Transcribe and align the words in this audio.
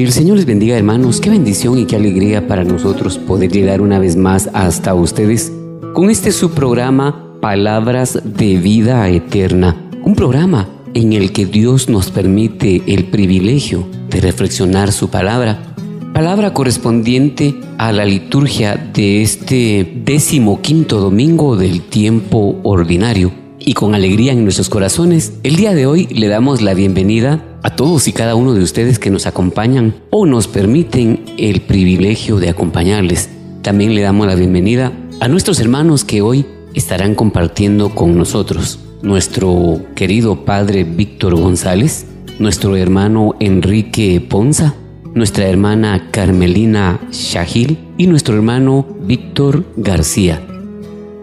El 0.00 0.10
Señor 0.10 0.38
les 0.38 0.46
bendiga 0.46 0.78
hermanos, 0.78 1.20
qué 1.20 1.28
bendición 1.28 1.78
y 1.78 1.84
qué 1.84 1.96
alegría 1.96 2.48
para 2.48 2.64
nosotros 2.64 3.18
poder 3.18 3.52
llegar 3.52 3.82
una 3.82 3.98
vez 3.98 4.16
más 4.16 4.48
hasta 4.54 4.94
ustedes 4.94 5.52
con 5.92 6.08
este 6.08 6.32
su 6.32 6.52
programa 6.52 7.36
Palabras 7.42 8.18
de 8.24 8.56
Vida 8.56 9.06
Eterna, 9.10 9.90
un 10.02 10.14
programa 10.14 10.66
en 10.94 11.12
el 11.12 11.30
que 11.32 11.44
Dios 11.44 11.90
nos 11.90 12.10
permite 12.10 12.82
el 12.86 13.04
privilegio 13.04 13.86
de 14.08 14.22
reflexionar 14.22 14.92
su 14.92 15.10
palabra, 15.10 15.74
palabra 16.14 16.54
correspondiente 16.54 17.54
a 17.76 17.92
la 17.92 18.06
liturgia 18.06 18.76
de 18.76 19.20
este 19.20 20.00
décimo 20.06 20.62
quinto 20.62 21.00
domingo 21.00 21.54
del 21.56 21.82
tiempo 21.82 22.58
ordinario. 22.62 23.30
Y 23.58 23.74
con 23.74 23.94
alegría 23.94 24.32
en 24.32 24.42
nuestros 24.42 24.70
corazones, 24.70 25.34
el 25.42 25.56
día 25.56 25.74
de 25.74 25.84
hoy 25.84 26.06
le 26.06 26.28
damos 26.28 26.62
la 26.62 26.72
bienvenida 26.72 27.51
a 27.62 27.70
todos 27.70 28.08
y 28.08 28.12
cada 28.12 28.34
uno 28.34 28.54
de 28.54 28.62
ustedes 28.62 28.98
que 28.98 29.10
nos 29.10 29.26
acompañan 29.26 29.94
o 30.10 30.26
nos 30.26 30.48
permiten 30.48 31.24
el 31.38 31.60
privilegio 31.60 32.38
de 32.38 32.48
acompañarles. 32.48 33.30
También 33.62 33.94
le 33.94 34.02
damos 34.02 34.26
la 34.26 34.34
bienvenida 34.34 34.92
a 35.20 35.28
nuestros 35.28 35.60
hermanos 35.60 36.04
que 36.04 36.22
hoy 36.22 36.44
estarán 36.74 37.14
compartiendo 37.14 37.90
con 37.90 38.16
nosotros. 38.16 38.80
Nuestro 39.02 39.80
querido 39.94 40.44
padre 40.44 40.84
Víctor 40.84 41.36
González, 41.36 42.06
nuestro 42.38 42.76
hermano 42.76 43.34
Enrique 43.38 44.20
Ponza, 44.20 44.74
nuestra 45.14 45.46
hermana 45.46 46.08
Carmelina 46.10 47.00
Shahil 47.12 47.78
y 47.98 48.06
nuestro 48.06 48.34
hermano 48.34 48.86
Víctor 49.02 49.64
García. 49.76 50.44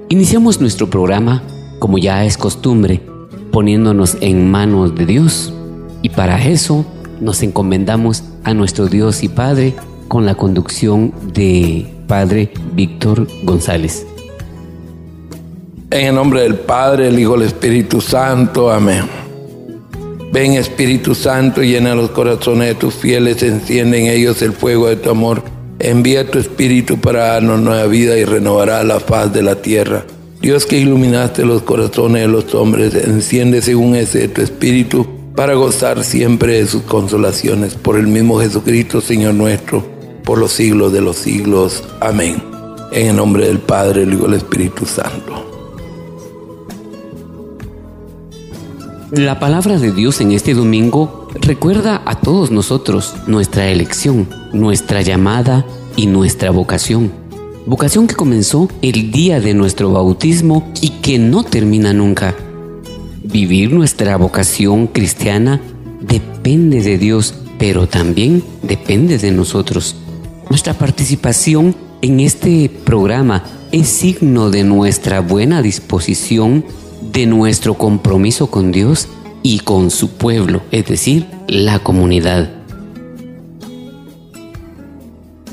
Iniciamos 0.08 0.62
nuestro 0.62 0.90
programa, 0.90 1.44
como 1.80 1.98
ya 1.98 2.24
es 2.26 2.38
costumbre, 2.38 3.02
poniéndonos 3.52 4.18
en 4.22 4.50
manos 4.50 4.96
de 4.96 5.06
Dios 5.06 5.54
y 6.02 6.10
para 6.10 6.46
eso 6.46 6.86
nos 7.20 7.44
encomendamos 7.44 8.24
a 8.44 8.54
nuestro 8.54 8.88
Dios 8.88 9.24
y 9.24 9.30
Padre 9.30 9.74
con 10.08 10.26
la 10.26 10.36
conducción 10.36 11.14
de 11.34 11.86
Padre 12.08 12.52
Víctor 12.74 13.28
González. 13.44 14.06
En 15.92 16.08
el 16.08 16.16
nombre 16.16 16.42
del 16.42 16.56
Padre, 16.56 17.08
el 17.10 17.20
Hijo, 17.20 17.36
el 17.36 17.44
Espíritu 17.44 18.00
Santo. 18.00 18.72
Amén. 18.72 19.04
Ven 20.32 20.54
Espíritu 20.54 21.16
Santo, 21.16 21.62
llena 21.62 21.96
los 21.96 22.12
corazones 22.12 22.70
de 22.70 22.76
tus 22.76 22.94
fieles, 22.94 23.42
enciende 23.42 24.00
en 24.00 24.06
ellos 24.08 24.42
el 24.42 24.54
fuego 24.54 24.88
de 24.88 24.96
tu 24.96 25.10
amor. 25.10 25.44
Envía 25.80 26.30
tu 26.30 26.38
Espíritu 26.38 27.00
para 27.00 27.34
darnos 27.34 27.60
nueva 27.60 27.86
vida 27.88 28.18
y 28.18 28.26
renovará 28.26 28.84
la 28.84 29.00
faz 29.00 29.34
de 29.34 29.42
la 29.42 29.56
tierra. 29.56 30.06
Dios 30.42 30.66
que 30.66 30.78
iluminaste 30.78 31.44
los 31.44 31.64
corazones 31.64 32.22
de 32.22 32.28
los 32.28 32.54
hombres, 32.54 32.94
enciende 32.96 33.62
según 33.62 33.96
ese 33.96 34.28
tu 34.28 34.42
Espíritu 34.42 35.19
para 35.36 35.54
gozar 35.54 36.04
siempre 36.04 36.60
de 36.60 36.68
sus 36.68 36.84
consolaciones 36.84 37.76
por 37.76 37.98
el 37.98 38.08
mismo 38.08 38.40
Jesucristo, 38.40 39.02
Señor 39.02 39.34
nuestro, 39.34 39.84
por 40.24 40.38
los 40.38 40.52
siglos 40.52 40.92
de 40.92 41.02
los 41.02 41.18
siglos. 41.18 41.84
Amén. 42.02 42.44
En 42.92 43.08
el 43.08 43.16
nombre 43.16 43.48
del 43.48 43.60
Padre, 43.60 44.04
el 44.04 44.14
Hijo 44.14 44.24
y 44.24 44.30
el 44.30 44.34
Espíritu 44.36 44.86
Santo. 44.86 45.46
La 49.12 49.40
palabra 49.40 49.80
de 49.80 49.92
Dios 49.92 50.22
en 50.22 50.32
este 50.32 50.54
domingo 50.54 51.30
recuerda 51.42 52.02
a 52.06 52.20
todos 52.20 52.52
nosotros 52.52 53.16
nuestra 53.26 53.70
elección, 53.70 54.30
nuestra 54.54 55.02
llamada 55.02 55.66
y 55.96 56.06
nuestra 56.08 56.52
vocación. 56.52 57.12
Vocación 57.66 58.08
que 58.08 58.16
comenzó 58.16 58.68
el 58.82 59.12
día 59.12 59.40
de 59.40 59.54
nuestro 59.54 59.92
bautismo 59.92 60.72
y 60.82 60.90
que 61.02 61.18
no 61.18 61.44
termina 61.44 61.94
nunca 61.94 62.36
Vivir 63.32 63.72
nuestra 63.72 64.18
vocación 64.18 64.88
cristiana 64.88 65.62
depende 66.02 66.82
de 66.82 66.98
Dios, 66.98 67.36
pero 67.60 67.88
también 67.88 68.44
depende 68.64 69.20
de 69.20 69.32
nosotros. 69.32 69.96
Nuestra 70.50 70.74
participación 70.74 71.76
en 72.02 72.22
este 72.22 72.72
programa 72.86 73.44
es 73.72 73.88
signo 73.88 74.50
de 74.50 74.64
nuestra 74.64 75.20
buena 75.20 75.62
disposición, 75.62 76.66
de 77.14 77.28
nuestro 77.28 77.76
compromiso 77.76 78.48
con 78.48 78.72
Dios 78.72 79.08
y 79.44 79.60
con 79.60 79.92
su 79.92 80.10
pueblo, 80.10 80.64
es 80.72 80.88
decir, 80.88 81.28
la 81.48 81.78
comunidad. 81.78 82.50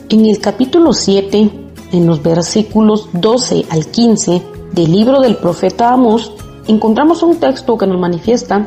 En 0.09 0.25
el 0.25 0.39
capítulo 0.39 0.95
7, 0.95 1.51
en 1.93 2.07
los 2.07 2.23
versículos 2.23 3.11
12 3.13 3.67
al 3.69 3.87
15 3.87 4.43
del 4.73 4.93
libro 4.93 5.21
del 5.21 5.37
profeta 5.37 5.93
Amos, 5.93 6.33
encontramos 6.69 7.23
un 7.23 7.37
texto 7.37 7.79
que 7.79 7.87
nos 7.87 7.99
manifiesta 7.99 8.67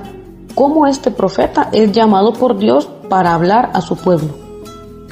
cómo 0.56 0.88
este 0.88 1.12
profeta 1.12 1.70
es 1.72 1.92
llamado 1.92 2.34
por 2.34 2.58
Dios 2.58 2.90
para 3.10 3.34
hablar 3.34 3.72
a 3.74 3.82
su 3.82 3.96
pueblo. 3.96 4.30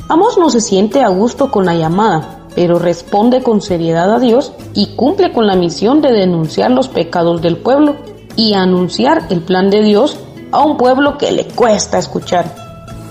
Amos 0.09 0.37
no 0.37 0.49
se 0.49 0.61
siente 0.61 1.01
a 1.01 1.09
gusto 1.09 1.51
con 1.51 1.65
la 1.65 1.75
llamada, 1.75 2.47
pero 2.55 2.79
responde 2.79 3.43
con 3.43 3.61
seriedad 3.61 4.13
a 4.13 4.19
Dios 4.19 4.53
y 4.73 4.95
cumple 4.95 5.33
con 5.33 5.47
la 5.47 5.55
misión 5.55 6.01
de 6.01 6.11
denunciar 6.11 6.71
los 6.71 6.87
pecados 6.87 7.41
del 7.41 7.57
pueblo 7.57 7.95
y 8.35 8.53
anunciar 8.53 9.27
el 9.29 9.41
plan 9.41 9.69
de 9.69 9.81
Dios 9.81 10.17
a 10.51 10.63
un 10.63 10.77
pueblo 10.77 11.17
que 11.17 11.31
le 11.31 11.45
cuesta 11.45 11.97
escuchar. 11.97 12.55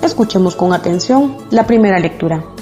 Escuchemos 0.02 0.56
con 0.56 0.72
atención 0.72 1.36
la 1.50 1.66
primera 1.66 1.98
lectura. 1.98 2.55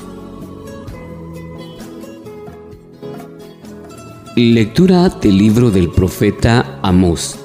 Lectura 4.36 5.08
del 5.10 5.38
libro 5.38 5.70
del 5.70 5.90
profeta 5.90 6.80
Amós. 6.82 7.38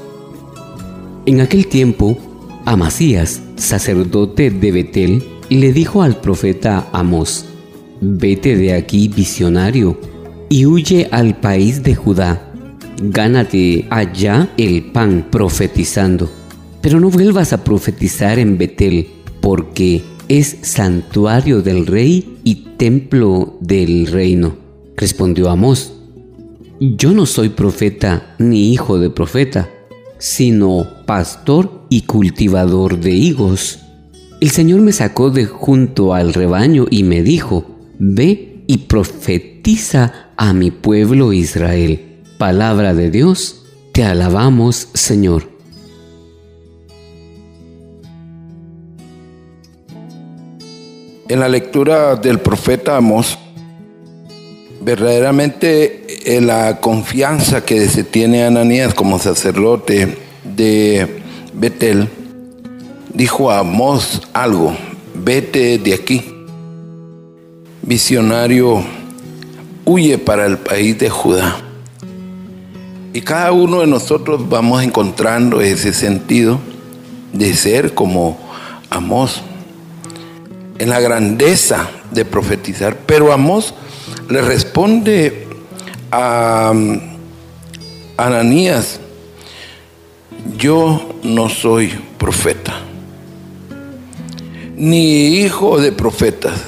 En 1.27 1.39
aquel 1.39 1.67
tiempo, 1.67 2.17
Amasías, 2.65 3.43
sacerdote 3.57 4.49
de 4.49 4.71
Betel, 4.71 5.23
le 5.51 5.71
dijo 5.71 6.01
al 6.01 6.19
profeta 6.19 6.89
Amós, 6.91 7.45
Vete 8.01 8.57
de 8.57 8.73
aquí, 8.73 9.07
visionario, 9.07 9.99
y 10.49 10.65
huye 10.65 11.07
al 11.11 11.39
país 11.39 11.83
de 11.83 11.93
Judá. 11.93 12.51
Gánate 12.99 13.85
allá 13.91 14.49
el 14.57 14.85
pan 14.85 15.27
profetizando. 15.29 16.27
Pero 16.81 16.99
no 16.99 17.11
vuelvas 17.11 17.53
a 17.53 17.63
profetizar 17.63 18.39
en 18.39 18.57
Betel, 18.57 19.09
porque 19.41 20.01
es 20.27 20.57
santuario 20.63 21.61
del 21.61 21.85
rey 21.85 22.39
y 22.43 22.55
templo 22.77 23.59
del 23.61 24.07
reino. 24.07 24.57
Respondió 24.97 25.51
Amós, 25.51 25.98
yo 26.79 27.11
no 27.11 27.25
soy 27.25 27.49
profeta 27.49 28.35
ni 28.37 28.71
hijo 28.71 28.99
de 28.99 29.09
profeta, 29.09 29.69
sino 30.17 30.87
pastor 31.05 31.85
y 31.89 32.03
cultivador 32.03 32.99
de 32.99 33.11
higos. 33.11 33.79
El 34.39 34.51
Señor 34.51 34.79
me 34.81 34.93
sacó 34.93 35.29
de 35.29 35.45
junto 35.45 36.13
al 36.13 36.33
rebaño 36.33 36.85
y 36.89 37.03
me 37.03 37.21
dijo, 37.21 37.65
ve 37.97 38.63
y 38.67 38.77
profetiza 38.77 40.29
a 40.37 40.53
mi 40.53 40.71
pueblo 40.71 41.33
Israel. 41.33 42.21
Palabra 42.37 42.93
de 42.93 43.11
Dios, 43.11 43.65
te 43.91 44.05
alabamos 44.05 44.87
Señor. 44.93 45.49
En 51.27 51.41
la 51.41 51.49
lectura 51.49 52.15
del 52.15 52.39
profeta 52.39 52.97
Amos, 52.97 53.37
verdaderamente 54.81 56.35
eh, 56.35 56.41
la 56.41 56.79
confianza 56.79 57.65
que 57.65 57.87
se 57.87 58.03
tiene 58.03 58.43
Ananías 58.43 58.93
como 58.93 59.19
sacerdote 59.19 60.17
de 60.43 61.21
Betel, 61.53 62.07
dijo 63.13 63.51
a 63.51 63.59
Amós 63.59 64.21
algo, 64.33 64.75
vete 65.13 65.77
de 65.77 65.93
aquí. 65.93 66.33
Visionario 67.81 68.83
huye 69.85 70.17
para 70.17 70.45
el 70.45 70.57
país 70.57 70.97
de 70.99 71.09
Judá. 71.09 71.57
Y 73.11 73.21
cada 73.21 73.51
uno 73.51 73.81
de 73.81 73.87
nosotros 73.87 74.47
vamos 74.47 74.83
encontrando 74.83 75.61
ese 75.61 75.93
sentido 75.93 76.59
de 77.33 77.53
ser 77.55 77.93
como 77.93 78.37
Amós, 78.89 79.41
en 80.77 80.89
la 80.89 80.99
grandeza 80.99 81.89
de 82.11 82.23
profetizar. 82.23 82.95
Pero 83.05 83.33
Amós 83.33 83.73
le 84.29 84.41
responde 84.41 85.47
a 86.11 86.71
Ananías, 88.17 88.99
yo 90.57 91.15
no 91.23 91.49
soy 91.49 91.91
profeta, 92.17 92.79
ni 94.75 95.39
hijo 95.39 95.81
de 95.81 95.91
profetas, 95.91 96.61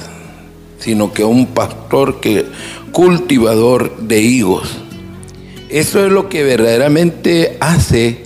sino 0.78 1.12
que 1.12 1.24
un 1.24 1.46
pastor 1.46 2.20
que 2.20 2.46
cultivador 2.90 3.96
de 3.96 4.20
higos. 4.20 4.78
Eso 5.68 6.04
es 6.04 6.12
lo 6.12 6.28
que 6.28 6.42
verdaderamente 6.42 7.56
hace 7.60 8.24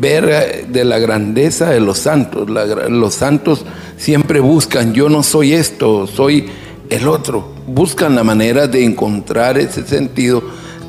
ver 0.00 0.66
de 0.68 0.84
la 0.84 0.98
grandeza 0.98 1.70
de 1.70 1.80
los 1.80 1.98
santos. 1.98 2.50
los 2.50 3.14
santos 3.14 3.64
siempre 3.96 4.40
buscan, 4.40 4.92
yo 4.92 5.08
no 5.08 5.22
soy 5.22 5.52
esto, 5.52 6.08
soy 6.08 6.46
el 6.90 7.06
otro. 7.06 7.53
Buscan 7.66 8.14
la 8.14 8.24
manera 8.24 8.66
de 8.66 8.84
encontrar 8.84 9.58
ese 9.58 9.86
sentido 9.86 10.42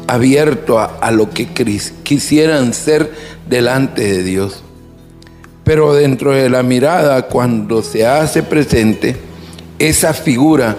abierto 0.07 0.79
a, 0.79 1.11
lo 1.11 1.29
que 1.29 1.47
quisieran 2.03 2.73
ser 2.73 3.11
delante 3.47 4.01
de 4.01 4.23
Dios. 4.23 4.61
Pero 5.63 5.93
dentro 5.93 6.31
de 6.31 6.49
la 6.49 6.63
mirada, 6.63 7.23
cuando 7.23 7.81
se 7.81 8.05
hace 8.05 8.43
presente, 8.43 9.15
esa 9.79 10.13
figura 10.13 10.75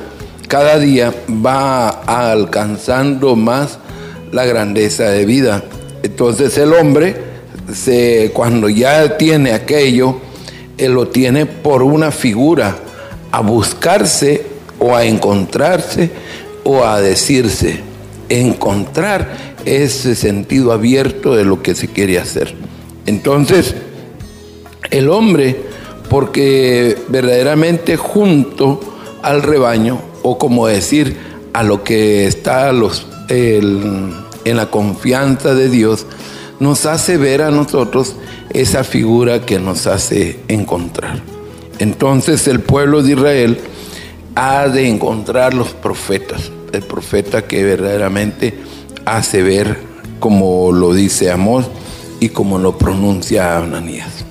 cada 0.49 0.79
día 0.79 1.13
va 1.29 1.89
alcanzando 1.89 3.35
más 3.35 3.79
la 4.31 4.45
grandeza 4.45 5.05
de 5.05 5.27
vida. 5.27 5.65
Entonces 6.03 6.57
el 6.59 6.73
hombre, 6.73 7.17
se, 7.73 8.31
cuando 8.33 8.69
ya 8.69 9.17
tiene 9.17 9.53
aquello, 9.53 10.21
él 10.79 10.93
lo 10.93 11.09
tiene 11.09 11.47
por 11.47 11.83
una 11.83 12.11
figura, 12.11 12.77
a 13.33 13.41
buscarse 13.41 14.47
o 14.79 14.95
a 14.95 15.05
encontrarse 15.05 16.11
o 16.65 16.85
a 16.85 17.01
decirse, 17.01 17.81
encontrar 18.29 19.57
ese 19.65 20.15
sentido 20.15 20.73
abierto 20.73 21.35
de 21.37 21.45
lo 21.45 21.63
que 21.63 21.75
se 21.75 21.89
quiere 21.89 22.19
hacer. 22.19 22.55
Entonces, 23.07 23.75
el 24.91 25.09
hombre, 25.09 25.57
porque 26.09 26.97
verdaderamente 27.09 27.97
junto 27.97 28.81
al 29.23 29.43
rebaño, 29.43 30.01
o 30.23 30.39
como 30.39 30.67
decir, 30.67 31.17
a 31.53 31.63
lo 31.63 31.85
que 31.85 32.27
está 32.27 32.73
los, 32.73 33.07
en 33.29 34.13
la 34.45 34.71
confianza 34.71 35.55
de 35.55 35.69
Dios, 35.69 36.07
nos 36.59 36.87
hace 36.87 37.17
ver 37.17 37.43
a 37.43 37.51
nosotros 37.51 38.17
esa 38.51 38.85
figura 38.85 39.45
que 39.47 39.59
nos 39.59 39.87
hace 39.87 40.41
encontrar. 40.49 41.21
Entonces 41.79 42.49
el 42.49 42.61
pueblo 42.61 43.03
de 43.03 43.13
Israel 43.13 43.61
ha 44.37 44.69
de 44.69 44.89
encontrar 44.89 45.55
los 45.55 45.73
profetas, 45.73 46.53
el 46.73 46.83
profeta 46.83 47.47
que 47.47 47.65
verdaderamente 47.65 48.55
hace 49.07 49.43
ver 49.43 49.79
como 50.21 50.73
lo 50.73 50.93
dice 50.93 51.31
Amós 51.31 51.67
y 52.21 52.29
como 52.29 52.59
lo 52.59 52.77
pronuncia 52.77 53.59
Ananías. 53.59 54.25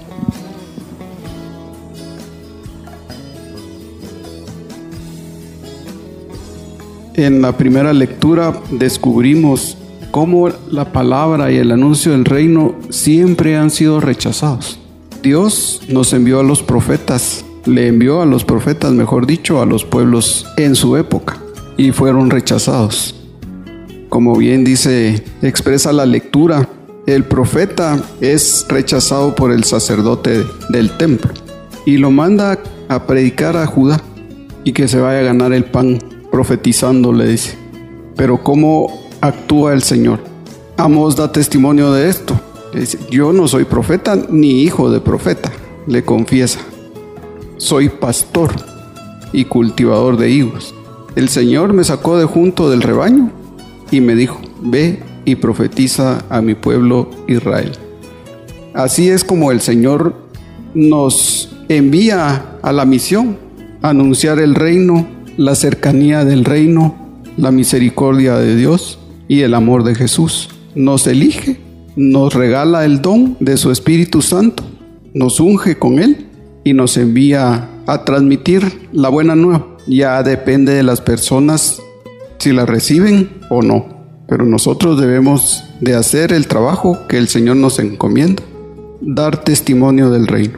En 7.16 7.42
la 7.42 7.56
primera 7.58 7.94
lectura 7.94 8.62
descubrimos 8.72 9.78
cómo 10.12 10.50
la 10.70 10.92
palabra 10.92 11.50
y 11.50 11.58
el 11.58 11.72
anuncio 11.72 12.12
del 12.12 12.26
reino 12.26 12.76
siempre 12.90 13.56
han 13.56 13.72
sido 13.72 14.02
rechazados. 14.02 14.78
Dios 15.24 15.82
nos 15.88 16.12
envió 16.12 16.42
a 16.42 16.44
los 16.44 16.62
profetas, 16.62 17.45
le 17.66 17.88
envió 17.88 18.22
a 18.22 18.26
los 18.26 18.44
profetas, 18.44 18.94
mejor 18.94 19.26
dicho, 19.26 19.62
a 19.62 19.66
los 19.66 19.86
pueblos 19.86 20.46
en 20.58 20.76
su 20.76 20.98
época, 20.98 21.38
y 21.78 21.92
fueron 21.92 22.30
rechazados. 22.30 23.16
Como 24.10 24.36
bien 24.36 24.64
dice, 24.64 25.24
expresa 25.42 25.92
la 25.92 26.06
lectura, 26.06 26.70
el 27.06 27.24
profeta 27.24 28.02
es 28.22 28.66
rechazado 28.70 29.36
por 29.36 29.52
el 29.52 29.64
sacerdote 29.64 30.44
del 30.70 30.96
templo 30.98 31.32
y 31.86 31.98
lo 31.98 32.10
manda 32.10 32.58
a 32.88 33.06
predicar 33.06 33.56
a 33.58 33.68
Judá 33.68 34.02
y 34.64 34.74
que 34.74 34.88
se 34.88 35.00
vaya 35.00 35.20
a 35.20 35.24
ganar 35.24 35.54
el 35.54 35.66
pan 35.66 36.00
profetizando, 36.32 37.14
le 37.14 37.28
dice. 37.28 37.58
Pero 38.16 38.42
¿cómo 38.42 39.08
actúa 39.22 39.74
el 39.74 39.84
Señor? 39.84 40.20
Amos 40.78 41.16
da 41.16 41.32
testimonio 41.32 41.92
de 41.92 42.10
esto. 42.10 42.40
yo 43.12 43.32
no 43.32 43.48
soy 43.48 43.66
profeta 43.66 44.18
ni 44.30 44.64
hijo 44.64 44.90
de 44.90 45.00
profeta, 45.00 45.52
le 45.88 46.04
confiesa. 46.04 46.60
Soy 47.58 47.90
pastor 47.90 48.52
y 49.34 49.46
cultivador 49.46 50.18
de 50.18 50.30
higos. 50.30 50.74
El 51.16 51.30
Señor 51.30 51.74
me 51.74 51.84
sacó 51.84 52.18
de 52.18 52.26
junto 52.26 52.70
del 52.70 52.82
rebaño 52.82 53.32
y 53.92 54.02
me 54.02 54.16
dijo, 54.16 54.42
ve 54.62 55.00
y 55.26 55.36
profetiza 55.36 56.24
a 56.30 56.42
mi 56.42 56.56
pueblo 56.56 57.10
Israel. 57.28 57.72
Así 58.74 59.10
es 59.10 59.24
como 59.24 59.52
el 59.52 59.62
Señor 59.62 60.16
nos 60.74 61.56
envía 61.70 62.58
a 62.62 62.72
la 62.72 62.86
misión, 62.86 63.38
anunciar 63.82 64.40
el 64.40 64.56
reino 64.56 65.08
la 65.38 65.56
cercanía 65.56 66.24
del 66.24 66.46
reino, 66.46 66.96
la 67.38 67.52
misericordia 67.52 68.38
de 68.38 68.56
Dios 68.56 69.00
y 69.28 69.42
el 69.42 69.54
amor 69.54 69.84
de 69.84 69.96
Jesús. 69.96 70.50
Nos 70.76 71.08
elige, 71.08 71.60
nos 71.96 72.34
regala 72.34 72.86
el 72.86 73.02
don 73.02 73.38
de 73.40 73.58
su 73.58 73.72
Espíritu 73.72 74.22
Santo, 74.22 74.64
nos 75.14 75.40
unge 75.40 75.78
con 75.78 76.00
Él 76.00 76.28
y 76.66 76.74
nos 76.74 76.98
envía 76.98 77.70
a 77.86 78.04
transmitir 78.04 78.90
la 78.92 79.08
buena 79.08 79.36
nueva. 79.36 79.68
Ya 79.88 80.22
depende 80.24 80.74
de 80.74 80.84
las 80.84 81.00
personas 81.00 81.80
si 82.40 82.52
la 82.52 82.66
reciben 82.66 83.30
o 83.50 83.62
no, 83.62 83.86
pero 84.28 84.46
nosotros 84.46 85.00
debemos 85.00 85.64
de 85.80 85.96
hacer 85.96 86.34
el 86.34 86.48
trabajo 86.48 87.08
que 87.08 87.20
el 87.20 87.28
Señor 87.28 87.58
nos 87.58 87.78
encomienda, 87.78 88.42
dar 89.00 89.44
testimonio 89.44 90.10
del 90.10 90.26
reino, 90.26 90.58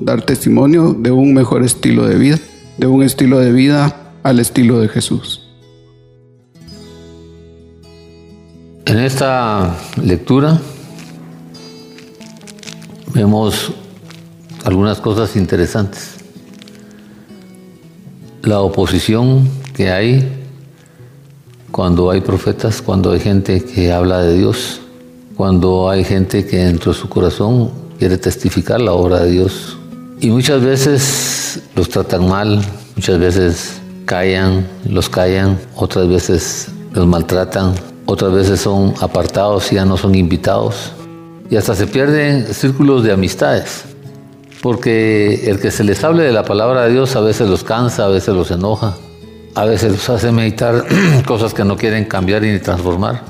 dar 0.00 0.22
testimonio 0.22 0.92
de 0.98 1.12
un 1.12 1.32
mejor 1.32 1.64
estilo 1.64 2.06
de 2.06 2.16
vida, 2.16 2.38
de 2.76 2.88
un 2.88 3.04
estilo 3.04 3.38
de 3.38 3.52
vida 3.52 4.12
al 4.24 4.40
estilo 4.40 4.80
de 4.80 4.88
Jesús. 4.88 5.48
En 8.86 8.98
esta 8.98 9.76
lectura 10.02 10.60
vemos 13.14 13.72
algunas 14.66 15.00
cosas 15.00 15.36
interesantes. 15.36 16.16
La 18.42 18.60
oposición 18.60 19.48
que 19.72 19.92
hay 19.92 20.28
cuando 21.70 22.10
hay 22.10 22.20
profetas, 22.20 22.82
cuando 22.82 23.12
hay 23.12 23.20
gente 23.20 23.62
que 23.64 23.92
habla 23.92 24.22
de 24.22 24.36
Dios, 24.36 24.80
cuando 25.36 25.88
hay 25.88 26.02
gente 26.02 26.44
que 26.44 26.56
dentro 26.56 26.92
de 26.92 26.98
su 26.98 27.08
corazón 27.08 27.70
quiere 27.96 28.18
testificar 28.18 28.80
la 28.80 28.92
obra 28.92 29.20
de 29.20 29.30
Dios. 29.30 29.78
Y 30.20 30.30
muchas 30.30 30.60
veces 30.60 31.62
los 31.76 31.88
tratan 31.88 32.28
mal, 32.28 32.60
muchas 32.96 33.20
veces 33.20 33.80
callan, 34.04 34.66
los 34.84 35.08
callan, 35.08 35.60
otras 35.76 36.08
veces 36.08 36.68
los 36.92 37.06
maltratan, 37.06 37.72
otras 38.06 38.32
veces 38.32 38.62
son 38.62 38.94
apartados 39.00 39.70
y 39.70 39.76
ya 39.76 39.84
no 39.84 39.96
son 39.96 40.16
invitados. 40.16 40.90
Y 41.50 41.54
hasta 41.54 41.76
se 41.76 41.86
pierden 41.86 42.52
círculos 42.52 43.04
de 43.04 43.12
amistades. 43.12 43.84
Porque 44.66 45.48
el 45.48 45.60
que 45.60 45.70
se 45.70 45.84
les 45.84 46.02
hable 46.02 46.24
de 46.24 46.32
la 46.32 46.42
palabra 46.42 46.86
de 46.86 46.92
Dios 46.92 47.14
a 47.14 47.20
veces 47.20 47.48
los 47.48 47.62
cansa, 47.62 48.06
a 48.06 48.08
veces 48.08 48.34
los 48.34 48.50
enoja, 48.50 48.96
a 49.54 49.64
veces 49.64 49.92
los 49.92 50.08
hace 50.10 50.32
meditar 50.32 50.84
cosas 51.24 51.54
que 51.54 51.64
no 51.64 51.76
quieren 51.76 52.04
cambiar 52.06 52.42
ni 52.42 52.58
transformar. 52.58 53.22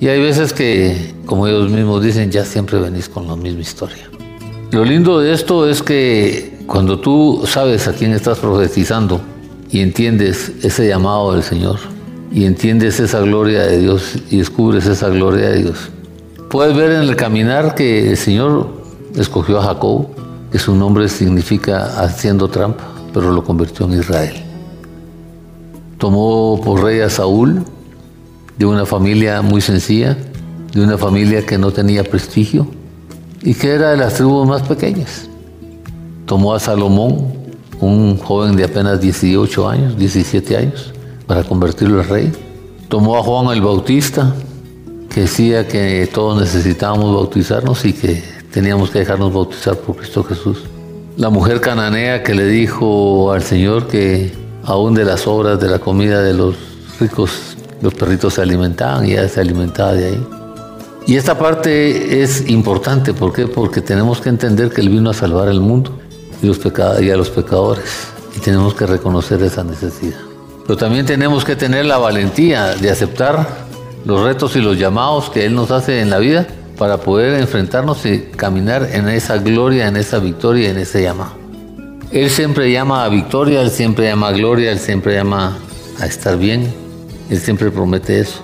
Y 0.00 0.08
hay 0.08 0.22
veces 0.22 0.54
que, 0.54 1.12
como 1.26 1.46
ellos 1.46 1.68
mismos 1.68 2.02
dicen, 2.02 2.30
ya 2.30 2.46
siempre 2.46 2.78
venís 2.78 3.10
con 3.10 3.28
la 3.28 3.36
misma 3.36 3.60
historia. 3.60 4.08
Lo 4.70 4.86
lindo 4.86 5.20
de 5.20 5.34
esto 5.34 5.68
es 5.68 5.82
que 5.82 6.56
cuando 6.66 6.98
tú 6.98 7.42
sabes 7.46 7.86
a 7.86 7.92
quién 7.92 8.14
estás 8.14 8.38
profetizando, 8.38 9.20
y 9.70 9.80
entiendes 9.80 10.50
ese 10.62 10.88
llamado 10.88 11.34
del 11.34 11.42
Señor 11.42 11.78
y 12.32 12.46
entiendes 12.46 13.00
esa 13.00 13.20
gloria 13.20 13.64
de 13.64 13.80
Dios 13.80 14.14
y 14.30 14.38
descubres 14.38 14.86
esa 14.86 15.10
gloria 15.10 15.50
de 15.50 15.62
Dios. 15.64 15.90
Puedes 16.48 16.74
ver 16.74 16.92
en 16.92 17.02
el 17.02 17.16
caminar 17.16 17.74
que 17.74 18.08
el 18.08 18.16
Señor 18.16 18.80
escogió 19.14 19.58
a 19.58 19.64
Jacob, 19.64 20.21
que 20.52 20.58
su 20.58 20.76
nombre 20.76 21.08
significa 21.08 22.02
haciendo 22.04 22.46
trampa, 22.46 22.84
pero 23.14 23.32
lo 23.32 23.42
convirtió 23.42 23.86
en 23.86 23.94
Israel. 23.94 24.34
Tomó 25.96 26.60
por 26.62 26.82
rey 26.82 27.00
a 27.00 27.08
Saúl, 27.08 27.64
de 28.58 28.66
una 28.66 28.84
familia 28.84 29.40
muy 29.40 29.62
sencilla, 29.62 30.16
de 30.74 30.82
una 30.82 30.98
familia 30.98 31.44
que 31.46 31.56
no 31.56 31.70
tenía 31.70 32.04
prestigio 32.04 32.66
y 33.42 33.54
que 33.54 33.70
era 33.70 33.92
de 33.92 33.96
las 33.96 34.14
tribus 34.14 34.46
más 34.46 34.62
pequeñas. 34.62 35.26
Tomó 36.26 36.54
a 36.54 36.60
Salomón, 36.60 37.32
un 37.80 38.18
joven 38.18 38.54
de 38.54 38.64
apenas 38.64 39.00
18 39.00 39.68
años, 39.68 39.96
17 39.96 40.56
años, 40.56 40.92
para 41.26 41.44
convertirlo 41.44 42.02
en 42.02 42.08
rey. 42.08 42.32
tomó 42.88 43.16
a 43.16 43.22
Juan 43.22 43.56
el 43.56 43.62
Bautista, 43.62 44.34
que 45.08 45.22
decía 45.22 45.66
que 45.66 46.08
todos 46.12 46.38
necesitábamos 46.38 47.14
bautizarnos 47.14 47.84
y 47.86 47.94
que 47.94 48.22
teníamos 48.52 48.90
que 48.90 49.00
dejarnos 49.00 49.32
bautizar 49.32 49.76
por 49.76 49.96
Cristo 49.96 50.22
Jesús. 50.22 50.58
La 51.16 51.30
mujer 51.30 51.60
cananea 51.60 52.22
que 52.22 52.34
le 52.34 52.46
dijo 52.46 53.32
al 53.32 53.42
Señor 53.42 53.88
que 53.88 54.32
aún 54.64 54.94
de 54.94 55.04
las 55.04 55.26
obras 55.26 55.58
de 55.60 55.68
la 55.68 55.78
comida 55.78 56.22
de 56.22 56.34
los 56.34 56.54
ricos 57.00 57.56
los 57.80 57.94
perritos 57.94 58.34
se 58.34 58.42
alimentaban 58.42 59.06
y 59.06 59.12
ella 59.12 59.28
se 59.28 59.40
alimentaba 59.40 59.94
de 59.94 60.06
ahí. 60.06 60.26
Y 61.06 61.16
esta 61.16 61.36
parte 61.36 62.22
es 62.22 62.48
importante, 62.48 63.12
¿por 63.12 63.32
qué? 63.32 63.48
Porque 63.48 63.80
tenemos 63.80 64.20
que 64.20 64.28
entender 64.28 64.70
que 64.70 64.82
Él 64.82 64.88
vino 64.88 65.10
a 65.10 65.14
salvar 65.14 65.48
el 65.48 65.60
mundo 65.60 65.98
y, 66.40 66.46
los 66.46 66.60
y 67.00 67.10
a 67.10 67.16
los 67.16 67.30
pecadores 67.30 67.84
y 68.36 68.40
tenemos 68.40 68.74
que 68.74 68.86
reconocer 68.86 69.42
esa 69.42 69.64
necesidad. 69.64 70.20
Pero 70.64 70.76
también 70.76 71.04
tenemos 71.06 71.44
que 71.44 71.56
tener 71.56 71.86
la 71.86 71.98
valentía 71.98 72.76
de 72.76 72.90
aceptar 72.90 73.48
los 74.04 74.22
retos 74.22 74.54
y 74.54 74.60
los 74.60 74.78
llamados 74.78 75.28
que 75.30 75.44
Él 75.44 75.56
nos 75.56 75.72
hace 75.72 76.00
en 76.00 76.10
la 76.10 76.18
vida 76.18 76.46
para 76.82 76.96
poder 76.96 77.38
enfrentarnos 77.40 78.04
y 78.06 78.22
caminar 78.34 78.88
en 78.92 79.08
esa 79.08 79.36
gloria, 79.36 79.86
en 79.86 79.96
esa 79.96 80.18
victoria, 80.18 80.68
en 80.68 80.78
ese 80.78 81.00
llamado. 81.00 81.30
Él 82.10 82.28
siempre 82.28 82.72
llama 82.72 83.04
a 83.04 83.08
victoria, 83.08 83.62
Él 83.62 83.70
siempre 83.70 84.06
llama 84.06 84.26
a 84.26 84.32
gloria, 84.32 84.72
Él 84.72 84.80
siempre 84.80 85.14
llama 85.14 85.56
a 86.00 86.06
estar 86.06 86.36
bien, 86.36 86.74
Él 87.30 87.38
siempre 87.38 87.70
promete 87.70 88.18
eso. 88.18 88.40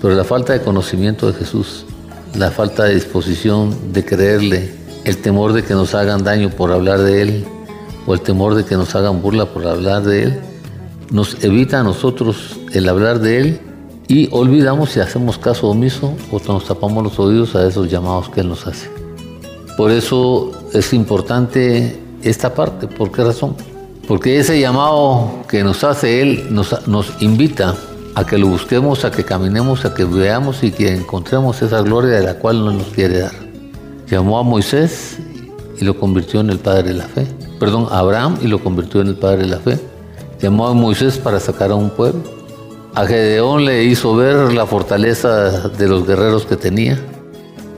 Pero 0.00 0.14
la 0.14 0.24
falta 0.24 0.54
de 0.54 0.62
conocimiento 0.62 1.30
de 1.30 1.38
Jesús, 1.38 1.84
la 2.34 2.50
falta 2.50 2.84
de 2.84 2.94
disposición 2.94 3.92
de 3.92 4.06
creerle, 4.06 4.72
el 5.04 5.18
temor 5.18 5.52
de 5.52 5.62
que 5.62 5.74
nos 5.74 5.94
hagan 5.94 6.24
daño 6.24 6.48
por 6.48 6.72
hablar 6.72 6.98
de 6.98 7.20
Él, 7.20 7.44
o 8.06 8.14
el 8.14 8.22
temor 8.22 8.54
de 8.54 8.64
que 8.64 8.74
nos 8.74 8.94
hagan 8.94 9.20
burla 9.20 9.44
por 9.44 9.66
hablar 9.66 10.02
de 10.02 10.22
Él, 10.22 10.40
nos 11.10 11.44
evita 11.44 11.80
a 11.80 11.82
nosotros 11.82 12.58
el 12.72 12.88
hablar 12.88 13.20
de 13.20 13.36
Él 13.36 13.60
y 14.12 14.28
olvidamos 14.30 14.90
si 14.90 15.00
hacemos 15.00 15.38
caso 15.38 15.70
omiso 15.70 16.12
o 16.30 16.38
nos 16.46 16.66
tapamos 16.66 17.02
los 17.02 17.18
oídos 17.18 17.56
a 17.56 17.66
esos 17.66 17.90
llamados 17.90 18.28
que 18.28 18.42
Él 18.42 18.48
nos 18.50 18.66
hace. 18.66 18.90
Por 19.74 19.90
eso 19.90 20.52
es 20.74 20.92
importante 20.92 21.98
esta 22.22 22.52
parte. 22.52 22.88
¿Por 22.88 23.10
qué 23.10 23.24
razón? 23.24 23.56
Porque 24.06 24.38
ese 24.38 24.60
llamado 24.60 25.30
que 25.48 25.64
nos 25.64 25.82
hace 25.82 26.20
Él 26.20 26.48
nos, 26.50 26.86
nos 26.86 27.22
invita 27.22 27.74
a 28.14 28.26
que 28.26 28.36
lo 28.36 28.48
busquemos, 28.48 29.06
a 29.06 29.10
que 29.10 29.24
caminemos, 29.24 29.86
a 29.86 29.94
que 29.94 30.04
veamos 30.04 30.62
y 30.62 30.72
que 30.72 30.94
encontremos 30.94 31.62
esa 31.62 31.80
gloria 31.80 32.18
de 32.18 32.22
la 32.22 32.34
cual 32.34 32.62
no 32.66 32.70
nos 32.70 32.88
quiere 32.88 33.20
dar. 33.20 33.32
Llamó 34.10 34.38
a 34.38 34.42
Moisés 34.42 35.16
y 35.80 35.86
lo 35.86 35.98
convirtió 35.98 36.40
en 36.40 36.50
el 36.50 36.58
padre 36.58 36.90
de 36.90 36.94
la 36.98 37.08
fe. 37.08 37.26
Perdón, 37.58 37.88
a 37.90 38.00
Abraham 38.00 38.36
y 38.42 38.48
lo 38.48 38.62
convirtió 38.62 39.00
en 39.00 39.06
el 39.06 39.14
padre 39.14 39.44
de 39.44 39.48
la 39.48 39.58
fe. 39.58 39.80
Llamó 40.38 40.66
a 40.66 40.74
Moisés 40.74 41.16
para 41.16 41.40
sacar 41.40 41.70
a 41.70 41.76
un 41.76 41.88
pueblo. 41.88 42.41
A 42.94 43.06
Gedeón 43.06 43.64
le 43.64 43.84
hizo 43.84 44.14
ver 44.14 44.52
la 44.52 44.66
fortaleza 44.66 45.68
de 45.68 45.88
los 45.88 46.06
guerreros 46.06 46.44
que 46.44 46.56
tenía. 46.56 47.00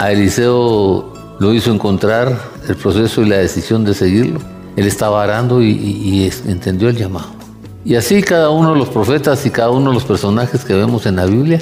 A 0.00 0.10
Eliseo 0.10 1.12
lo 1.38 1.54
hizo 1.54 1.72
encontrar 1.72 2.36
el 2.68 2.74
proceso 2.74 3.22
y 3.22 3.26
la 3.26 3.36
decisión 3.36 3.84
de 3.84 3.94
seguirlo. 3.94 4.40
Él 4.74 4.88
estaba 4.88 5.22
arando 5.22 5.62
y, 5.62 6.28
entendió 6.48 6.88
el 6.88 6.96
llamado. 6.96 7.28
Y 7.84 7.94
así 7.94 8.24
cada 8.24 8.50
uno 8.50 8.72
de 8.72 8.78
los 8.80 8.88
profetas 8.88 9.46
y 9.46 9.50
cada 9.50 9.70
uno 9.70 9.90
de 9.90 9.94
los 9.94 10.04
personajes 10.04 10.64
que 10.64 10.74
vemos 10.74 11.06
en 11.06 11.14
la 11.14 11.26
Biblia 11.26 11.60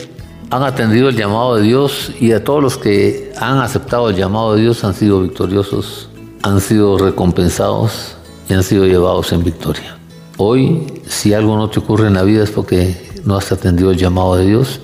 han 0.49 0.63
atendido 0.63 1.11
el 1.11 1.17
llamado 1.17 1.57
de 1.57 1.63
Dios 1.63 2.11
y 2.19 2.33
a 2.33 2.43
todos 2.43 2.63
los 2.63 2.79
que 2.79 3.35
han 3.39 3.59
aceptado 3.59 4.09
el 4.09 4.17
llamado 4.17 4.55
de 4.55 4.63
Dios 4.63 4.83
han 4.83 4.95
sido 4.95 5.21
victoriosos, 5.21 6.09
han 6.43 6.59
sido 6.63 6.97
recompensados 6.97 8.17
y 8.49 8.55
han 8.55 8.63
sido 8.63 8.87
llevados 8.87 9.31
en 9.33 9.45
victoria. 9.45 9.99
Hoy, 10.39 10.87
si 11.07 11.35
algo 11.35 11.55
no 11.57 11.69
te 11.69 11.81
ocurre 11.81 12.07
en 12.07 12.15
la 12.15 12.23
vida 12.23 12.45
es 12.45 12.51
porque 12.51 13.12
no 13.25 13.37
has 13.37 13.53
atendido 13.53 13.91
el 13.91 13.97
llamado 13.97 14.37
de 14.37 14.47
Dios. 14.47 14.81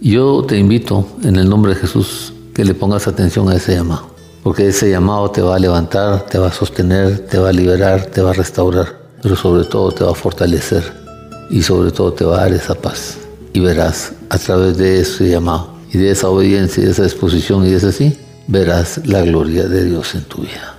Yo 0.00 0.44
te 0.46 0.58
invito 0.58 1.06
en 1.22 1.36
el 1.36 1.48
nombre 1.48 1.74
de 1.74 1.80
Jesús 1.80 2.32
que 2.54 2.64
le 2.64 2.74
pongas 2.74 3.06
atención 3.08 3.48
a 3.50 3.56
ese 3.56 3.74
llamado, 3.74 4.08
porque 4.42 4.68
ese 4.68 4.90
llamado 4.90 5.30
te 5.30 5.42
va 5.42 5.56
a 5.56 5.58
levantar, 5.58 6.26
te 6.26 6.38
va 6.38 6.48
a 6.48 6.52
sostener, 6.52 7.26
te 7.26 7.38
va 7.38 7.50
a 7.50 7.52
liberar, 7.52 8.06
te 8.06 8.22
va 8.22 8.30
a 8.30 8.34
restaurar 8.34 9.06
pero 9.26 9.34
sobre 9.34 9.64
todo 9.64 9.90
te 9.90 10.04
va 10.04 10.12
a 10.12 10.14
fortalecer 10.14 10.84
y 11.50 11.60
sobre 11.60 11.90
todo 11.90 12.12
te 12.12 12.24
va 12.24 12.36
a 12.36 12.40
dar 12.42 12.52
esa 12.52 12.76
paz. 12.76 13.18
Y 13.52 13.58
verás 13.58 14.12
a 14.28 14.38
través 14.38 14.76
de 14.76 15.00
ese 15.00 15.28
llamado 15.28 15.74
y 15.92 15.98
de 15.98 16.12
esa 16.12 16.28
obediencia 16.28 16.80
y 16.80 16.86
de 16.86 16.92
esa 16.92 17.02
disposición 17.02 17.66
y 17.66 17.70
de 17.70 17.76
ese 17.76 17.90
sí, 17.90 18.16
verás 18.46 19.00
la 19.04 19.22
gloria 19.22 19.66
de 19.66 19.84
Dios 19.84 20.14
en 20.14 20.22
tu 20.22 20.42
vida. 20.42 20.75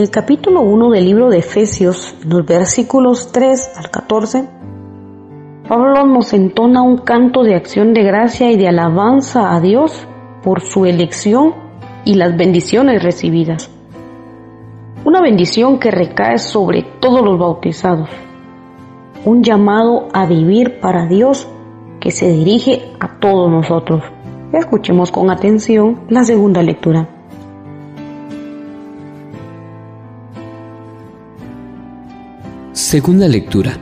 El 0.00 0.08
capítulo 0.08 0.62
1 0.62 0.92
del 0.92 1.04
libro 1.04 1.28
de 1.28 1.40
Efesios, 1.40 2.16
los 2.26 2.46
versículos 2.46 3.32
3 3.32 3.72
al 3.76 3.90
14, 3.90 4.48
Pablo 5.68 6.06
nos 6.06 6.32
entona 6.32 6.80
un 6.80 6.96
canto 6.96 7.42
de 7.42 7.54
acción 7.54 7.92
de 7.92 8.02
gracia 8.02 8.50
y 8.50 8.56
de 8.56 8.66
alabanza 8.66 9.54
a 9.54 9.60
Dios 9.60 10.08
por 10.42 10.62
su 10.62 10.86
elección 10.86 11.52
y 12.06 12.14
las 12.14 12.34
bendiciones 12.34 13.02
recibidas. 13.02 13.70
Una 15.04 15.20
bendición 15.20 15.78
que 15.78 15.90
recae 15.90 16.38
sobre 16.38 16.82
todos 16.98 17.22
los 17.22 17.38
bautizados. 17.38 18.08
Un 19.26 19.42
llamado 19.42 20.08
a 20.14 20.24
vivir 20.24 20.80
para 20.80 21.08
Dios 21.08 21.46
que 22.00 22.10
se 22.10 22.26
dirige 22.32 22.90
a 23.00 23.20
todos 23.20 23.50
nosotros. 23.50 24.02
Escuchemos 24.54 25.12
con 25.12 25.28
atención 25.28 26.00
la 26.08 26.24
segunda 26.24 26.62
lectura. 26.62 27.19
Segunda 32.90 33.28
lectura. 33.28 33.78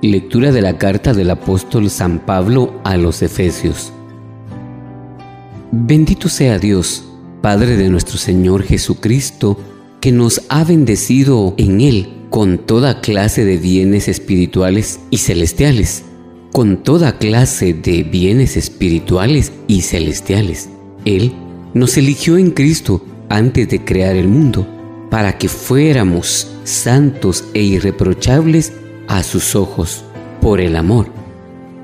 Lectura 0.00 0.52
de 0.52 0.62
la 0.62 0.78
carta 0.78 1.12
del 1.12 1.28
apóstol 1.28 1.90
San 1.90 2.20
Pablo 2.20 2.80
a 2.84 2.96
los 2.96 3.20
Efesios. 3.20 3.92
Bendito 5.72 6.28
sea 6.28 6.60
Dios, 6.60 7.04
Padre 7.42 7.76
de 7.76 7.88
nuestro 7.88 8.16
Señor 8.16 8.62
Jesucristo, 8.62 9.58
que 10.00 10.12
nos 10.12 10.42
ha 10.50 10.62
bendecido 10.62 11.54
en 11.56 11.80
Él 11.80 12.14
con 12.30 12.58
toda 12.58 13.00
clase 13.00 13.44
de 13.44 13.56
bienes 13.56 14.06
espirituales 14.06 15.00
y 15.10 15.18
celestiales, 15.18 16.04
con 16.52 16.84
toda 16.84 17.18
clase 17.18 17.74
de 17.74 18.04
bienes 18.04 18.56
espirituales 18.56 19.50
y 19.66 19.80
celestiales. 19.80 20.68
Él 21.04 21.32
nos 21.74 21.96
eligió 21.96 22.38
en 22.38 22.52
Cristo 22.52 23.04
antes 23.28 23.68
de 23.68 23.84
crear 23.84 24.14
el 24.14 24.28
mundo 24.28 24.64
para 25.14 25.38
que 25.38 25.48
fuéramos 25.48 26.48
santos 26.64 27.44
e 27.54 27.62
irreprochables 27.62 28.72
a 29.06 29.22
sus 29.22 29.54
ojos 29.54 30.04
por 30.40 30.60
el 30.60 30.74
amor. 30.74 31.06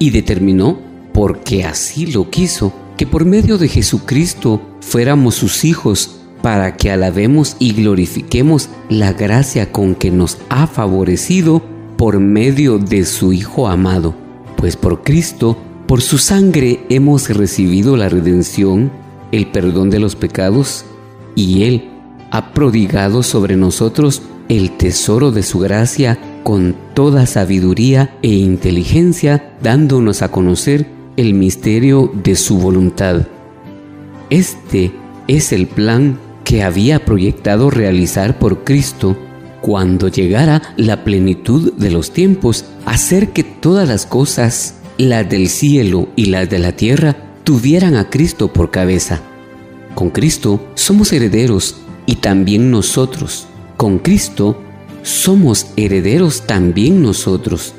Y 0.00 0.10
determinó, 0.10 0.80
porque 1.14 1.62
así 1.62 2.06
lo 2.06 2.28
quiso, 2.28 2.72
que 2.96 3.06
por 3.06 3.24
medio 3.24 3.56
de 3.56 3.68
Jesucristo 3.68 4.60
fuéramos 4.80 5.36
sus 5.36 5.64
hijos, 5.64 6.18
para 6.42 6.76
que 6.76 6.90
alabemos 6.90 7.54
y 7.60 7.72
glorifiquemos 7.72 8.68
la 8.88 9.12
gracia 9.12 9.70
con 9.70 9.94
que 9.94 10.10
nos 10.10 10.38
ha 10.48 10.66
favorecido 10.66 11.62
por 11.96 12.18
medio 12.18 12.80
de 12.80 13.04
su 13.04 13.32
Hijo 13.32 13.68
amado. 13.68 14.12
Pues 14.56 14.74
por 14.74 15.04
Cristo, 15.04 15.56
por 15.86 16.00
su 16.00 16.18
sangre 16.18 16.80
hemos 16.88 17.28
recibido 17.28 17.96
la 17.96 18.08
redención, 18.08 18.90
el 19.30 19.46
perdón 19.46 19.88
de 19.88 20.00
los 20.00 20.16
pecados, 20.16 20.84
y 21.36 21.62
Él 21.62 21.90
ha 22.30 22.52
prodigado 22.52 23.22
sobre 23.22 23.56
nosotros 23.56 24.22
el 24.48 24.76
tesoro 24.76 25.30
de 25.30 25.42
su 25.42 25.58
gracia 25.60 26.18
con 26.42 26.74
toda 26.94 27.26
sabiduría 27.26 28.16
e 28.22 28.28
inteligencia, 28.28 29.54
dándonos 29.62 30.22
a 30.22 30.30
conocer 30.30 30.86
el 31.16 31.34
misterio 31.34 32.10
de 32.24 32.34
su 32.36 32.58
voluntad. 32.58 33.26
Este 34.30 34.92
es 35.28 35.52
el 35.52 35.66
plan 35.66 36.18
que 36.44 36.62
había 36.62 37.04
proyectado 37.04 37.70
realizar 37.70 38.38
por 38.38 38.64
Cristo 38.64 39.16
cuando 39.60 40.08
llegara 40.08 40.62
la 40.76 41.04
plenitud 41.04 41.72
de 41.74 41.90
los 41.90 42.12
tiempos, 42.12 42.64
hacer 42.86 43.30
que 43.30 43.44
todas 43.44 43.86
las 43.86 44.06
cosas, 44.06 44.76
las 44.98 45.28
del 45.28 45.48
cielo 45.48 46.08
y 46.16 46.26
las 46.26 46.48
de 46.48 46.58
la 46.58 46.72
tierra, 46.72 47.16
tuvieran 47.44 47.96
a 47.96 48.08
Cristo 48.08 48.52
por 48.52 48.70
cabeza. 48.70 49.20
Con 49.94 50.10
Cristo 50.10 50.60
somos 50.74 51.12
herederos 51.12 51.76
y 52.10 52.16
también 52.16 52.72
nosotros, 52.72 53.46
con 53.76 54.00
Cristo 54.00 54.60
somos 55.04 55.68
herederos 55.76 56.44
también 56.44 57.02
nosotros. 57.02 57.72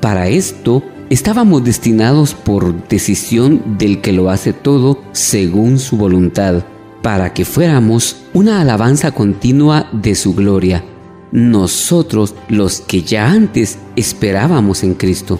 Para 0.00 0.28
esto 0.28 0.82
estábamos 1.10 1.62
destinados 1.62 2.32
por 2.32 2.88
decisión 2.88 3.76
del 3.76 4.00
que 4.00 4.14
lo 4.14 4.30
hace 4.30 4.54
todo 4.54 5.02
según 5.12 5.78
su 5.78 5.98
voluntad, 5.98 6.64
para 7.02 7.34
que 7.34 7.44
fuéramos 7.44 8.22
una 8.32 8.62
alabanza 8.62 9.10
continua 9.10 9.86
de 9.92 10.14
su 10.14 10.34
gloria, 10.34 10.82
nosotros 11.30 12.34
los 12.48 12.80
que 12.80 13.02
ya 13.02 13.30
antes 13.30 13.78
esperábamos 13.96 14.82
en 14.82 14.94
Cristo, 14.94 15.38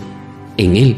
en 0.59 0.77
Él. 0.77 0.97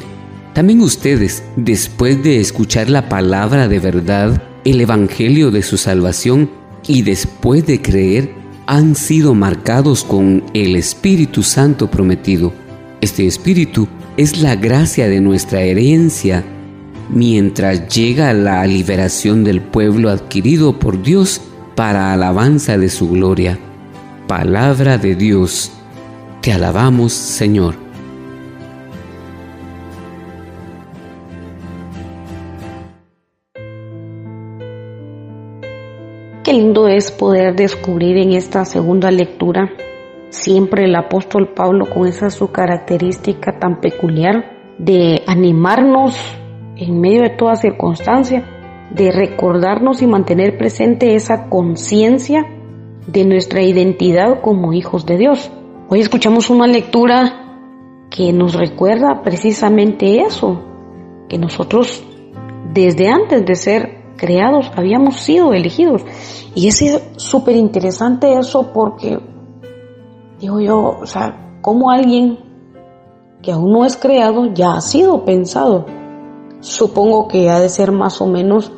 También 0.52 0.80
ustedes, 0.80 1.44
después 1.54 2.24
de 2.24 2.40
escuchar 2.40 2.90
la 2.90 3.08
palabra 3.08 3.68
de 3.68 3.78
verdad, 3.78 4.42
el 4.64 4.80
Evangelio 4.80 5.52
de 5.52 5.62
su 5.62 5.76
salvación, 5.76 6.63
y 6.86 7.02
después 7.02 7.66
de 7.66 7.80
creer, 7.80 8.34
han 8.66 8.94
sido 8.94 9.34
marcados 9.34 10.04
con 10.04 10.42
el 10.54 10.76
Espíritu 10.76 11.42
Santo 11.42 11.90
prometido. 11.90 12.52
Este 13.00 13.26
Espíritu 13.26 13.88
es 14.16 14.40
la 14.40 14.56
gracia 14.56 15.08
de 15.08 15.20
nuestra 15.20 15.60
herencia 15.62 16.44
mientras 17.10 17.88
llega 17.88 18.32
la 18.32 18.66
liberación 18.66 19.44
del 19.44 19.60
pueblo 19.60 20.10
adquirido 20.10 20.78
por 20.78 21.02
Dios 21.02 21.40
para 21.74 22.12
alabanza 22.12 22.78
de 22.78 22.88
su 22.88 23.10
gloria. 23.10 23.58
Palabra 24.26 24.96
de 24.96 25.14
Dios. 25.14 25.72
Te 26.40 26.52
alabamos, 26.52 27.12
Señor. 27.12 27.83
Es 36.88 37.12
poder 37.12 37.54
descubrir 37.54 38.18
en 38.18 38.32
esta 38.32 38.64
segunda 38.64 39.10
lectura 39.10 39.70
siempre 40.30 40.84
el 40.84 40.96
apóstol 40.96 41.54
Pablo 41.54 41.86
con 41.86 42.08
esa 42.08 42.30
su 42.30 42.50
característica 42.50 43.58
tan 43.60 43.80
peculiar 43.80 44.74
de 44.78 45.22
animarnos 45.28 46.16
en 46.76 47.00
medio 47.00 47.22
de 47.22 47.30
toda 47.30 47.54
circunstancia, 47.54 48.44
de 48.90 49.12
recordarnos 49.12 50.02
y 50.02 50.08
mantener 50.08 50.58
presente 50.58 51.14
esa 51.14 51.48
conciencia 51.48 52.44
de 53.06 53.24
nuestra 53.24 53.62
identidad 53.62 54.40
como 54.40 54.72
hijos 54.72 55.06
de 55.06 55.16
Dios. 55.16 55.52
Hoy 55.88 56.00
escuchamos 56.00 56.50
una 56.50 56.66
lectura 56.66 58.08
que 58.10 58.32
nos 58.32 58.54
recuerda 58.54 59.22
precisamente 59.22 60.20
eso, 60.22 60.60
que 61.28 61.38
nosotros 61.38 62.04
desde 62.72 63.08
antes 63.08 63.46
de 63.46 63.54
ser 63.54 64.03
creados, 64.16 64.70
habíamos 64.76 65.16
sido 65.16 65.52
elegidos. 65.52 66.02
Y 66.54 66.68
es 66.68 66.84
súper 67.16 67.56
interesante 67.56 68.32
eso 68.32 68.72
porque, 68.72 69.18
digo 70.40 70.60
yo, 70.60 70.98
o 71.00 71.06
sea, 71.06 71.58
como 71.60 71.90
alguien 71.90 72.38
que 73.42 73.52
aún 73.52 73.72
no 73.72 73.84
es 73.84 73.96
creado 73.96 74.46
ya 74.52 74.74
ha 74.74 74.80
sido 74.80 75.24
pensado. 75.24 75.86
Supongo 76.60 77.28
que 77.28 77.50
ha 77.50 77.60
de 77.60 77.68
ser 77.68 77.92
más 77.92 78.20
o 78.20 78.26
menos 78.26 78.72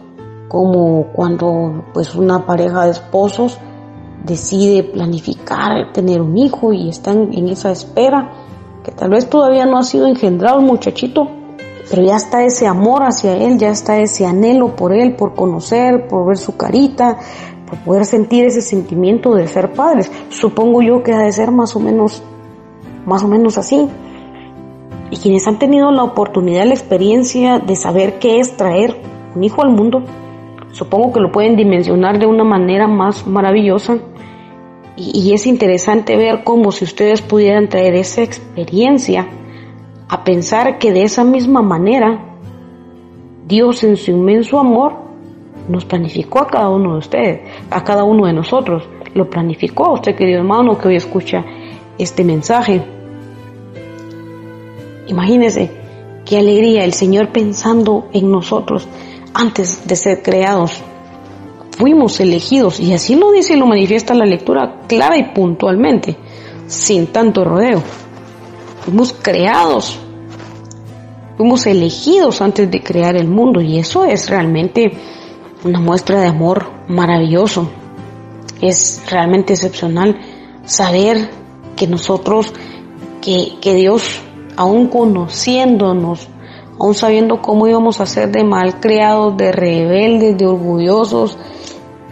como 0.49 1.13
cuando 1.13 1.85
pues 1.93 2.15
una 2.15 2.47
pareja 2.47 2.85
de 2.85 2.93
esposos 2.93 3.59
decide 4.25 4.83
planificar 4.83 5.93
tener 5.93 6.21
un 6.21 6.37
hijo 6.37 6.73
y 6.73 6.89
están 6.89 7.33
en 7.33 7.49
esa 7.49 7.71
espera, 7.71 8.33
que 8.83 8.91
tal 8.91 9.11
vez 9.11 9.31
todavía 9.31 9.67
no 9.67 9.79
ha 9.79 9.83
sido 9.83 10.07
engendrado 10.07 10.59
el 10.59 10.67
muchachito, 10.67 11.29
pero 11.89 12.03
ya 12.03 12.17
está 12.17 12.45
ese 12.45 12.67
amor 12.67 13.03
hacia 13.05 13.37
Él, 13.37 13.59
ya 13.59 13.71
está 13.71 13.99
ese 13.99 14.27
anhelo 14.27 14.75
por 14.75 14.93
Él, 14.93 15.15
por 15.15 15.35
conocer, 15.35 16.09
por 16.09 16.27
ver 16.27 16.37
su 16.37 16.57
carita, 16.57 17.19
por 17.69 17.79
poder 17.81 18.05
sentir 18.05 18.45
ese 18.45 18.61
sentimiento 18.61 19.35
de 19.35 19.47
ser 19.47 19.73
padres. 19.73 20.11
Supongo 20.29 20.83
yo 20.83 21.03
que 21.03 21.13
ha 21.13 21.21
de 21.21 21.33
ser 21.33 21.51
más 21.53 21.77
o 21.77 21.81
menos, 21.81 22.23
más 23.05 23.23
o 23.23 23.29
menos 23.29 23.57
así. 23.57 23.89
Y 25.11 25.17
quienes 25.19 25.47
han 25.47 25.61
tenido 25.61 25.93
la 25.93 26.03
oportunidad, 26.03 26.67
la 26.67 26.75
experiencia 26.75 27.61
de 27.61 27.77
saber 27.77 28.19
qué 28.19 28.41
es 28.41 28.57
traer 28.57 29.01
un 29.37 29.45
hijo 29.45 29.63
al 29.63 29.71
mundo, 29.71 30.03
supongo 30.73 31.13
que 31.13 31.21
lo 31.21 31.31
pueden 31.31 31.55
dimensionar 31.55 32.19
de 32.19 32.27
una 32.27 32.43
manera 32.43 32.89
más 32.89 33.27
maravillosa. 33.29 33.99
Y, 34.97 35.21
y 35.21 35.35
es 35.35 35.47
interesante 35.47 36.17
ver 36.17 36.43
cómo 36.43 36.73
si 36.73 36.85
ustedes 36.85 37.23
pudieran 37.23 37.69
traer 37.69 37.95
esa 37.95 38.23
experiencia, 38.23 39.29
a 40.09 40.25
pensar 40.25 40.79
que 40.79 40.93
de 40.93 41.03
esa 41.03 41.25
misma 41.25 41.63
manera 41.63 42.37
Dios 43.47 43.85
en 43.85 43.97
su 43.97 44.11
inmenso 44.11 44.59
amor 44.59 44.95
nos 45.69 45.85
planificó 45.85 46.41
a 46.41 46.47
cada 46.47 46.69
uno 46.69 46.93
de 46.93 46.99
ustedes, 46.99 47.41
a 47.71 47.83
cada 47.85 48.05
uno 48.05 48.27
de 48.27 48.33
nosotros. 48.33 48.89
Lo 49.15 49.29
planificó 49.31 49.87
a 49.87 49.93
usted, 49.93 50.15
querido 50.15 50.41
hermano, 50.41 50.79
que 50.79 50.89
hoy 50.89 50.97
escucha 50.97 51.45
este 51.99 52.25
mensaje. 52.25 52.83
Imagínese 55.09 55.71
qué 56.25 56.39
alegría 56.39 56.85
el 56.85 56.93
Señor 56.93 57.31
pensando 57.31 58.09
en 58.13 58.31
nosotros 58.31 58.87
antes 59.33 59.87
de 59.87 59.97
ser 59.97 60.23
creados. 60.23 60.83
Fuimos 61.79 62.21
elegidos 62.21 62.81
y 62.81 62.93
así 62.93 63.17
lo 63.17 63.33
dice 63.33 63.55
y 63.55 63.59
lo 63.59 63.67
manifiesta 63.67 64.15
la 64.15 64.25
lectura 64.25 64.83
clara 64.87 65.17
y 65.19 65.25
puntualmente, 65.35 66.17
sin 66.67 67.09
tanto 67.09 67.45
rodeo. 67.45 67.83
Fuimos 68.87 69.13
creados, 69.13 69.99
fuimos 71.37 71.67
elegidos 71.67 72.41
antes 72.41 72.71
de 72.71 72.85
crear 72.85 73.17
el 73.17 73.27
mundo 73.27 73.61
y 73.61 73.81
eso 73.81 74.05
es 74.05 74.31
realmente 74.31 74.93
una 75.65 75.81
muestra 75.81 76.21
de 76.21 76.29
amor 76.29 76.67
maravilloso. 76.87 77.69
Es 78.61 79.03
realmente 79.11 79.55
excepcional 79.55 80.21
saber 80.67 81.31
que 81.75 81.89
nosotros, 81.89 82.53
que, 83.21 83.55
que 83.61 83.75
Dios, 83.75 84.21
aún 84.55 84.87
conociéndonos, 84.87 86.29
aún 86.79 86.95
sabiendo 86.95 87.43
cómo 87.43 87.67
íbamos 87.67 88.01
a 88.01 88.07
ser 88.07 88.31
de 88.31 88.45
mal 88.45 88.79
creados, 88.79 89.37
de 89.37 89.51
rebeldes, 89.51 90.39
de 90.39 90.47
orgullosos, 90.47 91.37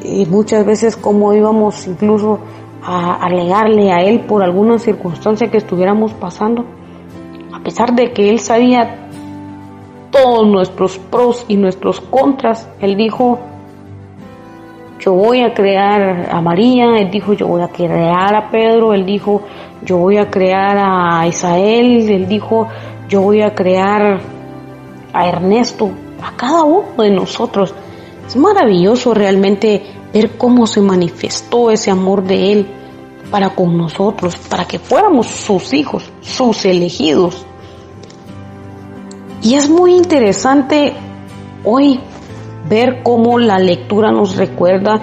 y 0.03 0.27
muchas 0.27 0.67
veces 0.67 0.97
cómo 0.97 1.33
íbamos 1.35 1.87
incluso 1.87 2.41
a 2.85 3.15
alegarle 3.15 3.93
a 3.93 4.03
Él 4.03 4.21
por 4.21 4.43
alguna 4.43 4.79
circunstancia 4.79 5.51
que 5.51 5.57
estuviéramos 5.57 6.13
pasando, 6.13 6.65
a 7.53 7.61
pesar 7.61 7.95
de 7.95 8.13
que 8.13 8.29
Él 8.29 8.39
sabía 8.41 9.09
todos 10.11 10.47
nuestros 10.47 10.99
pros 10.99 11.45
y 11.49 11.57
nuestros 11.57 12.01
contras, 12.01 12.69
Él 12.81 12.97
dijo, 12.97 13.39
yo 15.01 15.13
voy 15.13 15.41
a 15.41 15.53
crear 15.55 16.29
a 16.31 16.41
María, 16.41 16.99
Él 16.99 17.11
dijo, 17.11 17.33
yo 17.33 17.47
voy 17.47 17.63
a 17.63 17.69
crear 17.69 18.35
a 18.35 18.51
Pedro, 18.51 18.93
Él 18.93 19.05
dijo, 19.05 19.43
yo 19.83 19.99
voy 19.99 20.19
a 20.19 20.31
crear 20.31 20.77
a 20.79 21.27
Isael, 21.27 22.09
Él 22.09 22.29
dijo, 22.29 22.69
yo 23.09 23.23
voy 23.23 23.43
a 23.43 23.55
crear 23.55 24.21
a 25.13 25.29
Ernesto, 25.29 25.91
a 26.23 26.37
cada 26.37 26.65
uno 26.65 27.03
de 27.03 27.11
nosotros. 27.11 27.75
Es 28.27 28.37
maravilloso 28.37 29.15
realmente 29.15 29.83
ver 30.15 30.39
cómo 30.39 30.67
se 30.69 30.81
manifestó 30.81 31.73
ese 31.73 31.91
amor 31.91 32.23
de 32.23 32.53
Él 32.53 32.67
para 33.33 33.51
con 33.51 33.77
nosotros, 33.77 34.37
para 34.49 34.65
que 34.65 34.79
fuéramos 34.79 35.27
sus 35.27 35.73
hijos, 35.75 36.09
sus 36.21 36.65
elegidos. 36.65 37.45
Y 39.43 39.57
es 39.57 39.69
muy 39.69 39.95
interesante 39.95 40.95
hoy 41.65 41.99
ver 42.69 43.03
cómo 43.03 43.41
la 43.41 43.59
lectura 43.59 44.13
nos 44.13 44.37
recuerda 44.37 45.01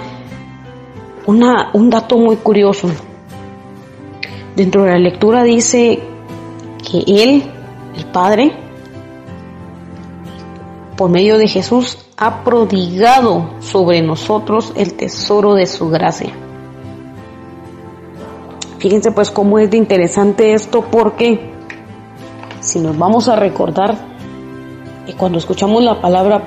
una, 1.27 1.71
un 1.73 1.89
dato 1.89 2.17
muy 2.17 2.37
curioso. 2.37 2.89
Dentro 4.55 4.83
de 4.83 4.91
la 4.91 4.97
lectura 4.97 5.43
dice 5.43 6.01
que 6.89 6.99
Él, 7.05 7.43
el 7.97 8.05
Padre, 8.05 8.70
por 11.01 11.09
medio 11.09 11.39
de 11.39 11.47
Jesús, 11.47 11.97
ha 12.15 12.43
prodigado 12.43 13.55
sobre 13.59 14.03
nosotros 14.03 14.71
el 14.75 14.93
tesoro 14.93 15.55
de 15.55 15.65
su 15.65 15.89
gracia. 15.89 16.31
Fíjense 18.77 19.11
pues 19.11 19.31
cómo 19.31 19.57
es 19.57 19.71
de 19.71 19.77
interesante 19.77 20.53
esto 20.53 20.85
porque 20.91 21.39
si 22.59 22.77
nos 22.77 22.95
vamos 22.99 23.27
a 23.29 23.35
recordar, 23.35 23.95
y 25.07 25.13
cuando 25.13 25.39
escuchamos 25.39 25.83
la 25.83 25.99
palabra 25.99 26.43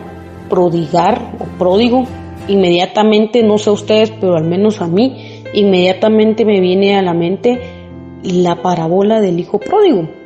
prodigar 0.48 1.32
o 1.40 1.58
pródigo, 1.58 2.04
inmediatamente, 2.46 3.42
no 3.42 3.58
sé 3.58 3.70
ustedes, 3.70 4.12
pero 4.12 4.36
al 4.36 4.44
menos 4.44 4.80
a 4.80 4.86
mí, 4.86 5.42
inmediatamente 5.52 6.44
me 6.44 6.60
viene 6.60 6.96
a 6.96 7.02
la 7.02 7.12
mente 7.12 7.60
la 8.22 8.62
parábola 8.62 9.20
del 9.20 9.40
hijo 9.40 9.58
pródigo. 9.58 10.23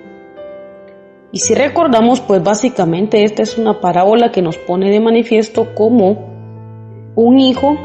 Y 1.31 1.41
si 1.41 1.55
recordamos, 1.55 2.21
pues 2.21 2.43
básicamente 2.43 3.25
esta 3.25 3.43
es 3.43 3.59
una 3.59 3.81
parábola 3.81 4.33
que 4.33 4.43
nos 4.43 4.57
pone 4.57 4.91
de 4.91 5.01
manifiesto 5.01 5.75
como 5.75 7.13
un 7.15 7.39
hijo, 7.39 7.77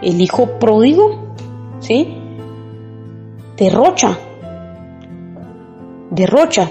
el 0.00 0.20
hijo 0.20 0.58
pródigo, 0.58 1.34
¿sí? 1.80 2.16
Derrocha, 3.56 4.16
derrocha 6.10 6.70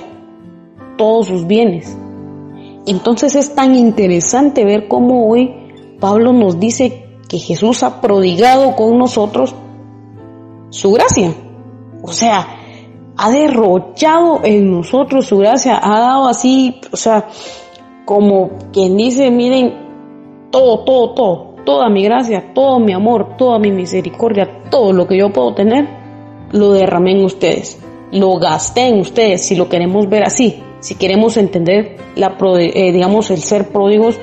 todos 0.97 1.27
sus 1.27 1.45
bienes. 1.45 1.95
Entonces 2.87 3.35
es 3.35 3.53
tan 3.53 3.75
interesante 3.75 4.65
ver 4.65 4.87
cómo 4.87 5.29
hoy 5.29 5.53
Pablo 5.99 6.33
nos 6.33 6.59
dice 6.59 7.05
que 7.27 7.37
Jesús 7.37 7.83
ha 7.83 8.01
prodigado 8.01 8.75
con 8.75 8.97
nosotros 8.97 9.53
su 10.69 10.93
gracia. 10.93 11.33
O 12.01 12.11
sea, 12.11 12.56
ha 13.17 13.31
derrochado 13.31 14.41
en 14.43 14.71
nosotros 14.71 15.25
su 15.25 15.39
gracia, 15.39 15.79
ha 15.81 15.99
dado 15.99 16.27
así, 16.27 16.79
o 16.91 16.97
sea, 16.97 17.27
como 18.05 18.51
quien 18.71 18.95
dice, 18.95 19.31
miren, 19.31 20.49
todo, 20.51 20.83
todo, 20.85 21.13
todo, 21.13 21.55
toda 21.65 21.89
mi 21.89 22.03
gracia, 22.03 22.53
todo 22.53 22.79
mi 22.79 22.93
amor, 22.93 23.35
toda 23.37 23.59
mi 23.59 23.71
misericordia, 23.71 24.61
todo 24.69 24.93
lo 24.93 25.07
que 25.07 25.17
yo 25.17 25.33
puedo 25.33 25.53
tener, 25.55 25.87
lo 26.51 26.71
derramé 26.71 27.11
en 27.11 27.25
ustedes, 27.25 27.81
lo 28.11 28.37
gasté 28.37 28.87
en 28.87 28.99
ustedes, 28.99 29.41
si 29.41 29.55
lo 29.55 29.67
queremos 29.67 30.07
ver 30.07 30.23
así, 30.23 30.63
si 30.79 30.95
queremos 30.95 31.37
entender 31.37 31.97
la, 32.15 32.37
eh, 32.59 32.91
digamos, 32.91 33.31
el 33.31 33.39
ser 33.39 33.69
pródigos 33.69 34.19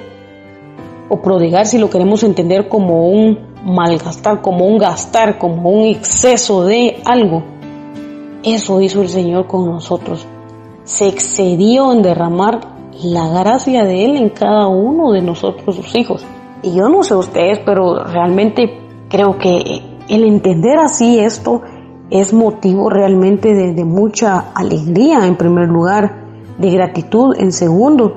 o 1.08 1.20
prodigar, 1.20 1.66
si 1.66 1.78
lo 1.78 1.90
queremos 1.90 2.22
entender 2.22 2.68
como 2.68 3.08
un 3.08 3.54
malgastar, 3.64 4.40
como 4.40 4.66
un 4.66 4.78
gastar, 4.78 5.38
como 5.38 5.70
un 5.70 5.86
exceso 5.86 6.64
de 6.64 7.02
algo. 7.04 7.53
Eso 8.44 8.80
hizo 8.82 9.00
el 9.00 9.08
Señor 9.08 9.46
con 9.46 9.66
nosotros. 9.66 10.26
Se 10.84 11.08
excedió 11.08 11.92
en 11.92 12.02
derramar 12.02 12.60
la 13.02 13.28
gracia 13.28 13.84
de 13.84 14.04
Él 14.04 14.16
en 14.16 14.28
cada 14.28 14.68
uno 14.68 15.12
de 15.12 15.22
nosotros, 15.22 15.76
sus 15.76 15.94
hijos. 15.96 16.24
Y 16.62 16.74
yo 16.74 16.88
no 16.88 17.02
sé 17.02 17.14
ustedes, 17.14 17.60
pero 17.64 18.04
realmente 18.04 18.80
creo 19.08 19.38
que 19.38 19.82
el 20.08 20.24
entender 20.24 20.78
así 20.78 21.18
esto 21.18 21.62
es 22.10 22.34
motivo 22.34 22.90
realmente 22.90 23.54
de, 23.54 23.84
mucha 23.84 24.52
alegría 24.54 25.26
en 25.26 25.36
primer 25.36 25.68
lugar, 25.68 26.24
de 26.58 26.70
gratitud 26.70 27.34
en 27.38 27.50
segundo, 27.50 28.12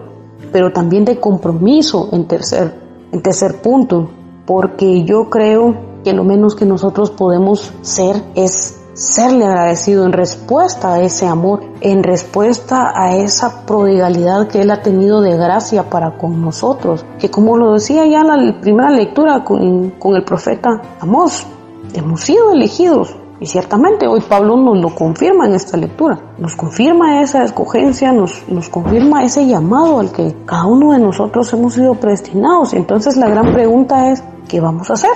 pero 0.51 0.71
también 0.71 1.05
de 1.05 1.19
compromiso 1.19 2.09
en 2.11 2.27
tercer, 2.27 2.75
en 3.11 3.21
tercer 3.21 3.61
punto, 3.61 4.09
porque 4.45 5.03
yo 5.03 5.29
creo 5.29 5.75
que 6.03 6.13
lo 6.13 6.23
menos 6.23 6.55
que 6.55 6.65
nosotros 6.65 7.11
podemos 7.11 7.73
ser 7.81 8.21
es 8.35 8.86
serle 8.97 9.45
agradecido 9.45 10.05
en 10.05 10.11
respuesta 10.11 10.95
a 10.95 11.01
ese 11.01 11.27
amor, 11.27 11.61
en 11.81 12.01
respuesta 12.01 12.91
a 12.95 13.15
esa 13.15 13.63
prodigalidad 13.67 14.47
que 14.47 14.61
Él 14.61 14.71
ha 14.71 14.81
tenido 14.81 15.21
de 15.21 15.37
gracia 15.37 15.87
para 15.87 16.17
con 16.17 16.41
nosotros, 16.41 17.05
que 17.19 17.29
como 17.29 17.57
lo 17.57 17.73
decía 17.73 18.07
ya 18.07 18.21
en 18.21 18.27
la 18.27 18.59
primera 18.59 18.89
lectura 18.89 19.43
con, 19.43 19.91
con 19.91 20.15
el 20.15 20.23
profeta 20.23 20.81
Amós, 20.99 21.45
hemos 21.93 22.21
sido 22.21 22.51
elegidos 22.51 23.15
y 23.39 23.45
ciertamente 23.45 24.07
hoy 24.07 24.21
Pablo 24.21 24.57
nos 24.57 24.79
lo 24.79 24.95
confirma 24.95 25.45
en 25.45 25.53
esta 25.53 25.77
lectura, 25.77 26.19
nos 26.39 26.55
confirma 26.55 27.21
esa 27.21 27.43
escogencia, 27.43 28.11
nos, 28.11 28.45
nos 28.47 28.67
confirma 28.67 29.23
ese 29.23 29.45
llamado 29.45 29.99
al 29.99 30.11
que 30.11 30.35
cada 30.47 30.65
uno 30.65 30.93
de 30.93 30.99
nosotros 30.99 31.53
hemos 31.53 31.75
sido 31.75 31.93
predestinados. 31.93 32.73
Entonces 32.73 33.15
la 33.15 33.29
gran 33.29 33.53
pregunta 33.53 34.09
es, 34.09 34.23
¿qué 34.47 34.59
vamos 34.59 34.89
a 34.89 34.93
hacer? 34.93 35.11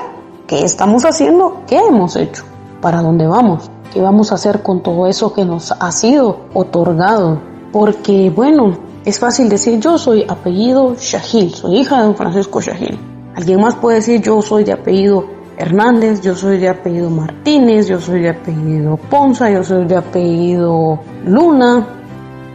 ¿Qué 0.45 0.63
estamos 0.63 1.03
haciendo? 1.03 1.63
¿Qué 1.65 1.79
hemos 1.79 2.15
hecho? 2.15 2.43
¿Para 2.81 3.03
dónde 3.03 3.27
vamos? 3.27 3.69
¿Qué 3.93 4.01
vamos 4.01 4.31
a 4.31 4.35
hacer 4.35 4.63
con 4.63 4.81
todo 4.81 5.05
eso 5.05 5.33
que 5.33 5.45
nos 5.45 5.71
ha 5.71 5.91
sido 5.91 6.39
otorgado? 6.53 7.39
Porque 7.71 8.31
bueno, 8.35 8.75
es 9.05 9.19
fácil 9.19 9.49
decir 9.49 9.79
yo 9.79 9.99
soy 9.99 10.25
apellido 10.27 10.95
Shahil, 10.95 11.53
soy 11.53 11.77
hija 11.77 11.99
de 11.99 12.05
don 12.05 12.15
Francisco 12.15 12.59
Shahil. 12.59 12.97
Alguien 13.35 13.61
más 13.61 13.75
puede 13.75 13.97
decir 13.97 14.21
yo 14.21 14.41
soy 14.41 14.63
de 14.63 14.73
apellido 14.73 15.25
Hernández, 15.57 16.21
yo 16.21 16.35
soy 16.35 16.57
de 16.57 16.69
apellido 16.69 17.11
Martínez, 17.11 17.87
yo 17.87 17.99
soy 17.99 18.21
de 18.21 18.29
apellido 18.29 18.97
Ponza, 18.97 19.51
yo 19.51 19.63
soy 19.63 19.85
de 19.85 19.97
apellido 19.97 20.99
Luna, 21.23 21.87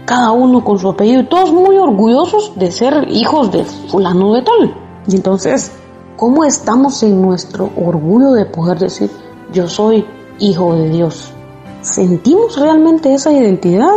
cada 0.07 0.33
uno 0.33 0.65
con 0.65 0.77
su 0.81 0.89
apellido 0.89 1.21
y 1.21 1.27
todos 1.29 1.53
muy 1.53 1.77
orgullosos 1.77 2.53
de 2.57 2.73
ser 2.73 3.07
hijos 3.11 3.53
de 3.53 3.65
fulano 3.65 4.35
de 4.35 4.43
tal. 4.43 4.75
Y 5.07 5.15
entonces, 5.15 5.71
¿cómo 6.17 6.45
estamos 6.45 7.01
en 7.05 7.23
nuestro 7.23 7.71
orgullo 7.77 8.33
de 8.33 8.45
poder 8.47 8.81
decir 8.81 9.09
yo 9.57 9.69
soy 9.69 10.05
hijo 10.39 10.75
de 10.75 10.91
Dios? 10.91 11.33
¿Sentimos 11.81 12.61
realmente 12.61 13.13
esa 13.15 13.33
identidad 13.33 13.91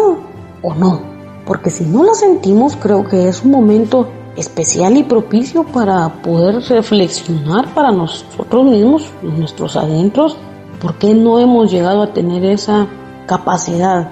o 0.61 0.73
no? 0.73 1.01
Porque 1.45 1.69
si 1.69 1.83
no 1.83 2.03
la 2.03 2.13
sentimos, 2.13 2.75
creo 2.75 3.07
que 3.07 3.27
es 3.27 3.43
un 3.43 3.51
momento 3.51 4.07
especial 4.37 4.95
y 4.95 5.03
propicio 5.03 5.63
para 5.63 6.07
poder 6.21 6.61
reflexionar 6.69 7.73
para 7.73 7.91
nosotros 7.91 8.65
mismos, 8.65 9.11
nuestros 9.21 9.75
adentros, 9.75 10.37
por 10.81 10.95
qué 10.95 11.13
no 11.13 11.39
hemos 11.39 11.69
llegado 11.69 12.03
a 12.03 12.13
tener 12.13 12.45
esa 12.45 12.87
capacidad 13.25 14.11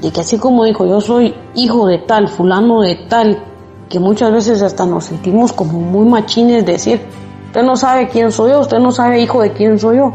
de 0.00 0.10
que 0.10 0.20
así 0.20 0.38
como 0.38 0.64
dijo 0.64 0.86
yo 0.86 1.00
soy 1.00 1.34
hijo 1.54 1.86
de 1.86 1.98
tal, 1.98 2.28
fulano 2.28 2.82
de 2.82 2.94
tal, 3.08 3.42
que 3.88 3.98
muchas 3.98 4.32
veces 4.32 4.62
hasta 4.62 4.86
nos 4.86 5.04
sentimos 5.06 5.52
como 5.52 5.80
muy 5.80 6.06
machines 6.08 6.64
decir, 6.64 7.00
usted 7.46 7.62
no 7.62 7.76
sabe 7.76 8.08
quién 8.08 8.30
soy 8.32 8.52
yo, 8.52 8.60
usted 8.60 8.78
no 8.78 8.92
sabe 8.92 9.20
hijo 9.20 9.40
de 9.42 9.52
quién 9.52 9.78
soy 9.78 9.98
yo. 9.98 10.12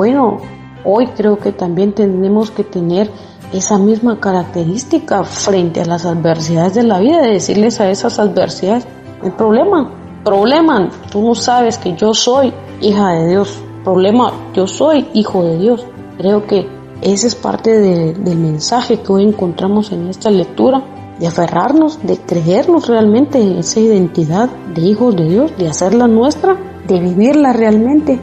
Bueno, 0.00 0.38
hoy 0.82 1.08
creo 1.08 1.38
que 1.38 1.52
también 1.52 1.92
tenemos 1.92 2.50
que 2.50 2.64
tener 2.64 3.10
esa 3.52 3.76
misma 3.76 4.18
característica 4.18 5.24
frente 5.24 5.82
a 5.82 5.84
las 5.84 6.06
adversidades 6.06 6.72
de 6.72 6.84
la 6.84 7.00
vida, 7.00 7.20
de 7.20 7.32
decirles 7.32 7.82
a 7.82 7.90
esas 7.90 8.18
adversidades, 8.18 8.86
el 9.22 9.32
problema, 9.32 9.90
problema, 10.24 10.88
tú 11.12 11.20
no 11.20 11.34
sabes 11.34 11.76
que 11.76 11.94
yo 11.96 12.14
soy 12.14 12.50
hija 12.80 13.10
de 13.10 13.28
Dios, 13.28 13.62
problema, 13.84 14.32
yo 14.54 14.66
soy 14.66 15.06
hijo 15.12 15.44
de 15.44 15.58
Dios. 15.58 15.84
Creo 16.16 16.46
que 16.46 16.66
ese 17.02 17.26
es 17.26 17.34
parte 17.34 17.78
del 17.78 18.38
mensaje 18.38 19.02
que 19.02 19.12
hoy 19.12 19.24
encontramos 19.24 19.92
en 19.92 20.08
esta 20.08 20.30
lectura, 20.30 20.82
de 21.18 21.26
aferrarnos, 21.26 21.98
de 22.06 22.16
creernos 22.16 22.88
realmente 22.88 23.38
en 23.38 23.58
esa 23.58 23.80
identidad 23.80 24.48
de 24.74 24.80
hijos 24.80 25.14
de 25.14 25.28
Dios, 25.28 25.52
de 25.58 25.68
hacerla 25.68 26.08
nuestra, 26.08 26.56
de 26.88 27.00
vivirla 27.00 27.52
realmente. 27.52 28.18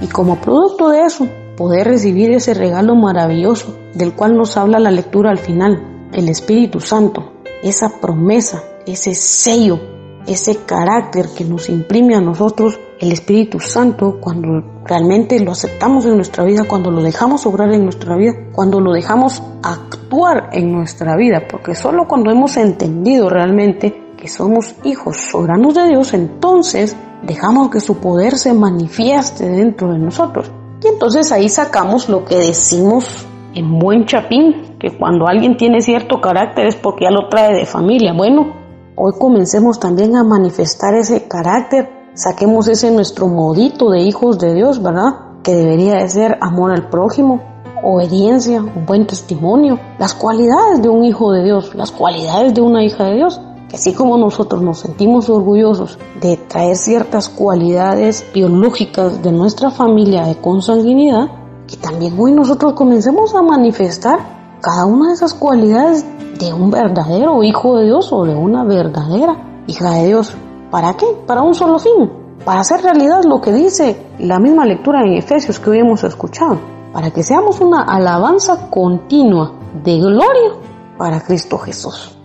Y 0.00 0.06
como 0.06 0.40
producto 0.40 0.90
de 0.90 1.02
eso, 1.02 1.28
poder 1.56 1.88
recibir 1.88 2.30
ese 2.30 2.54
regalo 2.54 2.94
maravilloso 2.94 3.76
del 3.94 4.14
cual 4.14 4.36
nos 4.36 4.56
habla 4.56 4.78
la 4.78 4.92
lectura 4.92 5.30
al 5.30 5.38
final, 5.38 6.08
el 6.12 6.28
Espíritu 6.28 6.80
Santo, 6.80 7.32
esa 7.62 8.00
promesa, 8.00 8.62
ese 8.86 9.14
sello, 9.14 9.80
ese 10.26 10.58
carácter 10.64 11.26
que 11.36 11.44
nos 11.44 11.68
imprime 11.68 12.14
a 12.14 12.20
nosotros 12.20 12.78
el 13.00 13.12
Espíritu 13.12 13.58
Santo 13.60 14.18
cuando 14.20 14.62
realmente 14.84 15.40
lo 15.40 15.52
aceptamos 15.52 16.04
en 16.06 16.16
nuestra 16.16 16.44
vida, 16.44 16.64
cuando 16.64 16.90
lo 16.90 17.02
dejamos 17.02 17.46
obrar 17.46 17.72
en 17.72 17.82
nuestra 17.82 18.16
vida, 18.16 18.32
cuando 18.52 18.80
lo 18.80 18.92
dejamos 18.92 19.42
actuar 19.62 20.50
en 20.52 20.72
nuestra 20.72 21.16
vida, 21.16 21.42
porque 21.50 21.74
solo 21.74 22.06
cuando 22.06 22.30
hemos 22.30 22.56
entendido 22.56 23.28
realmente 23.28 24.14
que 24.16 24.28
somos 24.28 24.74
hijos 24.84 25.16
soberanos 25.16 25.74
de 25.74 25.88
Dios, 25.88 26.12
entonces 26.12 26.96
dejamos 27.22 27.70
que 27.70 27.80
su 27.80 27.98
poder 27.98 28.36
se 28.36 28.54
manifieste 28.54 29.48
dentro 29.48 29.92
de 29.92 29.98
nosotros. 29.98 30.50
Y 30.82 30.88
entonces 30.88 31.32
ahí 31.32 31.48
sacamos 31.48 32.08
lo 32.08 32.24
que 32.24 32.36
decimos 32.36 33.26
en 33.54 33.78
buen 33.78 34.06
chapín, 34.06 34.76
que 34.78 34.96
cuando 34.96 35.26
alguien 35.26 35.56
tiene 35.56 35.80
cierto 35.80 36.20
carácter 36.20 36.66
es 36.66 36.76
porque 36.76 37.04
ya 37.04 37.10
lo 37.10 37.28
trae 37.28 37.54
de 37.54 37.66
familia. 37.66 38.12
Bueno, 38.12 38.52
hoy 38.94 39.12
comencemos 39.18 39.80
también 39.80 40.16
a 40.16 40.22
manifestar 40.22 40.94
ese 40.94 41.26
carácter, 41.26 41.90
saquemos 42.14 42.68
ese 42.68 42.90
nuestro 42.90 43.26
modito 43.26 43.90
de 43.90 44.00
hijos 44.00 44.38
de 44.38 44.54
Dios, 44.54 44.82
¿verdad? 44.82 45.40
Que 45.42 45.54
debería 45.54 45.94
de 45.94 46.08
ser 46.08 46.38
amor 46.40 46.70
al 46.70 46.88
prójimo, 46.88 47.40
obediencia, 47.82 48.60
un 48.60 48.86
buen 48.86 49.06
testimonio, 49.06 49.78
las 49.98 50.14
cualidades 50.14 50.82
de 50.82 50.88
un 50.88 51.04
hijo 51.04 51.32
de 51.32 51.44
Dios, 51.44 51.74
las 51.74 51.90
cualidades 51.90 52.54
de 52.54 52.60
una 52.60 52.84
hija 52.84 53.04
de 53.04 53.16
Dios 53.16 53.40
que 53.68 53.76
así 53.76 53.92
como 53.92 54.16
nosotros 54.16 54.62
nos 54.62 54.80
sentimos 54.80 55.28
orgullosos 55.28 55.98
de 56.20 56.36
traer 56.36 56.76
ciertas 56.76 57.28
cualidades 57.28 58.24
biológicas 58.32 59.22
de 59.22 59.32
nuestra 59.32 59.70
familia 59.70 60.24
de 60.24 60.36
consanguinidad, 60.36 61.28
que 61.66 61.76
también 61.76 62.14
hoy 62.18 62.32
nosotros 62.32 62.72
comencemos 62.72 63.34
a 63.34 63.42
manifestar 63.42 64.20
cada 64.62 64.86
una 64.86 65.08
de 65.08 65.14
esas 65.14 65.34
cualidades 65.34 66.04
de 66.38 66.52
un 66.52 66.70
verdadero 66.70 67.42
hijo 67.42 67.76
de 67.76 67.86
Dios 67.86 68.12
o 68.12 68.24
de 68.24 68.34
una 68.34 68.64
verdadera 68.64 69.62
hija 69.66 69.90
de 69.90 70.06
Dios. 70.06 70.34
¿Para 70.70 70.94
qué? 70.94 71.06
Para 71.26 71.42
un 71.42 71.54
solo 71.54 71.78
fin, 71.78 72.10
para 72.44 72.60
hacer 72.60 72.82
realidad 72.82 73.24
lo 73.24 73.40
que 73.40 73.52
dice 73.52 74.06
la 74.18 74.38
misma 74.38 74.64
lectura 74.64 75.02
en 75.02 75.14
Efesios 75.14 75.58
que 75.58 75.70
hoy 75.70 75.78
hemos 75.78 76.04
escuchado, 76.04 76.58
para 76.92 77.10
que 77.10 77.22
seamos 77.22 77.60
una 77.60 77.82
alabanza 77.82 78.70
continua 78.70 79.52
de 79.84 79.98
gloria 79.98 80.52
para 80.96 81.20
Cristo 81.20 81.58
Jesús. 81.58 82.17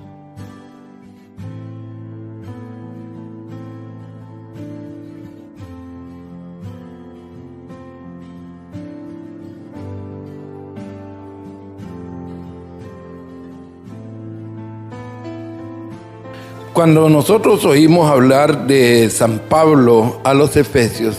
Cuando 16.83 17.07
nosotros 17.07 17.63
oímos 17.63 18.11
hablar 18.11 18.67
de 18.67 19.09
San 19.09 19.39
Pablo 19.47 20.19
a 20.25 20.33
los 20.33 20.57
Efesios, 20.57 21.15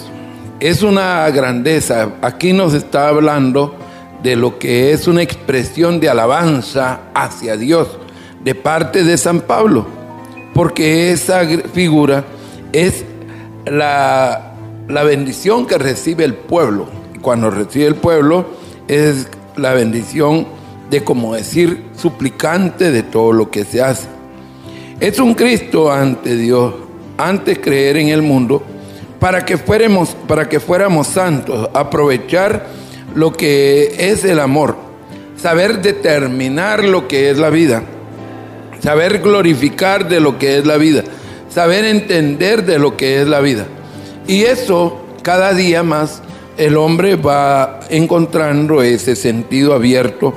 es 0.61 0.83
una 0.83 1.27
grandeza. 1.31 2.16
Aquí 2.20 2.53
nos 2.53 2.74
está 2.74 3.09
hablando 3.09 3.74
de 4.22 4.37
lo 4.37 4.59
que 4.59 4.92
es 4.92 5.09
una 5.09 5.22
expresión 5.22 6.00
de 6.00 6.11
alabanza 6.11 7.05
hacia 7.14 7.57
Dios 7.57 7.88
de 8.44 8.55
parte 8.55 9.05
de 9.05 9.16
San 9.16 9.40
Pablo, 9.40 9.87
porque 10.53 11.12
esa 11.12 11.46
figura 11.72 12.24
es 12.74 13.03
la, 13.64 14.53
la 14.87 15.03
bendición 15.03 15.66
que 15.66 15.79
recibe 15.79 16.24
el 16.24 16.35
pueblo. 16.35 16.88
Cuando 17.22 17.48
recibe 17.50 17.87
el 17.87 17.94
pueblo 17.94 18.44
es 18.87 19.29
la 19.57 19.72
bendición 19.72 20.46
de, 20.90 21.03
como 21.03 21.35
decir, 21.35 21.87
suplicante 21.96 22.90
de 22.90 23.03
todo 23.03 23.33
lo 23.33 23.50
que 23.50 23.64
se 23.64 23.83
hace. 23.83 24.09
Es 25.00 25.18
un 25.18 25.35
Cristo 25.35 25.92
ante 25.92 26.37
Dios, 26.37 26.74
antes 27.18 27.59
creer 27.59 27.96
en 27.96 28.09
el 28.09 28.22
mundo, 28.22 28.62
para 29.18 29.44
que 29.44 29.59
fuéramos, 29.59 30.16
para 30.28 30.48
que 30.48 30.61
fuéramos 30.61 31.09
santos, 31.09 31.68
aprovechar 31.74 32.66
lo 33.14 33.33
que 33.33 33.94
es 33.98 34.24
el 34.24 34.38
amor, 34.38 34.76
saber 35.37 35.83
determinar 35.83 36.85
lo 36.85 37.09
que 37.09 37.30
es 37.30 37.38
la 37.38 37.50
vida, 37.50 37.83
saber 38.80 39.20
glorificar 39.20 40.09
de 40.09 40.20
lo 40.20 40.38
que 40.38 40.59
es 40.59 40.66
la 40.66 40.76
vida, 40.76 41.02
saber 41.48 41.85
entender 41.85 42.64
de 42.64 42.78
lo 42.78 42.96
que 42.96 43.20
es 43.20 43.26
la 43.26 43.40
vida. 43.40 43.66
Y 44.28 44.42
eso 44.42 45.00
cada 45.22 45.54
día 45.54 45.83
más 45.83 46.22
el 46.57 46.76
hombre 46.76 47.16
va 47.16 47.80
encontrando 47.90 48.83
ese 48.83 49.16
sentido 49.16 49.74
abierto 49.74 50.35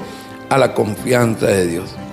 a 0.49 0.57
la 0.57 0.73
confianza 0.73 1.47
de 1.47 1.67
Dios. 1.67 2.06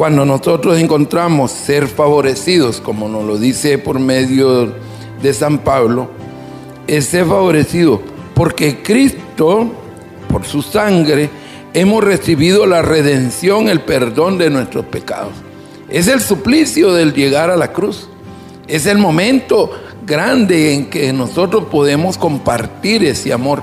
Cuando 0.00 0.24
nosotros 0.24 0.78
encontramos 0.78 1.50
ser 1.50 1.86
favorecidos, 1.86 2.80
como 2.80 3.06
nos 3.06 3.22
lo 3.22 3.36
dice 3.36 3.76
por 3.76 3.98
medio 3.98 4.72
de 5.20 5.34
San 5.34 5.58
Pablo, 5.58 6.08
es 6.86 7.04
ser 7.04 7.26
favorecido 7.26 8.00
porque 8.32 8.82
Cristo, 8.82 9.70
por 10.26 10.46
su 10.46 10.62
sangre, 10.62 11.28
hemos 11.74 12.02
recibido 12.02 12.64
la 12.64 12.80
redención, 12.80 13.68
el 13.68 13.82
perdón 13.82 14.38
de 14.38 14.48
nuestros 14.48 14.86
pecados. 14.86 15.34
Es 15.90 16.08
el 16.08 16.22
suplicio 16.22 16.94
del 16.94 17.12
llegar 17.12 17.50
a 17.50 17.56
la 17.58 17.70
cruz. 17.70 18.08
Es 18.68 18.86
el 18.86 18.96
momento 18.96 19.70
grande 20.06 20.72
en 20.72 20.88
que 20.88 21.12
nosotros 21.12 21.64
podemos 21.70 22.16
compartir 22.16 23.04
ese 23.04 23.34
amor. 23.34 23.62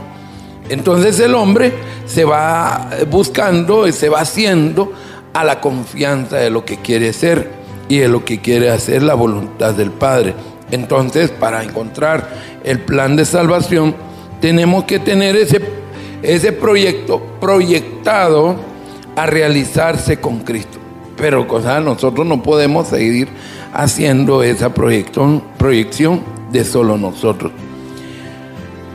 Entonces 0.69 1.19
el 1.19 1.33
hombre 1.33 1.73
se 2.05 2.25
va 2.25 2.91
buscando 3.09 3.87
y 3.87 3.91
se 3.91 4.09
va 4.09 4.19
haciendo 4.19 4.93
a 5.37 5.43
la 5.43 5.61
confianza 5.61 6.37
de 6.37 6.49
lo 6.49 6.65
que 6.65 6.77
quiere 6.77 7.13
ser 7.13 7.51
y 7.87 7.99
de 7.99 8.07
lo 8.07 8.25
que 8.25 8.41
quiere 8.41 8.71
hacer 8.71 9.03
la 9.03 9.13
voluntad 9.13 9.75
del 9.75 9.91
Padre. 9.91 10.33
Entonces, 10.71 11.29
para 11.29 11.63
encontrar 11.63 12.27
el 12.63 12.79
plan 12.79 13.15
de 13.15 13.23
salvación, 13.23 13.95
tenemos 14.41 14.85
que 14.85 14.97
tener 14.97 15.35
ese, 15.35 15.61
ese 16.23 16.53
proyecto 16.53 17.21
proyectado 17.39 18.55
a 19.15 19.27
realizarse 19.27 20.19
con 20.19 20.39
Cristo. 20.39 20.79
Pero 21.17 21.45
nosotros 21.83 22.25
no 22.25 22.41
podemos 22.41 22.87
seguir 22.87 23.29
haciendo 23.73 24.41
esa 24.41 24.73
proyección, 24.73 25.43
proyección 25.59 26.23
de 26.51 26.65
solo 26.65 26.97
nosotros. 26.97 27.51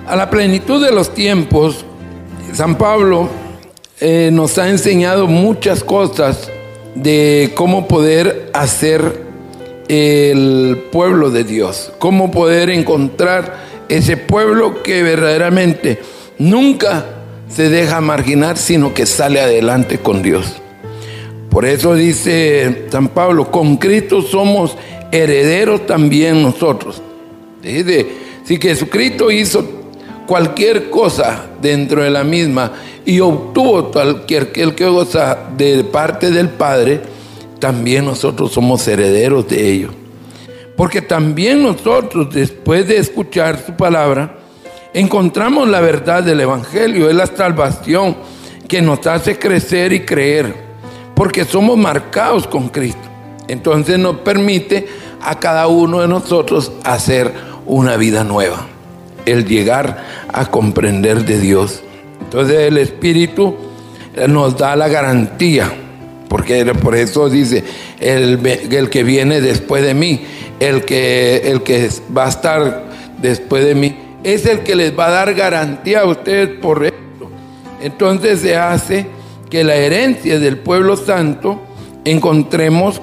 A 0.09 0.16
la 0.16 0.28
plenitud 0.28 0.85
de 0.85 0.90
los 0.90 1.14
tiempos, 1.14 1.85
San 2.52 2.74
Pablo 2.74 3.28
eh, 4.05 4.31
nos 4.33 4.59
ha 4.59 4.69
enseñado 4.69 5.29
muchas 5.29 5.85
cosas 5.85 6.51
de 6.97 7.53
cómo 7.55 7.87
poder 7.87 8.51
hacer 8.53 9.23
el 9.87 10.87
pueblo 10.91 11.31
de 11.31 11.45
Dios, 11.45 11.93
cómo 12.01 12.33
poder 12.33 12.69
encontrar 12.71 13.62
ese 13.88 14.17
pueblo 14.17 14.83
que 14.83 15.05
verdaderamente 15.05 16.01
nunca 16.37 17.07
se 17.49 17.69
deja 17.69 18.01
marginar, 18.01 18.59
sino 18.59 18.93
que 18.93 19.07
sale 19.07 19.41
adelante 19.41 19.99
con 19.99 20.21
Dios. 20.21 20.57
Por 21.49 21.65
eso 21.65 21.95
dice 21.95 22.87
San 22.91 23.07
Pablo, 23.07 23.53
con 23.53 23.77
Cristo 23.77 24.21
somos 24.21 24.77
herederos 25.12 25.87
también 25.87 26.43
nosotros. 26.43 27.01
Si 27.62 28.59
Jesucristo 28.61 29.31
hizo 29.31 29.65
cualquier 30.27 30.91
cosa 30.91 31.47
dentro 31.61 32.03
de 32.03 32.11
la 32.11 32.25
misma 32.25 32.73
y 33.05 33.21
obtuvo 33.21 33.91
cualquier 33.91 34.53
cosa 34.75 35.38
de 35.57 35.85
parte 35.85 36.31
del 36.31 36.49
Padre, 36.49 37.01
también 37.59 38.05
nosotros 38.05 38.53
somos 38.53 38.87
herederos 38.88 39.49
de 39.49 39.71
ello. 39.71 39.91
Porque 40.77 41.03
también 41.03 41.62
nosotros, 41.62 42.33
después 42.33 42.88
de 42.88 42.99
escuchar 42.99 43.65
su 43.65 43.75
palabra, 43.75 44.37
encontramos 44.95 45.69
la 45.69 45.81
verdad 45.81 46.23
del 46.23 46.41
Evangelio, 46.41 47.09
es 47.09 47.15
la 47.15 47.27
salvación 47.27 48.17
que 48.69 48.83
nos 48.83 49.07
hace 49.07 49.38
crecer 49.38 49.93
y 49.93 50.05
creer, 50.05 50.55
porque 51.15 51.45
somos 51.45 51.77
marcados 51.77 52.47
con 52.47 52.69
Cristo. 52.69 53.09
Entonces 53.49 53.99
nos 53.99 54.17
permite 54.19 54.88
a 55.21 55.38
cada 55.38 55.67
uno 55.67 56.01
de 56.01 56.09
nosotros 56.09 56.73
hacer 56.85 57.33
una 57.67 57.97
vida 57.97 58.25
nueva, 58.25 58.67
el 59.27 59.45
llegar 59.45 60.05
a 60.33 60.47
comprender 60.47 61.25
de 61.25 61.38
Dios. 61.38 61.83
Entonces 62.33 62.61
el 62.61 62.79
Espíritu 62.79 63.55
nos 64.27 64.57
da 64.57 64.75
la 64.75 64.88
garantía, 64.88 65.71
porque 66.31 66.64
por 66.64 66.97
eso 66.97 67.29
dice, 67.29 67.62
el, 68.01 68.40
el 68.47 68.88
que 68.88 69.03
viene 69.03 69.42
después 69.42 69.83
de 69.83 69.92
mí, 69.92 70.23
el 70.59 70.87
que, 70.87 71.42
el 71.45 71.62
que 71.62 71.90
va 72.16 72.25
a 72.25 72.29
estar 72.31 72.85
después 73.21 73.66
de 73.66 73.75
mí, 73.75 73.95
es 74.25 74.47
el 74.47 74.61
que 74.61 74.75
les 74.75 74.99
va 74.99 75.09
a 75.09 75.11
dar 75.11 75.35
garantía 75.35 76.01
a 76.01 76.07
ustedes 76.07 76.49
por 76.59 76.87
esto. 76.87 77.31
Entonces 77.83 78.40
se 78.40 78.57
hace 78.57 79.05
que 79.51 79.62
la 79.62 79.75
herencia 79.75 80.38
del 80.38 80.57
pueblo 80.57 80.97
santo 80.97 81.61
encontremos 82.07 83.03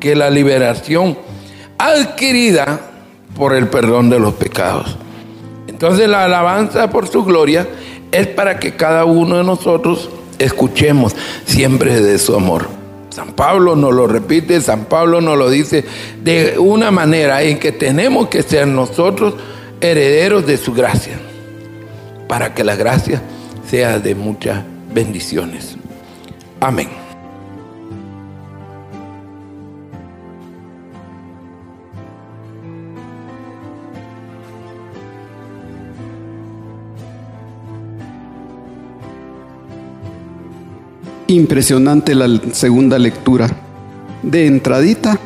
que 0.00 0.16
la 0.16 0.30
liberación 0.30 1.18
adquirida 1.76 2.80
por 3.36 3.54
el 3.54 3.68
perdón 3.68 4.08
de 4.08 4.18
los 4.18 4.32
pecados. 4.32 4.96
Entonces 5.66 6.08
la 6.08 6.24
alabanza 6.24 6.88
por 6.88 7.08
su 7.08 7.24
gloria 7.24 7.66
es 8.12 8.26
para 8.26 8.58
que 8.58 8.74
cada 8.76 9.04
uno 9.04 9.36
de 9.36 9.44
nosotros 9.44 10.10
escuchemos 10.38 11.14
siempre 11.44 12.00
de 12.00 12.18
su 12.18 12.34
amor. 12.34 12.68
San 13.10 13.32
Pablo 13.32 13.74
nos 13.76 13.92
lo 13.92 14.06
repite, 14.06 14.60
San 14.60 14.84
Pablo 14.84 15.20
nos 15.20 15.36
lo 15.36 15.50
dice 15.50 15.84
de 16.22 16.58
una 16.58 16.90
manera 16.90 17.42
en 17.42 17.58
que 17.58 17.72
tenemos 17.72 18.28
que 18.28 18.42
ser 18.42 18.66
nosotros 18.66 19.34
herederos 19.80 20.46
de 20.46 20.56
su 20.56 20.72
gracia, 20.72 21.18
para 22.28 22.54
que 22.54 22.64
la 22.64 22.76
gracia 22.76 23.20
sea 23.68 23.98
de 23.98 24.14
muchas 24.14 24.62
bendiciones. 24.92 25.76
Amén. 26.60 26.99
Impresionante 41.30 42.16
la 42.16 42.28
segunda 42.50 42.98
lectura. 42.98 43.48
De 44.24 44.48
entradita, 44.48 45.16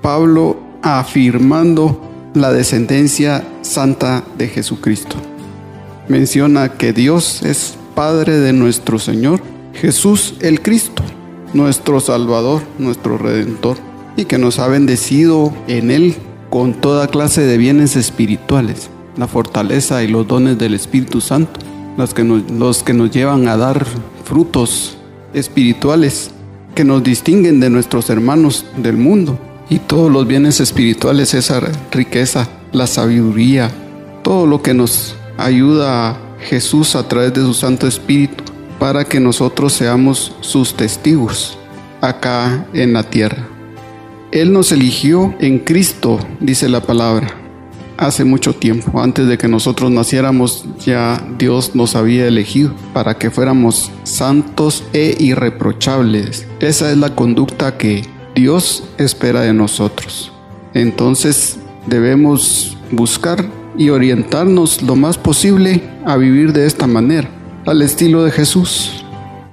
Pablo 0.00 0.56
afirmando 0.82 2.00
la 2.32 2.52
descendencia 2.52 3.42
santa 3.62 4.22
de 4.38 4.46
Jesucristo. 4.46 5.16
Menciona 6.06 6.74
que 6.74 6.92
Dios 6.92 7.42
es 7.42 7.76
Padre 7.96 8.38
de 8.38 8.52
nuestro 8.52 9.00
Señor, 9.00 9.40
Jesús 9.72 10.36
el 10.42 10.62
Cristo, 10.62 11.02
nuestro 11.54 11.98
Salvador, 11.98 12.62
nuestro 12.78 13.18
Redentor, 13.18 13.78
y 14.16 14.26
que 14.26 14.38
nos 14.38 14.60
ha 14.60 14.68
bendecido 14.68 15.52
en 15.66 15.90
Él 15.90 16.14
con 16.50 16.72
toda 16.72 17.08
clase 17.08 17.40
de 17.40 17.58
bienes 17.58 17.96
espirituales, 17.96 18.90
la 19.16 19.26
fortaleza 19.26 20.04
y 20.04 20.06
los 20.06 20.24
dones 20.24 20.56
del 20.56 20.74
Espíritu 20.74 21.20
Santo, 21.20 21.58
los 21.96 22.14
que 22.14 22.22
nos, 22.22 22.48
los 22.48 22.84
que 22.84 22.94
nos 22.94 23.10
llevan 23.10 23.48
a 23.48 23.56
dar 23.56 23.84
frutos 24.22 24.97
espirituales 25.34 26.30
que 26.74 26.84
nos 26.84 27.02
distinguen 27.02 27.60
de 27.60 27.70
nuestros 27.70 28.10
hermanos 28.10 28.64
del 28.76 28.96
mundo. 28.96 29.38
Y 29.70 29.78
todos 29.80 30.10
los 30.10 30.26
bienes 30.26 30.60
espirituales, 30.60 31.34
esa 31.34 31.60
riqueza, 31.90 32.48
la 32.72 32.86
sabiduría, 32.86 33.70
todo 34.22 34.46
lo 34.46 34.62
que 34.62 34.74
nos 34.74 35.14
ayuda 35.36 36.10
a 36.10 36.16
Jesús 36.40 36.94
a 36.96 37.06
través 37.08 37.34
de 37.34 37.42
su 37.42 37.54
Santo 37.54 37.86
Espíritu 37.86 38.44
para 38.78 39.04
que 39.04 39.20
nosotros 39.20 39.72
seamos 39.72 40.34
sus 40.40 40.74
testigos 40.74 41.58
acá 42.00 42.66
en 42.72 42.92
la 42.92 43.02
tierra. 43.02 43.46
Él 44.30 44.52
nos 44.52 44.72
eligió 44.72 45.34
en 45.40 45.58
Cristo, 45.58 46.18
dice 46.40 46.68
la 46.68 46.82
palabra, 46.82 47.34
hace 47.98 48.24
mucho 48.24 48.54
tiempo, 48.54 49.02
antes 49.02 49.26
de 49.26 49.36
que 49.36 49.48
nosotros 49.48 49.90
naciéramos, 49.90 50.64
ya 50.78 51.22
Dios 51.36 51.74
nos 51.74 51.96
había 51.96 52.26
elegido 52.26 52.72
para 52.94 53.18
que 53.18 53.30
fuéramos 53.30 53.90
santos 54.04 54.84
e 54.92 55.16
irreprochables. 55.18 56.46
Esa 56.60 56.90
es 56.90 56.96
la 56.96 57.14
conducta 57.14 57.76
que 57.76 58.04
Dios 58.34 58.84
espera 58.96 59.42
de 59.42 59.52
nosotros. 59.52 60.32
Entonces 60.74 61.58
debemos 61.86 62.76
buscar 62.92 63.44
y 63.76 63.90
orientarnos 63.90 64.82
lo 64.82 64.96
más 64.96 65.18
posible 65.18 65.82
a 66.06 66.16
vivir 66.16 66.52
de 66.52 66.66
esta 66.66 66.86
manera, 66.86 67.28
al 67.66 67.82
estilo 67.82 68.24
de 68.24 68.30
Jesús. 68.30 69.04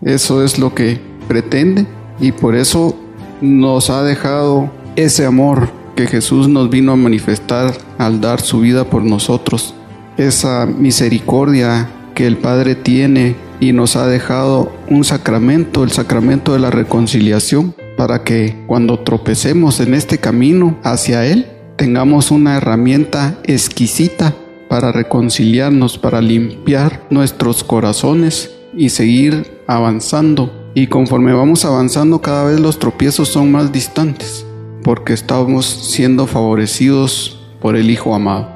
Eso 0.03 0.43
es 0.43 0.60
lo 0.60 0.73
que 0.73 0.99
pretende 1.27 1.88
y 2.19 2.31
por 2.31 2.55
eso 2.55 2.95
nos 3.41 3.89
ha 3.89 4.03
dejado 4.03 4.71
ese 4.95 5.25
amor 5.25 5.69
que 5.95 6.08
Jesús 6.08 6.47
nos 6.47 6.69
vino 6.69 6.91
a 6.91 6.97
manifestar 6.97 7.73
al 7.97 8.21
dar 8.21 8.41
su 8.41 8.60
vida 8.60 8.86
por 8.86 9.03
nosotros, 9.03 9.73
esa 10.17 10.65
misericordia 10.65 11.89
que 12.13 12.27
el 12.27 12.38
Padre 12.38 12.75
tiene 12.75 13.36
y 13.60 13.71
nos 13.71 13.95
ha 13.95 14.08
dejado 14.08 14.71
un 14.89 15.03
sacramento, 15.03 15.84
el 15.84 15.91
sacramento 15.91 16.53
de 16.53 16.60
la 16.60 16.71
reconciliación, 16.71 17.73
para 17.97 18.23
que 18.23 18.63
cuando 18.67 18.99
tropecemos 18.99 19.79
en 19.79 19.93
este 19.93 20.17
camino 20.17 20.77
hacia 20.84 21.25
Él, 21.25 21.47
tengamos 21.77 22.31
una 22.31 22.58
herramienta 22.58 23.38
exquisita 23.43 24.34
para 24.69 24.91
reconciliarnos, 24.91 25.97
para 25.97 26.21
limpiar 26.21 27.05
nuestros 27.10 27.63
corazones 27.63 28.51
y 28.75 28.89
seguir 28.89 29.62
avanzando. 29.67 30.71
Y 30.73 30.88
conforme 30.88 31.34
vamos 31.34 31.63
avanzando, 31.63 32.21
cada 32.21 32.45
vez 32.45 32.60
los 32.60 32.79
tropiezos 32.79 33.29
son 33.29 33.51
más 33.51 33.71
distantes, 33.71 34.44
porque 34.86 35.13
estamos 35.13 35.65
siendo 35.65 36.28
favorecidos 36.28 37.41
por 37.60 37.76
el 37.76 37.89
Hijo 37.89 38.13
amado. 38.13 38.48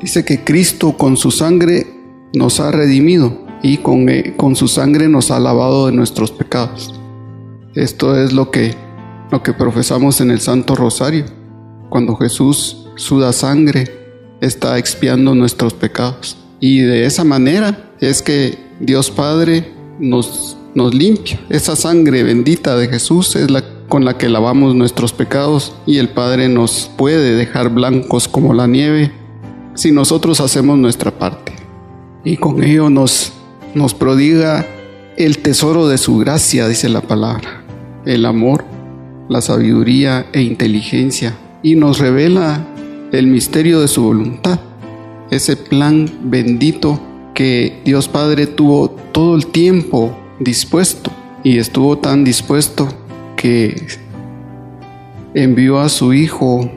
Dice 0.00 0.24
que 0.24 0.44
Cristo 0.44 0.96
con 0.96 1.16
su 1.16 1.32
sangre 1.32 1.88
nos 2.32 2.60
ha 2.60 2.70
redimido 2.70 3.44
y 3.64 3.78
con, 3.78 4.08
eh, 4.08 4.34
con 4.36 4.54
su 4.54 4.68
sangre 4.68 5.08
nos 5.08 5.32
ha 5.32 5.40
lavado 5.40 5.86
de 5.86 5.92
nuestros 5.92 6.30
pecados. 6.30 6.94
Esto 7.74 8.16
es 8.16 8.32
lo 8.32 8.52
que, 8.52 8.76
lo 9.32 9.42
que 9.42 9.52
profesamos 9.52 10.20
en 10.20 10.30
el 10.30 10.38
Santo 10.38 10.76
Rosario. 10.76 11.24
Cuando 11.88 12.14
Jesús 12.14 12.86
suda 12.94 13.32
sangre, 13.32 13.90
está 14.40 14.78
expiando 14.78 15.34
nuestros 15.34 15.74
pecados. 15.74 16.36
Y 16.60 16.78
de 16.78 17.06
esa 17.06 17.24
manera 17.24 17.90
es 17.98 18.22
que 18.22 18.56
Dios 18.78 19.10
Padre 19.10 19.68
nos, 19.98 20.56
nos 20.76 20.94
limpia. 20.94 21.40
Esa 21.48 21.74
sangre 21.74 22.22
bendita 22.22 22.76
de 22.76 22.86
Jesús 22.86 23.34
es 23.34 23.50
la 23.50 23.75
con 23.88 24.04
la 24.04 24.18
que 24.18 24.28
lavamos 24.28 24.74
nuestros 24.74 25.12
pecados 25.12 25.74
y 25.86 25.98
el 25.98 26.08
Padre 26.08 26.48
nos 26.48 26.90
puede 26.96 27.34
dejar 27.36 27.70
blancos 27.70 28.28
como 28.28 28.52
la 28.54 28.66
nieve 28.66 29.12
si 29.74 29.92
nosotros 29.92 30.40
hacemos 30.40 30.78
nuestra 30.78 31.10
parte. 31.10 31.52
Y 32.24 32.36
con 32.36 32.62
ello 32.64 32.90
nos, 32.90 33.32
nos 33.74 33.94
prodiga 33.94 34.66
el 35.16 35.38
tesoro 35.38 35.86
de 35.86 35.98
su 35.98 36.18
gracia, 36.18 36.66
dice 36.66 36.88
la 36.88 37.00
palabra, 37.00 37.62
el 38.04 38.26
amor, 38.26 38.64
la 39.28 39.40
sabiduría 39.40 40.26
e 40.32 40.42
inteligencia, 40.42 41.36
y 41.62 41.76
nos 41.76 41.98
revela 41.98 42.66
el 43.12 43.26
misterio 43.28 43.80
de 43.80 43.88
su 43.88 44.02
voluntad, 44.02 44.58
ese 45.30 45.56
plan 45.56 46.10
bendito 46.24 47.00
que 47.34 47.80
Dios 47.84 48.08
Padre 48.08 48.46
tuvo 48.46 48.90
todo 49.12 49.36
el 49.36 49.46
tiempo 49.46 50.16
dispuesto 50.40 51.10
y 51.44 51.58
estuvo 51.58 51.98
tan 51.98 52.24
dispuesto 52.24 52.88
que 53.36 53.86
envió 55.34 55.78
a 55.78 55.88
su 55.88 56.12
Hijo 56.12 56.70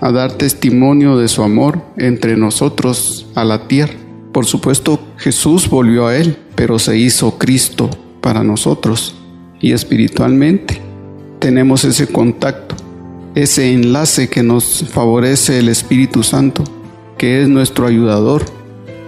a 0.00 0.10
dar 0.12 0.32
testimonio 0.32 1.16
de 1.16 1.28
su 1.28 1.42
amor 1.42 1.80
entre 1.96 2.36
nosotros 2.36 3.26
a 3.34 3.44
la 3.44 3.66
tierra. 3.68 3.94
Por 4.32 4.44
supuesto, 4.44 5.00
Jesús 5.16 5.70
volvió 5.70 6.06
a 6.06 6.16
Él, 6.16 6.36
pero 6.54 6.78
se 6.78 6.98
hizo 6.98 7.38
Cristo 7.38 7.88
para 8.20 8.42
nosotros 8.42 9.16
y 9.60 9.72
espiritualmente 9.72 10.86
tenemos 11.38 11.84
ese 11.84 12.08
contacto, 12.08 12.74
ese 13.34 13.72
enlace 13.72 14.28
que 14.28 14.42
nos 14.42 14.84
favorece 14.90 15.58
el 15.58 15.68
Espíritu 15.68 16.22
Santo, 16.22 16.64
que 17.18 17.42
es 17.42 17.48
nuestro 17.48 17.86
ayudador. 17.86 18.44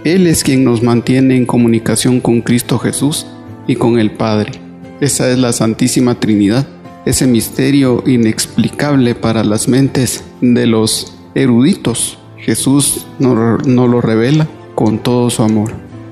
Él 0.03 0.27
es 0.27 0.43
quien 0.43 0.63
nos 0.63 0.81
mantiene 0.81 1.35
en 1.35 1.45
comunicación 1.45 2.21
con 2.21 2.41
Cristo 2.41 2.79
Jesús 2.79 3.25
y 3.67 3.75
con 3.75 3.99
el 3.99 4.11
Padre. 4.11 4.68
Esa 5.01 5.31
es 5.31 5.37
la 5.37 5.53
Santísima 5.53 6.15
Trinidad, 6.15 6.67
ese 7.05 7.25
misterio 7.25 8.03
inexplicable 8.05 9.15
para 9.15 9.45
las 9.45 9.69
mentes 9.69 10.25
de 10.41 10.67
los 10.67 11.13
eruditos. 11.35 12.17
Jesús 12.37 13.05
nos, 13.17 13.65
lo 13.65 14.01
revela 14.01 14.47
con 14.75 14.99
todo 14.99 15.29
su 15.29 15.43
amor. 15.43 15.71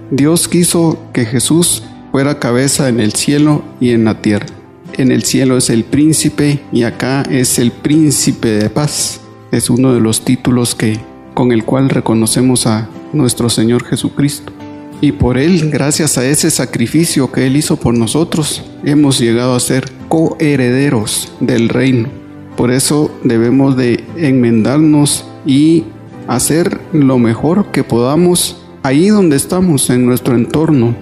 Dios 0.09 0.47
quiso 0.47 0.97
que 1.11 1.25
Jesús 1.25 1.83
fuera 2.13 2.39
cabeza 2.39 2.87
en 2.87 3.01
el 3.01 3.11
cielo 3.11 3.61
y 3.81 3.91
en 3.91 4.05
la 4.05 4.21
tierra. 4.21 4.47
En 4.93 5.11
el 5.11 5.23
cielo 5.23 5.57
es 5.57 5.69
el 5.69 5.83
príncipe 5.83 6.61
y 6.71 6.83
acá 6.83 7.23
es 7.29 7.59
el 7.59 7.71
príncipe 7.71 8.47
de 8.47 8.69
paz. 8.69 9.19
Es 9.51 9.69
uno 9.69 9.93
de 9.93 9.99
los 9.99 10.23
títulos 10.23 10.75
que 10.75 10.97
con 11.33 11.51
el 11.51 11.65
cual 11.65 11.89
reconocemos 11.89 12.65
a 12.67 12.89
nuestro 13.11 13.49
Señor 13.49 13.83
Jesucristo. 13.83 14.53
Y 14.99 15.11
por 15.11 15.37
Él, 15.37 15.69
gracias 15.69 16.17
a 16.17 16.25
ese 16.25 16.49
sacrificio 16.49 17.31
que 17.31 17.45
Él 17.45 17.55
hizo 17.55 17.77
por 17.77 17.95
nosotros, 17.95 18.63
hemos 18.83 19.19
llegado 19.19 19.55
a 19.55 19.59
ser 19.59 19.91
coherederos 20.09 21.31
del 21.39 21.69
reino. 21.69 22.09
Por 22.55 22.71
eso 22.71 23.11
debemos 23.23 23.77
de 23.77 24.03
enmendarnos 24.17 25.25
y 25.45 25.83
hacer 26.27 26.79
lo 26.93 27.19
mejor 27.19 27.71
que 27.71 27.83
podamos 27.83 28.63
ahí 28.81 29.09
donde 29.09 29.35
estamos, 29.35 29.91
en 29.91 30.05
nuestro 30.05 30.35
entorno, 30.35 30.95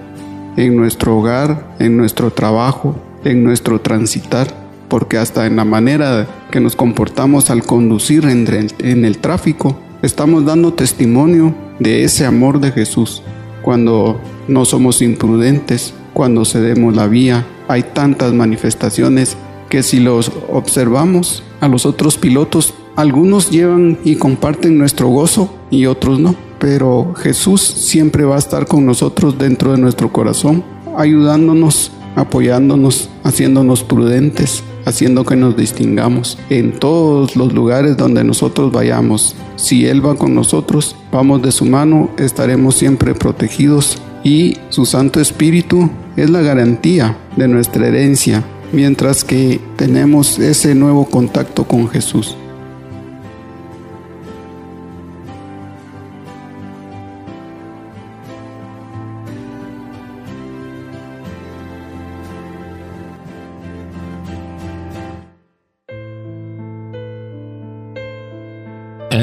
en 0.58 0.76
nuestro 0.76 1.16
hogar, 1.16 1.74
en 1.78 1.96
nuestro 1.96 2.30
trabajo, 2.30 3.00
en 3.24 3.44
nuestro 3.44 3.80
transitar, 3.80 4.48
porque 4.88 5.16
hasta 5.16 5.46
en 5.46 5.56
la 5.56 5.64
manera 5.64 6.26
que 6.50 6.60
nos 6.60 6.76
comportamos 6.76 7.48
al 7.48 7.62
conducir 7.62 8.26
en 8.26 8.46
el, 8.46 8.74
en 8.78 9.06
el 9.06 9.18
tráfico, 9.18 9.78
estamos 10.02 10.44
dando 10.44 10.74
testimonio 10.74 11.54
de 11.78 12.04
ese 12.04 12.26
amor 12.26 12.60
de 12.60 12.72
Jesús 12.72 13.22
cuando 13.66 14.20
no 14.46 14.64
somos 14.64 15.02
imprudentes, 15.02 15.92
cuando 16.12 16.44
cedemos 16.44 16.94
la 16.94 17.08
vía. 17.08 17.44
Hay 17.66 17.82
tantas 17.82 18.32
manifestaciones 18.32 19.36
que 19.68 19.82
si 19.82 19.98
los 19.98 20.30
observamos 20.52 21.42
a 21.60 21.66
los 21.66 21.84
otros 21.84 22.16
pilotos, 22.16 22.74
algunos 22.94 23.50
llevan 23.50 23.98
y 24.04 24.14
comparten 24.14 24.78
nuestro 24.78 25.08
gozo 25.08 25.52
y 25.68 25.86
otros 25.86 26.20
no. 26.20 26.36
Pero 26.60 27.12
Jesús 27.16 27.60
siempre 27.60 28.24
va 28.24 28.36
a 28.36 28.38
estar 28.38 28.68
con 28.68 28.86
nosotros 28.86 29.36
dentro 29.36 29.72
de 29.72 29.78
nuestro 29.78 30.12
corazón, 30.12 30.62
ayudándonos, 30.96 31.90
apoyándonos, 32.14 33.10
haciéndonos 33.24 33.82
prudentes, 33.82 34.62
haciendo 34.86 35.26
que 35.26 35.36
nos 35.36 35.56
distingamos 35.56 36.38
en 36.48 36.72
todos 36.72 37.36
los 37.36 37.52
lugares 37.52 37.98
donde 37.98 38.24
nosotros 38.24 38.72
vayamos. 38.72 39.36
Si 39.56 39.86
Él 39.86 40.04
va 40.04 40.14
con 40.14 40.34
nosotros, 40.34 40.96
vamos 41.12 41.42
de 41.42 41.52
su 41.52 41.66
mano, 41.66 42.08
estaremos 42.16 42.76
siempre 42.76 43.14
protegidos 43.14 43.98
y 44.24 44.56
su 44.70 44.86
Santo 44.86 45.20
Espíritu 45.20 45.90
es 46.16 46.30
la 46.30 46.40
garantía 46.40 47.18
de 47.36 47.48
nuestra 47.48 47.86
herencia 47.86 48.42
mientras 48.72 49.24
que 49.24 49.60
tenemos 49.76 50.38
ese 50.38 50.74
nuevo 50.74 51.04
contacto 51.06 51.64
con 51.64 51.88
Jesús. 51.88 52.36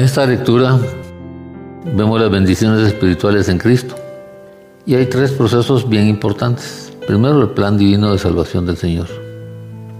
Esta 0.04 0.26
lectura 0.26 0.78
vemos 1.96 2.20
las 2.20 2.30
bendiciones 2.30 2.86
espirituales 2.86 3.48
en 3.48 3.56
Cristo 3.56 3.94
y 4.84 4.94
hay 4.96 5.06
tres 5.06 5.32
procesos 5.32 5.88
bien 5.88 6.08
importantes. 6.08 6.92
Primero, 7.06 7.40
el 7.40 7.50
plan 7.50 7.78
divino 7.78 8.12
de 8.12 8.18
salvación 8.18 8.66
del 8.66 8.76
Señor. 8.76 9.08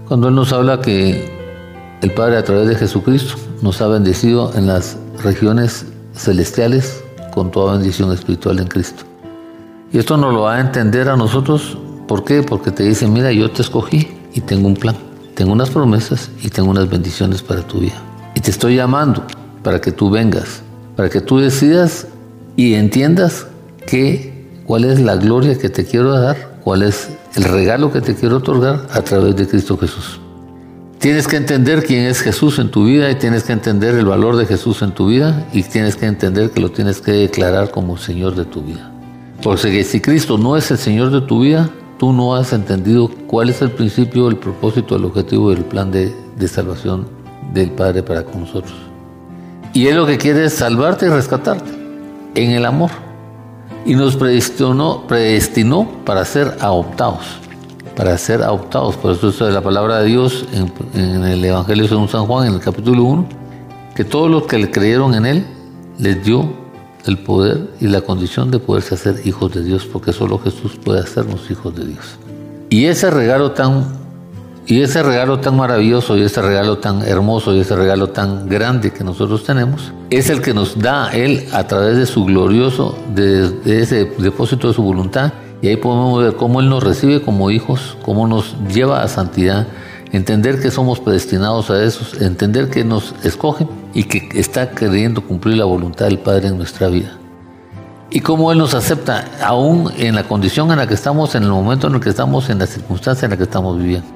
Cuando 0.07 0.27
Él 0.27 0.35
nos 0.35 0.53
habla 0.53 0.79
que 0.79 1.97
el 2.03 2.11
Padre 2.11 2.37
a 2.37 2.43
través 2.43 2.67
de 2.67 2.75
Jesucristo 2.75 3.33
nos 3.63 3.81
ha 3.81 3.87
bendecido 3.87 4.51
en 4.55 4.67
las 4.67 4.95
regiones 5.23 5.87
celestiales 6.13 7.03
con 7.33 7.49
toda 7.49 7.73
bendición 7.73 8.11
espiritual 8.13 8.59
en 8.59 8.67
Cristo. 8.67 9.05
Y 9.91 9.97
esto 9.97 10.17
nos 10.17 10.35
lo 10.35 10.41
va 10.41 10.57
a 10.57 10.59
entender 10.59 11.09
a 11.09 11.17
nosotros. 11.17 11.79
¿Por 12.07 12.23
qué? 12.23 12.43
Porque 12.43 12.69
te 12.69 12.83
dice, 12.83 13.07
mira, 13.07 13.31
yo 13.31 13.49
te 13.49 13.63
escogí 13.63 14.07
y 14.35 14.41
tengo 14.41 14.67
un 14.67 14.75
plan, 14.75 14.95
tengo 15.33 15.51
unas 15.51 15.71
promesas 15.71 16.29
y 16.43 16.49
tengo 16.49 16.69
unas 16.69 16.87
bendiciones 16.87 17.41
para 17.41 17.61
tu 17.61 17.79
vida. 17.79 17.99
Y 18.35 18.41
te 18.41 18.51
estoy 18.51 18.75
llamando 18.75 19.25
para 19.65 19.81
que 19.81 19.91
tú 19.91 20.11
vengas, 20.11 20.61
para 20.95 21.09
que 21.09 21.21
tú 21.21 21.39
decidas 21.39 22.05
y 22.55 22.75
entiendas 22.75 23.47
que, 23.87 24.61
cuál 24.63 24.85
es 24.85 24.99
la 24.99 25.15
gloria 25.15 25.57
que 25.57 25.69
te 25.69 25.85
quiero 25.85 26.11
dar, 26.11 26.59
cuál 26.63 26.83
es 26.83 27.09
el 27.33 27.45
regalo 27.45 27.91
que 27.91 27.99
te 27.99 28.13
quiero 28.13 28.37
otorgar 28.37 28.85
a 28.91 29.01
través 29.01 29.35
de 29.35 29.47
Cristo 29.47 29.75
Jesús. 29.75 30.19
Tienes 30.99 31.27
que 31.27 31.37
entender 31.37 31.83
quién 31.83 32.05
es 32.05 32.21
Jesús 32.21 32.59
en 32.59 32.69
tu 32.69 32.85
vida 32.85 33.09
y 33.09 33.15
tienes 33.15 33.41
que 33.41 33.53
entender 33.53 33.95
el 33.95 34.05
valor 34.05 34.37
de 34.37 34.45
Jesús 34.45 34.83
en 34.83 34.91
tu 34.91 35.07
vida 35.07 35.47
y 35.51 35.63
tienes 35.63 35.95
que 35.95 36.05
entender 36.05 36.51
que 36.51 36.61
lo 36.61 36.69
tienes 36.69 37.01
que 37.01 37.11
declarar 37.11 37.71
como 37.71 37.97
Señor 37.97 38.35
de 38.35 38.45
tu 38.45 38.61
vida. 38.61 38.91
Porque 39.41 39.83
si 39.83 39.99
Cristo 39.99 40.37
no 40.37 40.57
es 40.57 40.69
el 40.69 40.77
Señor 40.77 41.09
de 41.09 41.21
tu 41.21 41.41
vida, 41.41 41.71
tú 41.97 42.13
no 42.13 42.35
has 42.35 42.53
entendido 42.53 43.09
cuál 43.25 43.49
es 43.49 43.63
el 43.63 43.71
principio, 43.71 44.27
el 44.27 44.37
propósito, 44.37 44.95
el 44.95 45.05
objetivo 45.05 45.49
del 45.49 45.65
plan 45.65 45.89
de, 45.89 46.13
de 46.37 46.47
salvación 46.47 47.07
del 47.51 47.71
Padre 47.71 48.03
para 48.03 48.23
con 48.23 48.41
nosotros. 48.41 48.94
Y 49.75 49.87
Él 49.87 49.97
lo 49.97 50.07
que 50.07 50.17
quiere 50.17 50.45
es 50.45 50.53
salvarte 50.53 51.05
y 51.05 51.09
rescatarte 51.09 51.69
en 52.35 52.51
el 52.51 52.65
amor. 52.65 52.91
Y 53.85 53.93
nos 53.95 54.15
predestinó, 54.15 55.05
para 56.05 56.23
ser 56.23 56.55
adoptados, 56.61 57.25
para 57.93 58.17
ser 58.17 58.41
adoptados. 58.41 58.95
Por 58.95 59.11
eso 59.11 59.27
es 59.27 59.53
la 59.53 59.59
palabra 59.59 59.99
de 59.99 60.05
Dios 60.05 60.45
en, 60.53 61.25
el 61.25 61.43
Evangelio 61.43 61.89
según 61.89 62.07
San 62.07 62.25
Juan, 62.25 62.47
en 62.47 62.53
el 62.53 62.61
capítulo 62.61 63.03
1, 63.03 63.27
que 63.93 64.05
todos 64.05 64.31
los 64.31 64.43
que 64.43 64.57
le 64.59 64.71
creyeron 64.71 65.13
en 65.13 65.25
Él, 65.25 65.45
les 65.99 66.23
dio 66.23 66.49
el 67.05 67.17
poder 67.17 67.69
y 67.81 67.87
la 67.87 67.99
condición 67.99 68.51
de 68.51 68.59
poderse 68.59 68.95
hacer 68.95 69.27
hijos 69.27 69.53
de 69.53 69.61
Dios, 69.61 69.85
porque 69.85 70.13
solo 70.13 70.39
Jesús 70.39 70.79
puede 70.81 71.01
hacernos 71.01 71.51
hijos 71.51 71.75
de 71.75 71.87
Dios. 71.87 72.17
Y 72.69 72.85
ese 72.85 73.11
regalo 73.11 73.51
tan 73.51 74.04
y 74.67 74.81
ese 74.81 75.03
regalo 75.03 75.39
tan 75.39 75.55
maravilloso 75.55 76.17
y 76.17 76.23
ese 76.23 76.41
regalo 76.41 76.79
tan 76.79 77.03
hermoso 77.03 77.53
y 77.53 77.59
ese 77.59 77.75
regalo 77.75 78.09
tan 78.09 78.49
grande 78.49 78.91
que 78.91 79.03
nosotros 79.03 79.43
tenemos 79.43 79.93
es 80.09 80.31
el 80.31 80.41
que 80.41 80.55
nos 80.55 80.79
da 80.79 81.11
Él 81.11 81.47
a 81.51 81.67
través 81.67 81.97
de 81.97 82.07
su 82.07 82.25
glorioso, 82.25 82.97
de, 83.13 83.53
ese 83.65 84.05
depósito 84.17 84.67
de 84.67 84.73
su 84.73 84.81
voluntad. 84.81 85.33
Y 85.61 85.67
ahí 85.67 85.77
podemos 85.77 86.21
ver 86.21 86.35
cómo 86.35 86.61
Él 86.61 86.69
nos 86.69 86.83
recibe 86.83 87.21
como 87.21 87.51
hijos, 87.51 87.95
cómo 88.01 88.27
nos 88.27 88.55
lleva 88.73 89.03
a 89.03 89.07
santidad, 89.07 89.67
entender 90.11 90.59
que 90.59 90.71
somos 90.71 90.99
predestinados 90.99 91.69
a 91.69 91.83
eso, 91.83 92.03
entender 92.23 92.69
que 92.69 92.83
nos 92.83 93.13
escoge 93.23 93.67
y 93.93 94.05
que 94.05 94.39
está 94.39 94.71
queriendo 94.71 95.21
cumplir 95.21 95.57
la 95.57 95.65
voluntad 95.65 96.05
del 96.05 96.17
Padre 96.17 96.47
en 96.47 96.57
nuestra 96.57 96.87
vida. 96.87 97.17
Y 98.09 98.21
cómo 98.21 98.51
Él 98.51 98.57
nos 98.57 98.73
acepta 98.73 99.25
aún 99.43 99.91
en 99.97 100.15
la 100.15 100.23
condición 100.23 100.71
en 100.71 100.77
la 100.77 100.87
que 100.87 100.95
estamos, 100.95 101.35
en 101.35 101.43
el 101.43 101.49
momento 101.49 101.87
en 101.87 101.95
el 101.95 101.99
que 101.99 102.09
estamos, 102.09 102.49
en 102.49 102.59
la 102.59 102.65
circunstancia 102.65 103.27
en 103.27 103.31
la 103.31 103.37
que 103.37 103.43
estamos 103.43 103.77
viviendo 103.77 104.14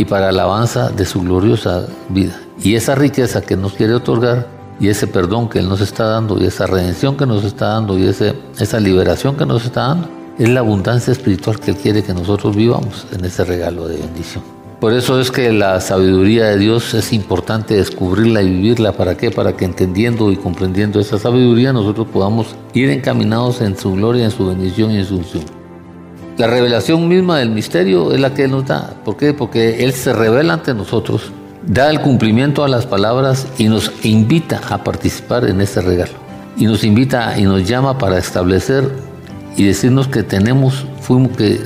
y 0.00 0.06
para 0.06 0.30
alabanza 0.30 0.88
de 0.88 1.04
su 1.04 1.20
gloriosa 1.20 1.86
vida. 2.08 2.40
Y 2.62 2.74
esa 2.74 2.94
riqueza 2.94 3.42
que 3.42 3.54
nos 3.54 3.74
quiere 3.74 3.92
otorgar 3.92 4.46
y 4.80 4.88
ese 4.88 5.06
perdón 5.06 5.50
que 5.50 5.58
Él 5.58 5.68
nos 5.68 5.82
está 5.82 6.04
dando 6.04 6.42
y 6.42 6.46
esa 6.46 6.66
redención 6.66 7.18
que 7.18 7.26
nos 7.26 7.44
está 7.44 7.66
dando 7.74 7.98
y 7.98 8.06
ese, 8.06 8.34
esa 8.58 8.80
liberación 8.80 9.36
que 9.36 9.44
nos 9.44 9.66
está 9.66 9.88
dando 9.88 10.08
es 10.38 10.48
la 10.48 10.60
abundancia 10.60 11.12
espiritual 11.12 11.60
que 11.60 11.72
Él 11.72 11.76
quiere 11.76 12.02
que 12.02 12.14
nosotros 12.14 12.56
vivamos 12.56 13.06
en 13.12 13.26
ese 13.26 13.44
regalo 13.44 13.88
de 13.88 13.98
bendición. 13.98 14.42
Por 14.80 14.94
eso 14.94 15.20
es 15.20 15.30
que 15.30 15.52
la 15.52 15.78
sabiduría 15.82 16.46
de 16.46 16.56
Dios 16.56 16.94
es 16.94 17.12
importante 17.12 17.74
descubrirla 17.74 18.40
y 18.40 18.48
vivirla. 18.48 18.92
¿Para 18.92 19.18
qué? 19.18 19.30
Para 19.30 19.54
que 19.54 19.66
entendiendo 19.66 20.32
y 20.32 20.36
comprendiendo 20.36 20.98
esa 20.98 21.18
sabiduría 21.18 21.74
nosotros 21.74 22.08
podamos 22.10 22.56
ir 22.72 22.88
encaminados 22.88 23.60
en 23.60 23.76
su 23.76 23.92
gloria, 23.92 24.24
en 24.24 24.30
su 24.30 24.46
bendición 24.46 24.92
y 24.92 24.96
en 24.96 25.04
su 25.04 25.18
unción. 25.18 25.59
La 26.40 26.46
revelación 26.46 27.06
misma 27.06 27.36
del 27.36 27.50
misterio 27.50 28.14
es 28.14 28.18
la 28.18 28.32
que 28.32 28.44
Él 28.44 28.52
nos 28.52 28.64
da. 28.64 28.94
¿Por 29.04 29.18
qué? 29.18 29.34
Porque 29.34 29.84
Él 29.84 29.92
se 29.92 30.14
revela 30.14 30.54
ante 30.54 30.72
nosotros, 30.72 31.30
da 31.66 31.90
el 31.90 32.00
cumplimiento 32.00 32.64
a 32.64 32.68
las 32.68 32.86
palabras 32.86 33.46
y 33.58 33.68
nos 33.68 33.92
invita 34.06 34.58
a 34.70 34.82
participar 34.82 35.44
en 35.44 35.60
ese 35.60 35.82
regalo. 35.82 36.12
Y 36.56 36.64
nos 36.64 36.82
invita 36.82 37.38
y 37.38 37.42
nos 37.42 37.68
llama 37.68 37.98
para 37.98 38.16
establecer 38.16 38.90
y 39.54 39.64
decirnos 39.64 40.08
que 40.08 40.22
tenemos, 40.22 40.86
fuimos, 41.02 41.36
que 41.36 41.60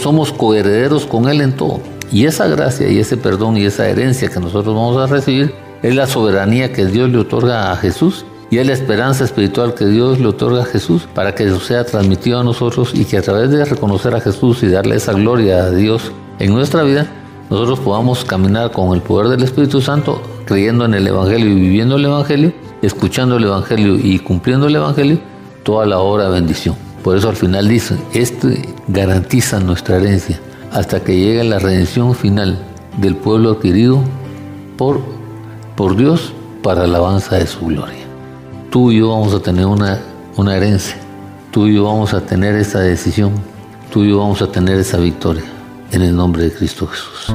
somos 0.00 0.32
coherederos 0.32 1.04
con 1.04 1.28
Él 1.28 1.40
en 1.40 1.56
todo. 1.56 1.80
Y 2.12 2.26
esa 2.26 2.46
gracia 2.46 2.88
y 2.88 3.00
ese 3.00 3.16
perdón 3.16 3.56
y 3.56 3.64
esa 3.64 3.88
herencia 3.88 4.28
que 4.28 4.38
nosotros 4.38 4.76
vamos 4.76 4.96
a 4.96 5.12
recibir 5.12 5.52
es 5.82 5.92
la 5.96 6.06
soberanía 6.06 6.72
que 6.72 6.86
Dios 6.86 7.10
le 7.10 7.18
otorga 7.18 7.72
a 7.72 7.76
Jesús 7.76 8.24
y 8.50 8.58
es 8.58 8.66
la 8.66 8.72
esperanza 8.72 9.24
espiritual 9.24 9.74
que 9.74 9.86
Dios 9.86 10.18
le 10.18 10.26
otorga 10.26 10.62
a 10.62 10.64
Jesús 10.64 11.06
para 11.14 11.34
que 11.34 11.50
sea 11.60 11.84
transmitido 11.84 12.40
a 12.40 12.44
nosotros 12.44 12.92
y 12.94 13.04
que 13.04 13.18
a 13.18 13.22
través 13.22 13.50
de 13.50 13.64
reconocer 13.64 14.14
a 14.14 14.20
Jesús 14.20 14.62
y 14.62 14.68
darle 14.68 14.96
esa 14.96 15.12
gloria 15.12 15.64
a 15.64 15.70
Dios 15.70 16.12
en 16.38 16.54
nuestra 16.54 16.82
vida, 16.82 17.06
nosotros 17.50 17.80
podamos 17.80 18.24
caminar 18.24 18.70
con 18.70 18.94
el 18.94 19.02
poder 19.02 19.28
del 19.28 19.42
Espíritu 19.42 19.80
Santo, 19.80 20.22
creyendo 20.46 20.84
en 20.84 20.94
el 20.94 21.06
Evangelio 21.06 21.48
y 21.48 21.54
viviendo 21.54 21.96
el 21.96 22.06
Evangelio, 22.06 22.52
escuchando 22.80 23.36
el 23.36 23.44
Evangelio 23.44 23.96
y 23.96 24.18
cumpliendo 24.18 24.66
el 24.66 24.76
Evangelio, 24.76 25.18
toda 25.62 25.84
la 25.84 25.98
obra 25.98 26.24
de 26.24 26.30
bendición. 26.30 26.74
Por 27.02 27.16
eso 27.16 27.28
al 27.28 27.36
final 27.36 27.68
dice, 27.68 27.96
este 28.14 28.62
garantiza 28.88 29.60
nuestra 29.60 29.96
herencia 29.96 30.40
hasta 30.72 31.00
que 31.00 31.16
llegue 31.16 31.44
la 31.44 31.58
redención 31.58 32.14
final 32.14 32.58
del 32.98 33.16
pueblo 33.16 33.52
adquirido 33.52 34.00
por, 34.76 35.00
por 35.76 35.96
Dios 35.96 36.32
para 36.62 36.84
alabanza 36.84 37.36
de 37.36 37.46
su 37.46 37.66
gloria 37.66 38.07
tú 38.70 38.90
y 38.90 38.98
yo 38.98 39.10
vamos 39.10 39.34
a 39.34 39.40
tener 39.40 39.66
una, 39.66 40.00
una 40.36 40.56
herencia, 40.56 40.96
tú 41.50 41.66
y 41.66 41.74
yo 41.74 41.84
vamos 41.84 42.14
a 42.14 42.20
tener 42.20 42.54
esa 42.54 42.80
decisión, 42.80 43.32
tú 43.92 44.04
y 44.04 44.10
yo 44.10 44.18
vamos 44.18 44.42
a 44.42 44.50
tener 44.50 44.78
esa 44.78 44.98
victoria. 44.98 45.44
En 45.90 46.02
el 46.02 46.14
nombre 46.14 46.42
de 46.42 46.52
Cristo 46.52 46.86
Jesús. 46.86 47.32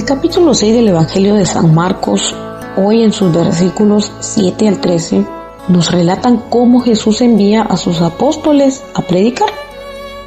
El 0.00 0.06
capítulo 0.06 0.54
6 0.54 0.76
del 0.76 0.88
Evangelio 0.88 1.34
de 1.34 1.44
San 1.44 1.74
Marcos, 1.74 2.34
hoy 2.74 3.02
en 3.02 3.12
sus 3.12 3.34
versículos 3.34 4.10
7 4.20 4.66
al 4.66 4.80
13, 4.80 5.26
nos 5.68 5.92
relatan 5.92 6.42
cómo 6.48 6.80
Jesús 6.80 7.20
envía 7.20 7.60
a 7.60 7.76
sus 7.76 8.00
apóstoles 8.00 8.82
a 8.94 9.02
predicar 9.02 9.50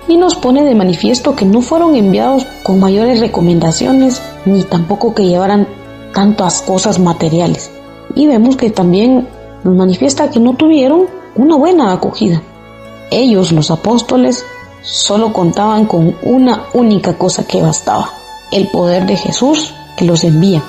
y 0.07 0.17
nos 0.17 0.35
pone 0.35 0.63
de 0.63 0.75
manifiesto 0.75 1.35
que 1.35 1.45
no 1.45 1.61
fueron 1.61 1.95
enviados 1.95 2.45
con 2.61 2.79
mayores 2.79 3.19
recomendaciones 3.19 4.21
ni 4.45 4.61
tampoco 4.61 5.15
que 5.15 5.25
llevaran 5.25 5.67
tantas 6.13 6.61
cosas 6.61 6.99
materiales. 6.99 7.71
Y 8.13 8.27
vemos 8.27 8.55
que 8.55 8.69
también 8.69 9.27
nos 9.63 9.75
manifiesta 9.75 10.29
que 10.29 10.39
no 10.39 10.53
tuvieron 10.53 11.07
una 11.33 11.55
buena 11.55 11.93
acogida. 11.93 12.43
Ellos, 13.09 13.51
los 13.51 13.71
apóstoles, 13.71 14.45
solo 14.83 15.33
contaban 15.33 15.87
con 15.87 16.15
una 16.21 16.65
única 16.75 17.17
cosa 17.17 17.47
que 17.47 17.63
bastaba, 17.63 18.11
el 18.53 18.67
poder 18.67 19.05
de 19.05 19.17
Jesús 19.17 19.73
que 19.97 20.05
los 20.05 20.23
envía. 20.23 20.63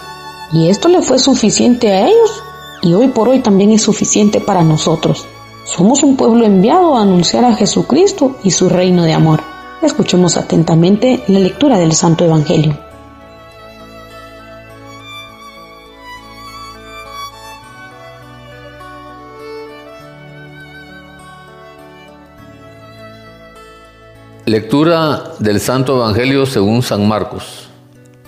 Y 0.53 0.69
esto 0.69 0.89
le 0.89 1.03
fue 1.03 1.19
suficiente 1.19 1.93
a 1.93 2.07
ellos 2.07 2.43
y 2.83 2.95
hoy 2.95 3.09
por 3.09 3.29
hoy 3.29 3.41
también 3.41 3.71
es 3.71 3.83
suficiente 3.83 4.41
para 4.41 4.63
nosotros. 4.63 5.27
Somos 5.65 6.03
un 6.03 6.17
pueblo 6.17 6.45
enviado 6.45 6.97
a 6.97 7.03
anunciar 7.03 7.45
a 7.45 7.55
Jesucristo 7.55 8.37
y 8.45 8.51
su 8.51 8.69
reino 8.69 9.05
de 9.05 9.15
amor. 9.15 9.41
Escuchemos 9.83 10.37
atentamente 10.37 11.23
la 11.29 11.39
lectura 11.39 11.79
del 11.79 11.93
Santo 11.93 12.25
Evangelio. 12.25 12.79
Lectura 24.47 25.33
del 25.39 25.59
Santo 25.59 25.97
Evangelio 25.97 26.45
según 26.45 26.83
San 26.83 27.09
Marcos. 27.09 27.64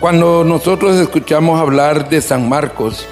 Cuando 0.00 0.44
nosotros 0.44 0.96
escuchamos 0.96 1.60
hablar 1.60 2.08
de 2.08 2.20
San 2.20 2.48
Marcos, 2.48 3.04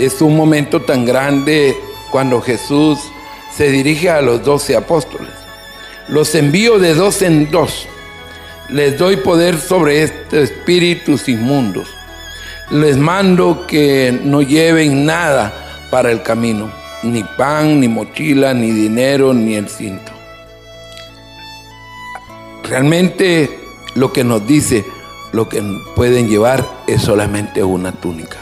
es 0.00 0.20
un 0.20 0.36
momento 0.36 0.82
tan 0.82 1.04
grande 1.04 1.76
cuando 2.10 2.40
Jesús 2.40 2.98
se 3.56 3.70
dirige 3.70 4.10
a 4.10 4.20
los 4.20 4.42
doce 4.42 4.74
apóstoles. 4.74 5.30
Los 6.08 6.34
envío 6.34 6.80
de 6.80 6.94
dos 6.94 7.22
en 7.22 7.48
dos. 7.52 7.86
Les 8.68 8.98
doy 8.98 9.18
poder 9.18 9.56
sobre 9.56 10.02
estos 10.02 10.50
espíritus 10.50 11.28
inmundos. 11.28 11.88
Les 12.70 12.96
mando 12.96 13.64
que 13.68 14.18
no 14.24 14.42
lleven 14.42 15.06
nada 15.06 15.52
para 15.92 16.10
el 16.10 16.22
camino, 16.22 16.72
ni 17.04 17.22
pan, 17.22 17.78
ni 17.78 17.86
mochila, 17.86 18.52
ni 18.52 18.72
dinero, 18.72 19.32
ni 19.32 19.54
el 19.54 19.68
cinto. 19.68 20.10
Realmente 22.64 23.60
lo 23.94 24.12
que 24.12 24.24
nos 24.24 24.44
dice, 24.44 24.84
lo 25.32 25.48
que 25.48 25.62
pueden 25.96 26.28
llevar 26.28 26.64
es 26.86 27.02
solamente 27.02 27.64
una 27.64 27.92
túnica. 27.92 28.38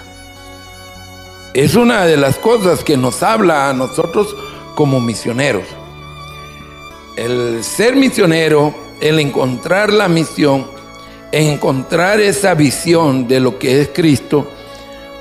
Es 1.54 1.74
una 1.74 2.04
de 2.04 2.16
las 2.16 2.36
cosas 2.36 2.84
que 2.84 2.96
nos 2.96 3.22
habla 3.22 3.70
a 3.70 3.72
nosotros 3.72 4.36
como 4.74 5.00
misioneros. 5.00 5.64
El 7.16 7.62
ser 7.64 7.96
misionero, 7.96 8.74
el 9.00 9.18
encontrar 9.18 9.92
la 9.92 10.08
misión, 10.08 10.66
encontrar 11.32 12.20
esa 12.20 12.54
visión 12.54 13.26
de 13.26 13.40
lo 13.40 13.58
que 13.58 13.80
es 13.80 13.90
Cristo, 13.92 14.48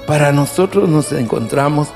para 0.07 0.31
nosotros 0.31 0.89
nos 0.89 1.11
encontramos 1.11 1.89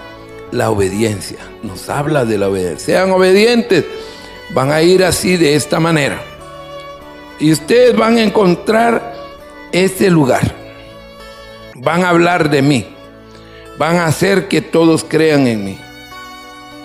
la 0.51 0.69
obediencia. 0.69 1.39
Nos 1.63 1.89
habla 1.89 2.25
de 2.25 2.37
la 2.37 2.49
obediencia. 2.49 2.97
Sean 2.97 3.11
obedientes, 3.11 3.85
van 4.53 4.71
a 4.71 4.81
ir 4.81 5.03
así 5.03 5.37
de 5.37 5.55
esta 5.55 5.79
manera. 5.79 6.21
Y 7.39 7.51
ustedes 7.51 7.95
van 7.95 8.17
a 8.17 8.23
encontrar 8.23 9.13
ese 9.73 10.09
lugar. 10.09 10.55
Van 11.75 12.03
a 12.03 12.09
hablar 12.09 12.49
de 12.49 12.61
mí. 12.61 12.87
Van 13.77 13.97
a 13.97 14.05
hacer 14.05 14.47
que 14.47 14.61
todos 14.61 15.03
crean 15.03 15.47
en 15.47 15.65
mí. 15.65 15.77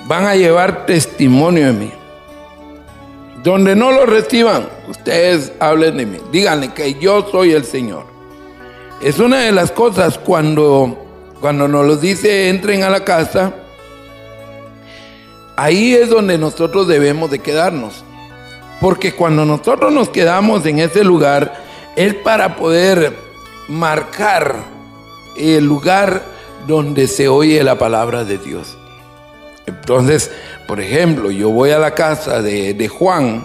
Van 0.07 0.25
a 0.25 0.35
llevar 0.35 0.87
testimonio 0.87 1.67
de 1.67 1.73
mí. 1.75 1.93
Donde 3.45 3.77
no 3.77 3.93
lo 3.93 4.05
reciban, 4.07 4.69
ustedes 4.89 5.53
hablen 5.61 5.99
de 5.99 6.07
mí. 6.07 6.19
Díganle 6.33 6.73
que 6.73 6.95
yo 6.95 7.29
soy 7.31 7.53
el 7.53 7.65
Señor. 7.65 8.05
Es 9.03 9.21
una 9.21 9.41
de 9.41 9.53
las 9.53 9.71
cosas 9.71 10.19
cuando, 10.19 10.99
cuando 11.41 11.69
nos 11.69 11.87
lo 11.87 11.97
dice 11.97 12.49
entren 12.49 12.83
a 12.83 12.91
la 12.91 13.05
casa. 13.05 13.53
Ahí 15.57 15.95
es 15.95 16.09
donde 16.09 16.39
nosotros 16.39 16.89
debemos 16.89 17.31
de 17.31 17.39
quedarnos. 17.39 18.03
Porque 18.81 19.15
cuando 19.15 19.45
nosotros 19.45 19.93
nos 19.93 20.09
quedamos 20.09 20.65
en 20.67 20.79
ese 20.79 21.05
lugar, 21.05 21.68
es 21.99 22.15
para 22.15 22.55
poder 22.55 23.13
marcar 23.67 24.55
el 25.37 25.65
lugar 25.65 26.23
donde 26.69 27.09
se 27.09 27.27
oye 27.27 27.65
la 27.65 27.77
palabra 27.77 28.23
de 28.23 28.39
Dios. 28.39 28.79
Entonces, 29.67 30.31
por 30.69 30.79
ejemplo, 30.79 31.33
yo 31.33 31.51
voy 31.51 31.73
a 31.73 31.81
la 31.81 31.97
casa 31.97 32.41
de, 32.41 32.87
Juan, 32.87 33.45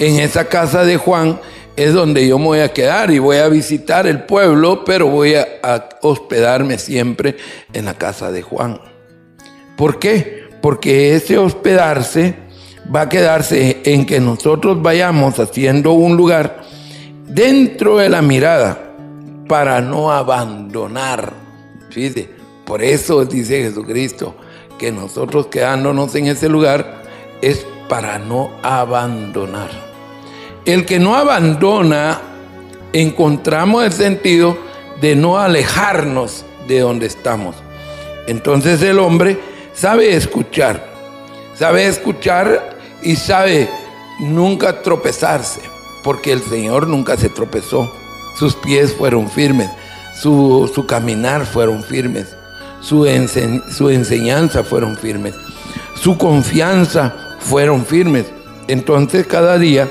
en 0.00 0.18
esa 0.18 0.48
casa 0.48 0.84
de 0.84 0.96
Juan 0.96 1.40
es 1.76 1.94
donde 1.94 2.26
yo 2.26 2.40
me 2.40 2.46
voy 2.46 2.58
a 2.58 2.72
quedar 2.72 3.12
y 3.12 3.20
voy 3.20 3.36
a 3.36 3.46
visitar 3.46 4.08
el 4.08 4.24
pueblo, 4.24 4.84
pero 4.84 5.06
voy 5.06 5.36
a, 5.36 5.46
a 5.62 5.88
hospedarme 6.02 6.78
siempre 6.78 7.36
en 7.72 7.84
la 7.84 7.94
casa 7.94 8.32
de 8.32 8.42
Juan. 8.42 8.80
¿Por 9.76 10.00
qué? 10.00 10.48
Porque 10.60 11.14
ese 11.14 11.38
hospedarse 11.38 12.34
va 12.92 13.02
a 13.02 13.08
quedarse 13.08 13.80
en 13.84 14.04
que 14.06 14.18
nosotros 14.18 14.82
vayamos 14.82 15.38
haciendo 15.38 15.92
un 15.92 16.16
lugar 16.16 16.65
dentro 17.26 17.98
de 17.98 18.08
la 18.08 18.22
mirada 18.22 18.92
para 19.48 19.80
no 19.80 20.10
abandonar. 20.10 21.32
Fíjate, 21.90 22.30
por 22.64 22.82
eso 22.82 23.24
dice 23.24 23.62
Jesucristo 23.62 24.34
que 24.78 24.92
nosotros 24.92 25.46
quedándonos 25.46 26.14
en 26.14 26.26
ese 26.26 26.48
lugar 26.48 27.02
es 27.40 27.66
para 27.88 28.18
no 28.18 28.50
abandonar. 28.62 29.70
El 30.64 30.84
que 30.84 30.98
no 30.98 31.14
abandona, 31.14 32.20
encontramos 32.92 33.84
el 33.84 33.92
sentido 33.92 34.58
de 35.00 35.14
no 35.14 35.38
alejarnos 35.38 36.44
de 36.66 36.80
donde 36.80 37.06
estamos. 37.06 37.56
Entonces 38.26 38.82
el 38.82 38.98
hombre 38.98 39.38
sabe 39.72 40.16
escuchar, 40.16 40.84
sabe 41.54 41.86
escuchar 41.86 42.76
y 43.02 43.14
sabe 43.16 43.68
nunca 44.18 44.82
tropezarse, 44.82 45.60
porque 46.06 46.32
el 46.32 46.40
Señor 46.40 46.86
nunca 46.86 47.16
se 47.16 47.28
tropezó. 47.28 47.92
Sus 48.38 48.54
pies 48.54 48.94
fueron 48.94 49.28
firmes, 49.28 49.68
su, 50.14 50.84
caminar 50.86 51.44
fueron 51.44 51.82
firmes, 51.82 52.28
su, 52.80 53.04
su 53.76 53.90
enseñanza 53.90 54.62
fueron 54.62 54.96
firmes, 54.96 55.34
su 56.00 56.16
confianza 56.16 57.12
fueron 57.40 57.84
firmes. 57.84 58.26
Entonces 58.68 59.26
cada 59.26 59.58
día 59.58 59.88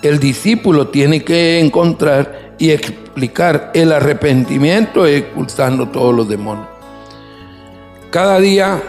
el 0.00 0.18
discípulo 0.18 0.88
tiene 0.88 1.24
que 1.24 1.60
encontrar 1.60 2.54
y 2.58 2.70
explicar 2.70 3.70
el 3.74 3.92
arrepentimiento 3.92 5.06
expulsando 5.06 5.88
todos 5.88 6.14
los 6.14 6.26
demonios. 6.26 6.68
Cada 8.10 8.40
día 8.40 8.82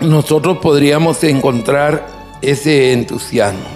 nosotros 0.00 0.58
podríamos 0.58 1.22
encontrar 1.22 2.04
ese 2.42 2.92
entusiasmo, 2.92 3.68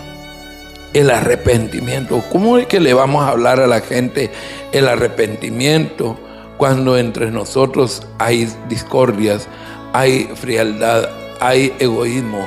el 0.94 1.10
arrepentimiento. 1.10 2.22
¿Cómo 2.30 2.58
es 2.58 2.66
que 2.66 2.80
le 2.80 2.94
vamos 2.94 3.24
a 3.24 3.28
hablar 3.28 3.60
a 3.60 3.66
la 3.66 3.80
gente 3.80 4.30
el 4.72 4.88
arrepentimiento 4.88 6.18
cuando 6.56 6.98
entre 6.98 7.30
nosotros 7.30 8.02
hay 8.18 8.52
discordias, 8.68 9.48
hay 9.92 10.30
frialdad, 10.34 11.08
hay 11.40 11.72
egoísmo, 11.78 12.46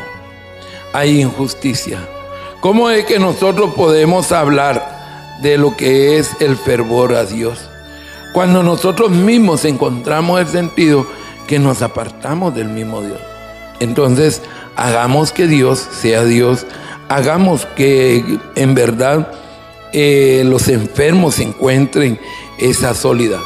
hay 0.93 1.21
injusticia? 1.21 1.99
¿Cómo 2.61 2.89
es 2.89 3.05
que 3.05 3.19
nosotros 3.19 3.73
podemos 3.73 4.31
hablar 4.31 5.39
de 5.41 5.57
lo 5.57 5.75
que 5.75 6.17
es 6.17 6.31
el 6.39 6.55
fervor 6.55 7.13
a 7.13 7.25
Dios? 7.25 7.69
Cuando 8.33 8.63
nosotros 8.63 9.11
mismos 9.11 9.65
encontramos 9.65 10.39
el 10.39 10.47
sentido 10.47 11.05
que 11.47 11.59
nos 11.59 11.81
apartamos 11.81 12.55
del 12.55 12.69
mismo 12.69 13.01
Dios. 13.01 13.19
Entonces, 13.79 14.41
hagamos 14.75 15.31
que 15.31 15.47
Dios 15.47 15.79
sea 15.79 16.23
Dios, 16.23 16.65
hagamos 17.09 17.65
que 17.65 18.23
en 18.55 18.75
verdad 18.75 19.31
eh, 19.91 20.43
los 20.45 20.67
enfermos 20.67 21.39
encuentren 21.39 22.19
esa 22.59 22.93
sólida 22.93 23.39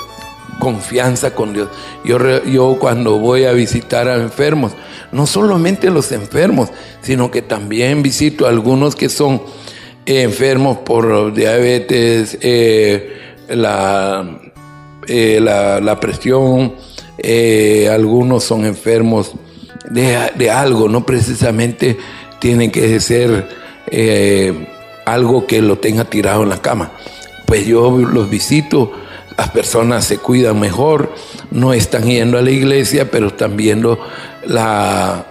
confianza 0.59 1.35
con 1.35 1.53
Dios. 1.53 1.69
Yo, 2.03 2.43
yo 2.45 2.77
cuando 2.79 3.19
voy 3.19 3.45
a 3.45 3.51
visitar 3.51 4.07
a 4.07 4.15
enfermos, 4.15 4.73
no 5.11 5.27
solamente 5.27 5.89
los 5.89 6.11
enfermos, 6.11 6.69
sino 7.01 7.29
que 7.29 7.41
también 7.41 8.01
visito 8.01 8.45
a 8.45 8.49
algunos 8.49 8.95
que 8.95 9.09
son 9.09 9.41
enfermos 10.05 10.77
por 10.79 11.33
diabetes, 11.33 12.37
eh, 12.41 13.35
la, 13.49 14.39
eh, 15.07 15.39
la, 15.41 15.79
la, 15.79 15.99
presión, 15.99 16.75
algunos 17.91 18.43
son 18.43 18.65
enfermos 18.65 19.35
de, 19.89 20.49
algo, 20.49 20.89
no 20.89 21.05
precisamente 21.05 21.97
tiene 22.39 22.71
que 22.71 22.99
ser 22.99 23.47
eh, 23.89 24.67
algo 25.05 25.47
que 25.47 25.61
lo 25.61 25.77
tenga 25.77 26.05
tirado 26.05 26.43
en 26.43 26.49
la 26.49 26.61
cama. 26.61 26.91
Pues 27.45 27.65
yo 27.65 27.97
los 27.97 28.29
visito, 28.29 28.91
las 29.37 29.49
personas 29.49 30.03
se 30.05 30.17
cuidan 30.17 30.59
mejor, 30.59 31.13
no 31.51 31.73
están 31.73 32.03
yendo 32.03 32.37
a 32.37 32.41
la 32.41 32.51
iglesia, 32.51 33.09
pero 33.09 33.27
están 33.27 33.55
viendo 33.55 33.99
la, 34.45 35.25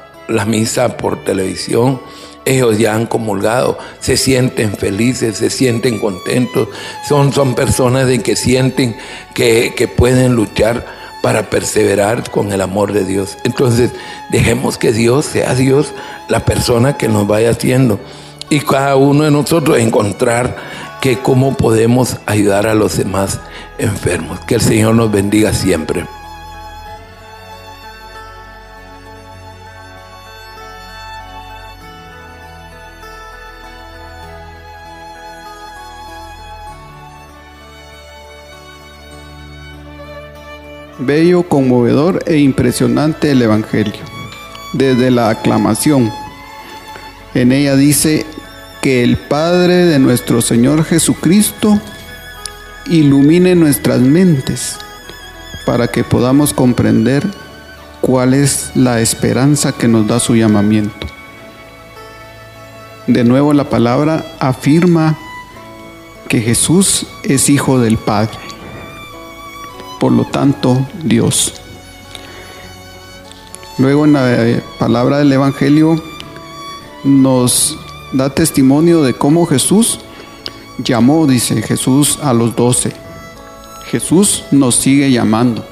misa 0.47 0.97
por 0.97 1.25
televisión. 1.25 2.01
Ellos 2.47 2.79
ya 2.79 2.95
han 2.95 3.07
comulgado, 3.07 3.77
se 3.99 4.17
sienten 4.17 4.77
felices, 4.77 5.37
se 5.39 5.51
sienten 5.51 5.99
contentos, 5.99 6.69
son, 7.09 7.33
son 7.33 7.57
personas 7.57 8.07
de 8.07 8.21
que 8.21 8.37
sienten 8.37 8.97
que, 9.35 9.75
que 9.77 9.89
pueden 9.89 10.35
luchar 10.35 10.87
para 11.27 11.51
perseverar 11.51 12.31
con 12.31 12.53
el 12.53 12.61
amor 12.61 12.93
de 12.93 13.05
Dios. 13.05 13.37
Entonces, 13.43 13.91
dejemos 14.31 14.79
que 14.79 14.93
Dios 14.93 15.25
sea 15.25 15.57
Dios 15.57 15.93
la 16.29 16.45
persona 16.45 16.97
que 16.97 17.09
nos 17.09 17.27
vaya 17.27 17.51
haciendo 17.51 17.99
y 18.49 18.61
cada 18.61 18.95
uno 18.95 19.25
de 19.25 19.33
nosotros 19.33 19.77
encontrar 19.79 20.55
que 21.01 21.19
cómo 21.19 21.57
podemos 21.57 22.19
ayudar 22.27 22.69
a 22.69 22.77
los 22.77 22.97
demás 22.97 23.41
enfermos. 23.77 24.39
Que 24.47 24.55
el 24.55 24.61
Señor 24.61 24.95
nos 24.95 25.11
bendiga 25.11 25.53
siempre. 25.53 26.07
Bello, 41.07 41.45
conmovedor 41.45 42.25
e 42.27 42.39
impresionante 42.39 43.31
el 43.31 43.41
Evangelio. 43.41 44.03
Desde 44.73 45.13
la 45.13 45.31
aclamación. 45.31 46.13
En 47.33 47.53
ella 47.53 47.77
dice 47.77 48.27
que 48.83 49.05
el 49.05 49.17
Padre 49.17 49.85
de 49.85 50.01
nuestro 50.01 50.43
Señor 50.43 50.85
Jesucristo 50.85 51.81
ilumine 52.87 53.55
nuestras 53.55 54.01
mentes 54.01 54.79
para 55.65 55.87
que 55.87 56.03
podamos 56.03 56.53
comprender 56.53 57.25
cuál 58.01 58.35
es 58.35 58.73
la 58.75 59.01
esperanza 59.01 59.71
que 59.71 59.87
nos 59.87 60.09
da 60.09 60.19
su 60.19 60.35
llamamiento. 60.35 61.07
De 63.07 63.23
nuevo 63.23 63.53
la 63.53 63.71
palabra 63.71 64.25
afirma 64.41 65.17
que 66.29 66.41
Jesús 66.41 67.07
es 67.23 67.49
hijo 67.49 67.79
del 67.79 67.97
Padre, 67.97 68.39
por 69.99 70.13
lo 70.13 70.25
tanto 70.25 70.87
Dios. 71.03 71.55
Luego 73.79 74.05
en 74.05 74.15
la 74.15 74.63
palabra 74.79 75.19
del 75.19 75.33
Evangelio 75.33 76.03
nos 77.05 77.79
da 78.13 78.31
testimonio 78.31 79.03
de 79.03 79.15
cómo 79.15 79.47
Jesús 79.47 80.01
llamó, 80.79 81.27
dice 81.27 81.63
Jesús, 81.63 82.19
a 82.23 82.33
los 82.33 82.57
doce. 82.57 82.93
Jesús 83.87 84.45
nos 84.51 84.75
sigue 84.77 85.11
llamando, 85.13 85.65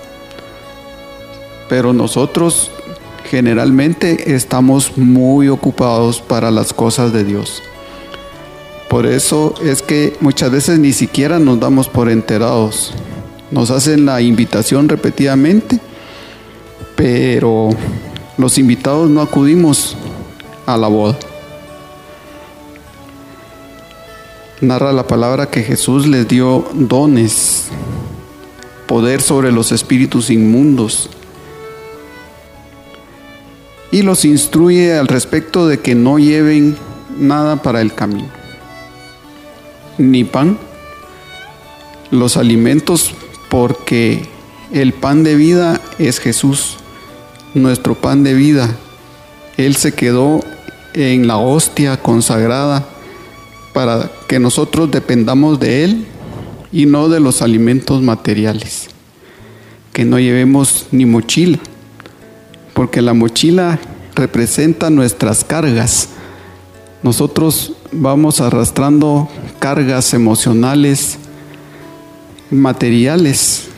pero 1.68 1.92
nosotros 1.92 2.70
generalmente 3.28 4.34
estamos 4.34 4.96
muy 4.96 5.48
ocupados 5.48 6.20
para 6.20 6.50
las 6.50 6.72
cosas 6.72 7.12
de 7.12 7.24
Dios. 7.24 7.62
Por 8.88 9.06
eso 9.06 9.54
es 9.64 9.82
que 9.82 10.16
muchas 10.20 10.52
veces 10.52 10.78
ni 10.78 10.92
siquiera 10.92 11.40
nos 11.40 11.58
damos 11.58 11.88
por 11.88 12.08
enterados. 12.08 12.94
Nos 13.54 13.70
hacen 13.70 14.04
la 14.04 14.20
invitación 14.20 14.88
repetidamente, 14.88 15.78
pero 16.96 17.70
los 18.36 18.58
invitados 18.58 19.08
no 19.08 19.20
acudimos 19.20 19.96
a 20.66 20.76
la 20.76 20.88
boda. 20.88 21.16
Narra 24.60 24.92
la 24.92 25.06
palabra 25.06 25.50
que 25.50 25.62
Jesús 25.62 26.08
les 26.08 26.26
dio 26.26 26.66
dones, 26.74 27.66
poder 28.88 29.22
sobre 29.22 29.52
los 29.52 29.70
espíritus 29.70 30.30
inmundos, 30.30 31.08
y 33.92 34.02
los 34.02 34.24
instruye 34.24 34.98
al 34.98 35.06
respecto 35.06 35.68
de 35.68 35.78
que 35.78 35.94
no 35.94 36.18
lleven 36.18 36.76
nada 37.20 37.62
para 37.62 37.82
el 37.82 37.94
camino, 37.94 38.26
ni 39.96 40.24
pan, 40.24 40.58
los 42.10 42.36
alimentos, 42.36 43.14
porque 43.48 44.26
el 44.72 44.92
pan 44.92 45.22
de 45.22 45.34
vida 45.34 45.80
es 45.98 46.18
Jesús, 46.18 46.76
nuestro 47.54 47.94
pan 47.94 48.24
de 48.24 48.34
vida. 48.34 48.74
Él 49.56 49.76
se 49.76 49.92
quedó 49.92 50.40
en 50.94 51.26
la 51.26 51.36
hostia 51.36 51.96
consagrada 51.96 52.86
para 53.72 54.10
que 54.28 54.38
nosotros 54.38 54.90
dependamos 54.90 55.60
de 55.60 55.84
Él 55.84 56.06
y 56.72 56.86
no 56.86 57.08
de 57.08 57.20
los 57.20 57.42
alimentos 57.42 58.02
materiales. 58.02 58.88
Que 59.92 60.04
no 60.04 60.18
llevemos 60.18 60.86
ni 60.90 61.06
mochila 61.06 61.58
porque 62.74 63.00
la 63.00 63.14
mochila 63.14 63.78
representa 64.14 64.90
nuestras 64.90 65.44
cargas. 65.44 66.08
Nosotros 67.02 67.72
vamos 67.92 68.40
arrastrando 68.40 69.28
cargas 69.60 70.12
emocionales, 70.12 71.18
materiales, 72.50 73.68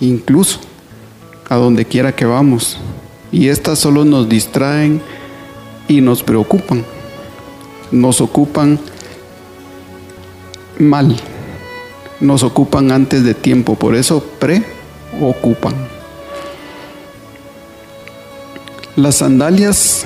incluso 0.00 0.60
a 1.48 1.56
donde 1.56 1.84
quiera 1.84 2.14
que 2.14 2.24
vamos. 2.24 2.78
Y 3.32 3.48
estas 3.48 3.78
solo 3.78 4.04
nos 4.04 4.28
distraen 4.28 5.00
y 5.88 6.00
nos 6.00 6.22
preocupan. 6.22 6.84
Nos 7.90 8.20
ocupan 8.20 8.78
mal. 10.78 11.16
Nos 12.20 12.42
ocupan 12.42 12.92
antes 12.92 13.24
de 13.24 13.34
tiempo. 13.34 13.76
Por 13.76 13.94
eso 13.94 14.24
preocupan. 14.38 15.74
Las 18.96 19.16
sandalias, 19.16 20.04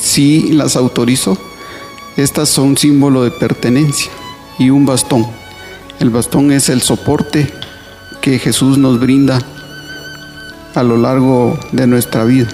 sí 0.00 0.52
las 0.52 0.76
autorizo. 0.76 1.36
Estas 2.16 2.48
son 2.48 2.76
símbolo 2.76 3.22
de 3.24 3.30
pertenencia 3.30 4.10
y 4.58 4.70
un 4.70 4.86
bastón. 4.86 5.26
El 6.00 6.10
bastón 6.10 6.52
es 6.52 6.68
el 6.68 6.80
soporte 6.80 7.52
que 8.20 8.38
Jesús 8.38 8.78
nos 8.78 9.00
brinda 9.00 9.40
a 10.76 10.82
lo 10.84 10.96
largo 10.96 11.58
de 11.72 11.88
nuestra 11.88 12.22
vida. 12.22 12.46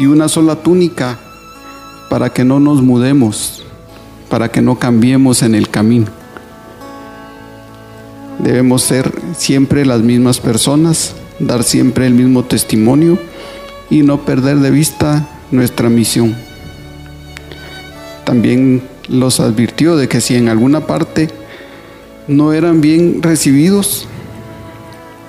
Y 0.00 0.06
una 0.06 0.28
sola 0.28 0.56
túnica 0.56 1.16
para 2.10 2.30
que 2.30 2.44
no 2.44 2.58
nos 2.58 2.82
mudemos, 2.82 3.62
para 4.30 4.50
que 4.50 4.62
no 4.62 4.80
cambiemos 4.80 5.42
en 5.44 5.54
el 5.54 5.68
camino. 5.68 6.06
Debemos 8.40 8.82
ser 8.82 9.12
siempre 9.36 9.86
las 9.86 10.00
mismas 10.00 10.40
personas, 10.40 11.14
dar 11.38 11.62
siempre 11.62 12.08
el 12.08 12.14
mismo 12.14 12.42
testimonio 12.44 13.16
y 13.90 14.02
no 14.02 14.22
perder 14.22 14.58
de 14.58 14.72
vista 14.72 15.28
nuestra 15.52 15.88
misión. 15.88 16.34
También 18.24 18.82
los 19.08 19.38
advirtió 19.38 19.96
de 19.96 20.08
que 20.08 20.20
si 20.20 20.34
en 20.34 20.48
alguna 20.48 20.88
parte 20.88 21.43
no 22.28 22.52
eran 22.52 22.80
bien 22.80 23.22
recibidos, 23.22 24.06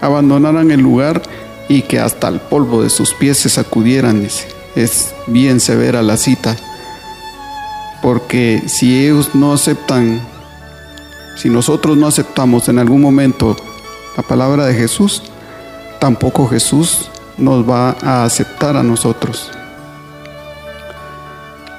abandonaran 0.02 0.72
el 0.72 0.82
lugar 0.82 1.22
y 1.68 1.82
que 1.82 2.00
hasta 2.00 2.28
el 2.28 2.39
polvo 2.39 2.84
de 2.84 2.89
sus 2.89 3.14
pies 3.14 3.38
se 3.38 3.50
sacudieran. 3.50 4.28
Es 4.76 5.14
bien 5.28 5.60
severa 5.60 6.02
la 6.02 6.18
cita, 6.18 6.56
porque 8.02 8.64
si 8.68 9.06
ellos 9.06 9.32
no 9.34 9.54
aceptan, 9.54 10.22
si 11.38 11.50
nosotros 11.50 11.98
no 11.98 12.08
aceptamos 12.08 12.70
en 12.70 12.80
algún 12.80 13.02
momento 13.02 13.56
la 14.18 14.24
palabra 14.24 14.66
de 14.66 14.74
Jesús, 14.74 15.24
tampoco 16.00 16.48
Jesús 16.48 17.10
nos 17.38 17.70
va 17.70 17.96
a 18.02 18.24
aceptar 18.24 18.78
a 18.78 18.84
nosotros. 18.84 19.52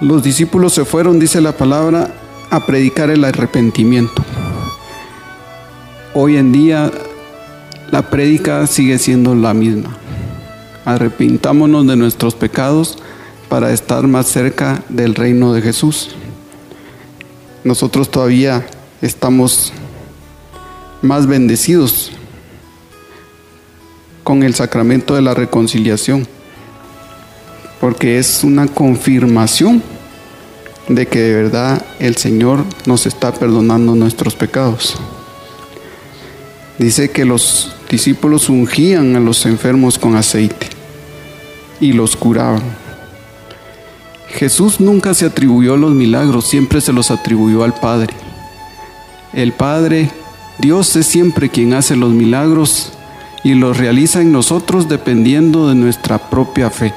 Los 0.01 0.23
discípulos 0.23 0.75
se 0.75 0.85
fueron, 0.85 1.19
dice 1.19 1.41
la 1.41 1.53
palabra, 1.53 2.11
a 2.51 2.67
predicar 2.67 3.09
el 3.11 3.25
arrepentimiento. 3.25 4.23
Hoy 6.19 6.39
en 6.39 6.51
día 6.51 6.91
la 7.91 8.09
prédica 8.09 8.67
sigue 8.67 8.99
siendo 8.99 9.35
la 9.35 9.53
misma. 9.53 9.99
Arrepintámonos 10.87 11.87
de 11.87 11.95
nuestros 11.97 12.35
pecados 12.35 12.97
para 13.51 13.71
estar 13.71 14.07
más 14.07 14.27
cerca 14.27 14.83
del 14.89 15.15
reino 15.15 15.53
de 15.53 15.61
Jesús. 15.61 16.17
Nosotros 17.65 18.11
todavía 18.11 18.67
estamos 19.03 19.75
más 21.03 21.27
bendecidos 21.27 22.13
con 24.25 24.43
el 24.43 24.55
sacramento 24.55 25.17
de 25.17 25.21
la 25.21 25.35
reconciliación, 25.35 26.27
porque 27.79 28.19
es 28.19 28.43
una 28.43 28.69
confirmación 28.69 29.83
de 30.89 31.07
que 31.09 31.21
de 31.21 31.35
verdad 31.43 31.85
el 31.99 32.17
Señor 32.17 32.65
nos 32.87 33.05
está 33.05 33.35
perdonando 33.35 33.95
nuestros 33.95 34.35
pecados. 34.35 34.99
Dice 36.79 37.11
que 37.11 37.25
los 37.25 37.75
discípulos 37.91 38.49
ungían 38.49 39.17
a 39.17 39.21
los 39.21 39.47
enfermos 39.47 39.99
con 39.99 40.17
aceite 40.17 40.69
y 41.81 41.93
los 41.93 42.17
curaban. 42.17 42.63
Jesús 44.29 44.81
nunca 44.81 45.15
se 45.15 45.25
atribuyó 45.27 45.77
los 45.77 45.93
milagros, 45.93 46.47
siempre 46.47 46.81
se 46.81 46.93
los 46.93 47.11
atribuyó 47.11 47.65
al 47.65 47.73
Padre. 47.75 48.13
El 49.33 49.53
Padre, 49.53 50.11
Dios 50.59 50.95
es 50.97 51.07
siempre 51.07 51.49
quien 51.49 51.73
hace 51.73 51.97
los 51.97 52.13
milagros 52.13 52.93
y 53.43 53.55
los 53.55 53.79
realiza 53.79 54.21
en 54.21 54.33
nosotros 54.33 54.89
dependiendo 54.89 55.69
de 55.69 55.75
nuestra 55.75 56.19
propia 56.19 56.69
fe. 56.69 56.93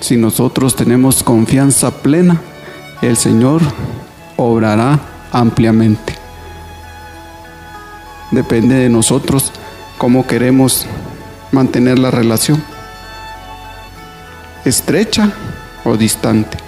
Si 0.00 0.16
nosotros 0.16 0.76
tenemos 0.76 1.22
confianza 1.22 2.02
plena, 2.02 2.40
el 3.02 3.16
Señor 3.16 3.60
obrará 4.36 5.00
ampliamente. 5.32 6.17
Depende 8.30 8.74
de 8.74 8.88
nosotros 8.88 9.52
cómo 9.96 10.26
queremos 10.26 10.86
mantener 11.50 11.98
la 11.98 12.10
relación, 12.10 12.62
estrecha 14.64 15.32
o 15.84 15.96
distante. 15.96 16.58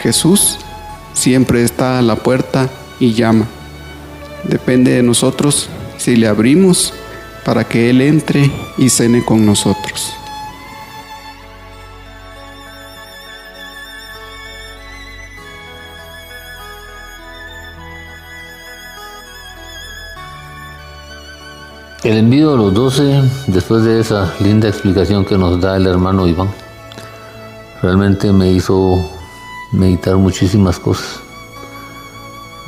Jesús 0.00 0.58
siempre 1.14 1.64
está 1.64 1.98
a 1.98 2.02
la 2.02 2.16
puerta 2.16 2.68
y 3.00 3.14
llama. 3.14 3.46
Depende 4.44 4.92
de 4.92 5.02
nosotros 5.02 5.68
si 5.96 6.16
le 6.16 6.28
abrimos 6.28 6.92
para 7.44 7.64
que 7.64 7.90
Él 7.90 8.02
entre 8.02 8.50
y 8.76 8.90
cene 8.90 9.24
con 9.24 9.46
nosotros. 9.46 10.14
El 22.06 22.18
envío 22.18 22.52
de 22.52 22.56
los 22.58 22.72
doce, 22.72 23.20
después 23.48 23.82
de 23.82 23.98
esa 23.98 24.32
linda 24.38 24.68
explicación 24.68 25.24
que 25.24 25.36
nos 25.36 25.60
da 25.60 25.76
el 25.76 25.88
hermano 25.88 26.28
Iván, 26.28 26.48
realmente 27.82 28.32
me 28.32 28.52
hizo 28.52 29.10
meditar 29.72 30.16
muchísimas 30.16 30.78
cosas, 30.78 31.18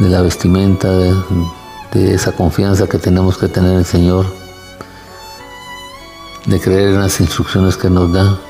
de 0.01 0.09
la 0.09 0.22
vestimenta, 0.22 0.91
de, 0.91 1.14
de 1.93 2.14
esa 2.14 2.32
confianza 2.32 2.89
que 2.89 2.99
tenemos 2.99 3.39
que 3.39 3.47
tener 3.47 3.74
en 3.74 3.78
el 3.78 3.84
Señor, 3.84 4.26
de 6.45 6.59
creer 6.59 6.89
en 6.89 7.01
las 7.03 7.20
instrucciones 7.20 7.76
que 7.76 7.89
nos 7.89 8.12
da, 8.12 8.41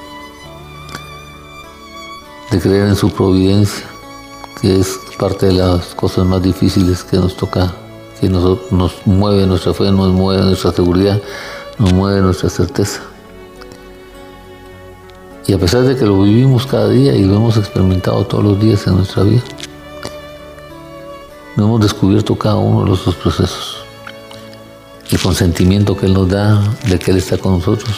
de 2.51 2.61
creer 2.61 2.89
en 2.89 2.97
su 2.97 3.11
providencia, 3.11 3.85
que 4.63 4.81
es 4.81 4.99
parte 5.19 5.49
de 5.49 5.53
las 5.53 5.95
cosas 5.95 6.25
más 6.25 6.43
difíciles 6.43 7.05
que 7.05 7.19
nos 7.19 7.37
toca, 7.37 7.75
que 8.21 8.29
nos, 8.29 8.73
nos 8.73 9.07
mueve 9.07 9.47
nuestra 9.47 9.73
fe, 9.75 9.91
nos 9.91 10.13
mueve 10.13 10.43
nuestra 10.43 10.73
seguridad, 10.73 11.21
nos 11.79 11.93
mueve 11.93 12.21
nuestra 12.21 12.51
certeza. 12.51 13.01
Y 15.47 15.55
a 15.55 15.59
pesar 15.59 15.83
de 15.83 15.97
que 15.97 16.05
lo 16.05 16.23
vivimos 16.23 16.67
cada 16.67 16.91
día 16.91 17.15
y 17.15 17.25
lo 17.25 17.37
hemos 17.37 17.57
experimentado 17.57 18.27
todos 18.27 18.45
los 18.45 18.61
días 18.61 18.87
en 18.87 18.97
nuestra 18.97 19.23
vida, 19.23 19.43
no 21.57 21.65
hemos 21.65 21.81
descubierto 21.81 22.37
cada 22.37 22.57
uno 22.57 22.85
de 22.85 22.91
los 22.91 23.15
procesos. 23.17 23.79
El 25.11 25.19
consentimiento 25.19 25.97
que 25.97 26.07
Él 26.07 26.13
nos 26.13 26.29
da 26.29 26.63
de 26.87 26.99
que 26.99 27.13
Él 27.13 27.17
está 27.17 27.39
con 27.39 27.55
nosotros, 27.55 27.97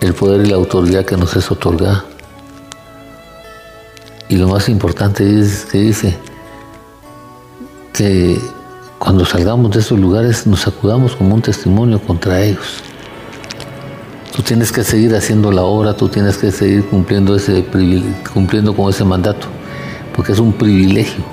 el 0.00 0.14
poder 0.14 0.46
y 0.46 0.48
la 0.48 0.56
autoridad 0.56 1.04
que 1.04 1.16
nos 1.16 1.36
es 1.36 1.50
otorgada. 1.50 2.06
Y 4.30 4.36
lo 4.36 4.48
más 4.48 4.68
importante 4.68 5.40
es 5.40 5.66
que 5.66 5.78
dice 5.78 6.16
que 7.92 8.40
cuando 9.08 9.24
salgamos 9.24 9.70
de 9.70 9.80
esos 9.80 9.98
lugares 9.98 10.46
nos 10.46 10.66
acudamos 10.66 11.16
como 11.16 11.34
un 11.34 11.40
testimonio 11.40 11.98
contra 11.98 12.44
ellos. 12.44 12.82
Tú 14.36 14.42
tienes 14.42 14.70
que 14.70 14.84
seguir 14.84 15.14
haciendo 15.16 15.50
la 15.50 15.62
obra, 15.62 15.96
tú 15.96 16.10
tienes 16.10 16.36
que 16.36 16.52
seguir 16.52 16.84
cumpliendo, 16.84 17.34
ese, 17.34 17.64
cumpliendo 18.34 18.76
con 18.76 18.90
ese 18.90 19.04
mandato, 19.04 19.46
porque 20.14 20.32
es 20.32 20.38
un 20.38 20.52
privilegio 20.52 21.24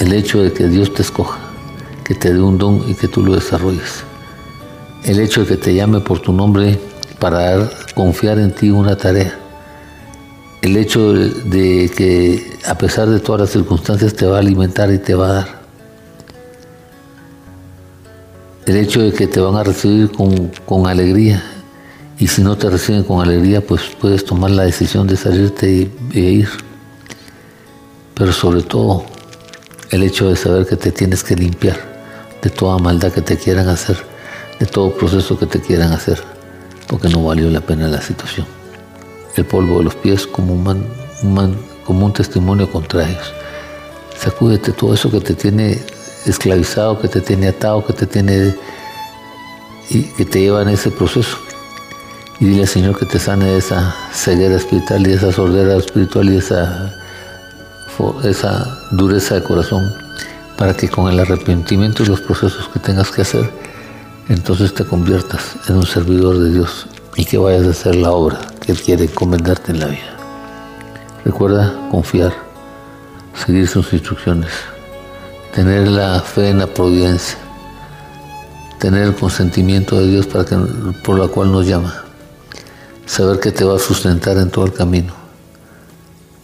el 0.00 0.12
hecho 0.12 0.42
de 0.42 0.52
que 0.52 0.68
Dios 0.68 0.92
te 0.92 1.00
escoja, 1.00 1.38
que 2.04 2.14
te 2.14 2.30
dé 2.30 2.42
un 2.42 2.58
don 2.58 2.84
y 2.86 2.94
que 2.94 3.08
tú 3.08 3.24
lo 3.24 3.34
desarrolles. 3.34 4.04
El 5.02 5.18
hecho 5.18 5.40
de 5.40 5.46
que 5.46 5.56
te 5.56 5.74
llame 5.74 6.00
por 6.00 6.18
tu 6.18 6.30
nombre 6.30 6.78
para 7.20 7.70
confiar 7.94 8.38
en 8.38 8.54
ti 8.54 8.68
una 8.68 8.96
tarea. 8.96 9.34
El 10.60 10.76
hecho 10.76 11.14
de 11.14 11.90
que 11.96 12.58
a 12.66 12.76
pesar 12.76 13.08
de 13.08 13.18
todas 13.18 13.40
las 13.40 13.50
circunstancias 13.50 14.12
te 14.12 14.26
va 14.26 14.36
a 14.36 14.40
alimentar 14.40 14.92
y 14.92 14.98
te 14.98 15.14
va 15.14 15.30
a 15.30 15.32
dar. 15.32 15.63
El 18.66 18.76
hecho 18.76 19.02
de 19.02 19.12
que 19.12 19.26
te 19.26 19.40
van 19.40 19.56
a 19.56 19.62
recibir 19.62 20.10
con, 20.10 20.50
con 20.64 20.86
alegría 20.86 21.42
y 22.18 22.28
si 22.28 22.42
no 22.42 22.56
te 22.56 22.70
reciben 22.70 23.04
con 23.04 23.20
alegría, 23.20 23.60
pues 23.60 23.82
puedes 24.00 24.24
tomar 24.24 24.52
la 24.52 24.64
decisión 24.64 25.06
de 25.06 25.16
salirte 25.16 25.90
e 26.12 26.20
ir. 26.20 26.48
Pero 28.14 28.32
sobre 28.32 28.62
todo, 28.62 29.04
el 29.90 30.02
hecho 30.02 30.28
de 30.28 30.36
saber 30.36 30.66
que 30.66 30.76
te 30.76 30.92
tienes 30.92 31.22
que 31.22 31.36
limpiar 31.36 31.76
de 32.40 32.50
toda 32.50 32.78
maldad 32.78 33.12
que 33.12 33.20
te 33.20 33.36
quieran 33.36 33.68
hacer, 33.68 33.96
de 34.58 34.66
todo 34.66 34.96
proceso 34.96 35.38
que 35.38 35.46
te 35.46 35.60
quieran 35.60 35.92
hacer, 35.92 36.22
porque 36.86 37.08
no 37.08 37.24
valió 37.24 37.50
la 37.50 37.60
pena 37.60 37.88
la 37.88 38.00
situación. 38.00 38.46
El 39.36 39.44
polvo 39.44 39.78
de 39.78 39.84
los 39.84 39.94
pies 39.96 40.26
como 40.26 40.54
un, 40.54 40.86
como 41.84 42.06
un 42.06 42.12
testimonio 42.12 42.70
contra 42.70 43.08
ellos. 43.08 43.32
Sacúdete 44.16 44.72
todo 44.72 44.94
eso 44.94 45.10
que 45.10 45.20
te 45.20 45.34
tiene 45.34 45.82
esclavizado, 46.26 47.00
que 47.00 47.08
te 47.08 47.20
tiene 47.20 47.48
atado, 47.48 47.84
que 47.86 47.92
te 47.92 48.06
tiene 48.06 48.54
y 49.90 50.02
que 50.02 50.24
te 50.24 50.40
lleva 50.40 50.62
en 50.62 50.70
ese 50.70 50.90
proceso 50.90 51.38
y 52.40 52.46
dile 52.46 52.62
al 52.62 52.68
Señor 52.68 52.98
que 52.98 53.06
te 53.06 53.18
sane 53.18 53.46
de 53.46 53.58
esa 53.58 53.94
ceguera 54.12 54.56
espiritual 54.56 55.02
y 55.02 55.10
de 55.10 55.14
esa 55.14 55.32
sordera 55.32 55.76
espiritual 55.76 56.28
y 56.30 56.38
esa, 56.38 56.92
esa 58.24 58.78
dureza 58.90 59.36
de 59.36 59.42
corazón 59.42 59.92
para 60.58 60.74
que 60.74 60.88
con 60.88 61.12
el 61.12 61.20
arrepentimiento 61.20 62.02
y 62.02 62.06
los 62.06 62.20
procesos 62.20 62.68
que 62.68 62.78
tengas 62.80 63.10
que 63.10 63.22
hacer, 63.22 63.48
entonces 64.28 64.74
te 64.74 64.84
conviertas 64.84 65.56
en 65.68 65.76
un 65.76 65.86
servidor 65.86 66.38
de 66.38 66.50
Dios 66.50 66.86
y 67.16 67.24
que 67.24 67.38
vayas 67.38 67.66
a 67.66 67.70
hacer 67.70 67.96
la 67.96 68.10
obra 68.10 68.40
que 68.60 68.72
Él 68.72 68.80
quiere 68.80 69.04
encomendarte 69.04 69.72
en 69.72 69.80
la 69.80 69.86
vida. 69.86 70.16
Recuerda 71.24 71.72
confiar, 71.90 72.32
seguir 73.34 73.66
sus 73.68 73.92
instrucciones, 73.92 74.50
tener 75.54 75.86
la 75.86 76.20
fe 76.20 76.48
en 76.48 76.58
la 76.58 76.66
providencia, 76.66 77.38
tener 78.80 79.04
el 79.04 79.14
consentimiento 79.14 80.00
de 80.00 80.08
Dios 80.08 80.26
para 80.26 80.44
que, 80.44 80.56
por 81.04 81.16
la 81.16 81.28
cual 81.28 81.52
nos 81.52 81.64
llama 81.66 82.04
saber 83.06 83.38
que 83.38 83.52
te 83.52 83.64
va 83.64 83.76
a 83.76 83.78
sustentar 83.78 84.36
en 84.38 84.50
todo 84.50 84.64
el 84.64 84.72
camino. 84.72 85.12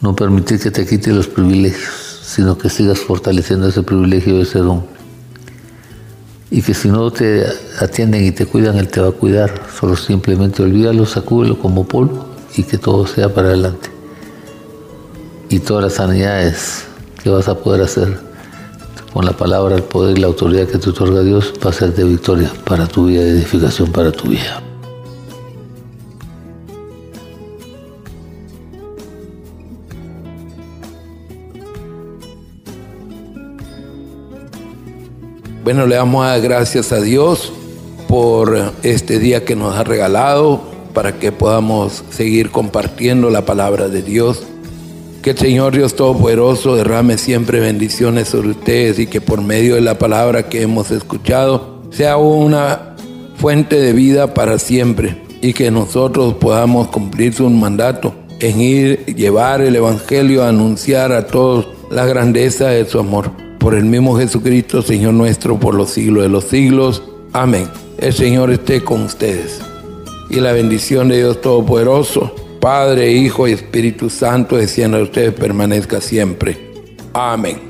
No 0.00 0.14
permitir 0.14 0.60
que 0.60 0.70
te 0.70 0.86
quite 0.86 1.10
los 1.10 1.26
privilegios, 1.26 2.20
sino 2.22 2.56
que 2.56 2.70
sigas 2.70 3.00
fortaleciendo 3.00 3.68
ese 3.68 3.82
privilegio 3.82 4.36
de 4.36 4.42
ese 4.42 4.60
don. 4.60 4.84
Y 6.50 6.62
que 6.62 6.74
si 6.74 6.88
no 6.88 7.10
te 7.10 7.44
atienden 7.80 8.24
y 8.24 8.32
te 8.32 8.46
cuidan, 8.46 8.78
Él 8.78 8.88
te 8.88 9.00
va 9.00 9.08
a 9.08 9.12
cuidar. 9.12 9.52
Solo 9.78 9.96
simplemente 9.96 10.62
olvídalo, 10.62 11.06
sacúdelo 11.06 11.58
como 11.58 11.86
polvo 11.86 12.26
y 12.56 12.62
que 12.62 12.78
todo 12.78 13.06
sea 13.06 13.32
para 13.32 13.48
adelante. 13.48 13.90
Y 15.48 15.58
todas 15.58 15.84
las 15.84 15.94
sanidades 15.94 16.84
que 17.22 17.30
vas 17.30 17.48
a 17.48 17.56
poder 17.56 17.82
hacer 17.82 18.29
con 19.12 19.24
la 19.24 19.32
palabra, 19.32 19.76
el 19.76 19.82
poder 19.82 20.16
y 20.16 20.20
la 20.20 20.28
autoridad 20.28 20.66
que 20.66 20.78
te 20.78 20.90
otorga 20.90 21.22
Dios 21.22 21.52
va 21.64 21.70
a 21.70 21.72
ser 21.72 21.94
de 21.94 22.04
victoria 22.04 22.52
para 22.64 22.86
tu 22.86 23.06
vida, 23.06 23.22
de 23.22 23.30
edificación 23.30 23.90
para 23.90 24.12
tu 24.12 24.28
vida. 24.28 24.62
Bueno, 35.62 35.86
le 35.86 35.96
damos 35.96 36.26
gracias 36.42 36.90
a 36.90 37.00
Dios 37.00 37.52
por 38.08 38.72
este 38.82 39.20
día 39.20 39.44
que 39.44 39.54
nos 39.54 39.76
ha 39.76 39.84
regalado 39.84 40.60
para 40.94 41.18
que 41.18 41.30
podamos 41.30 42.02
seguir 42.10 42.50
compartiendo 42.50 43.30
la 43.30 43.44
palabra 43.44 43.88
de 43.88 44.02
Dios. 44.02 44.42
Que 45.22 45.30
el 45.30 45.38
Señor 45.38 45.74
Dios 45.74 45.96
Todopoderoso 45.96 46.76
derrame 46.76 47.18
siempre 47.18 47.60
bendiciones 47.60 48.28
sobre 48.28 48.50
ustedes 48.50 48.98
y 48.98 49.06
que 49.06 49.20
por 49.20 49.42
medio 49.42 49.74
de 49.74 49.82
la 49.82 49.98
palabra 49.98 50.48
que 50.48 50.62
hemos 50.62 50.90
escuchado 50.90 51.82
sea 51.90 52.16
una 52.16 52.96
fuente 53.36 53.78
de 53.78 53.92
vida 53.92 54.32
para 54.32 54.58
siempre 54.58 55.22
y 55.42 55.52
que 55.52 55.70
nosotros 55.70 56.34
podamos 56.34 56.88
cumplir 56.88 57.34
su 57.34 57.50
mandato 57.50 58.14
en 58.40 58.60
ir, 58.62 59.04
llevar 59.14 59.60
el 59.60 59.76
Evangelio, 59.76 60.44
anunciar 60.44 61.12
a 61.12 61.26
todos 61.26 61.68
la 61.90 62.06
grandeza 62.06 62.68
de 62.68 62.86
su 62.86 62.98
amor 62.98 63.30
por 63.58 63.74
el 63.74 63.84
mismo 63.84 64.16
Jesucristo, 64.16 64.80
Señor 64.80 65.12
nuestro, 65.12 65.60
por 65.60 65.74
los 65.74 65.90
siglos 65.90 66.22
de 66.22 66.30
los 66.30 66.44
siglos. 66.44 67.02
Amén. 67.34 67.68
El 67.98 68.14
Señor 68.14 68.50
esté 68.50 68.82
con 68.82 69.02
ustedes. 69.02 69.60
Y 70.30 70.36
la 70.36 70.52
bendición 70.52 71.08
de 71.08 71.18
Dios 71.18 71.42
Todopoderoso, 71.42 72.34
Padre, 72.60 73.10
Hijo 73.10 73.48
y 73.48 73.52
Espíritu 73.52 74.10
Santo, 74.10 74.56
descienda 74.56 74.98
a 74.98 75.02
ustedes, 75.02 75.32
permanezca 75.32 76.00
siempre. 76.00 76.58
Amén. 77.14 77.69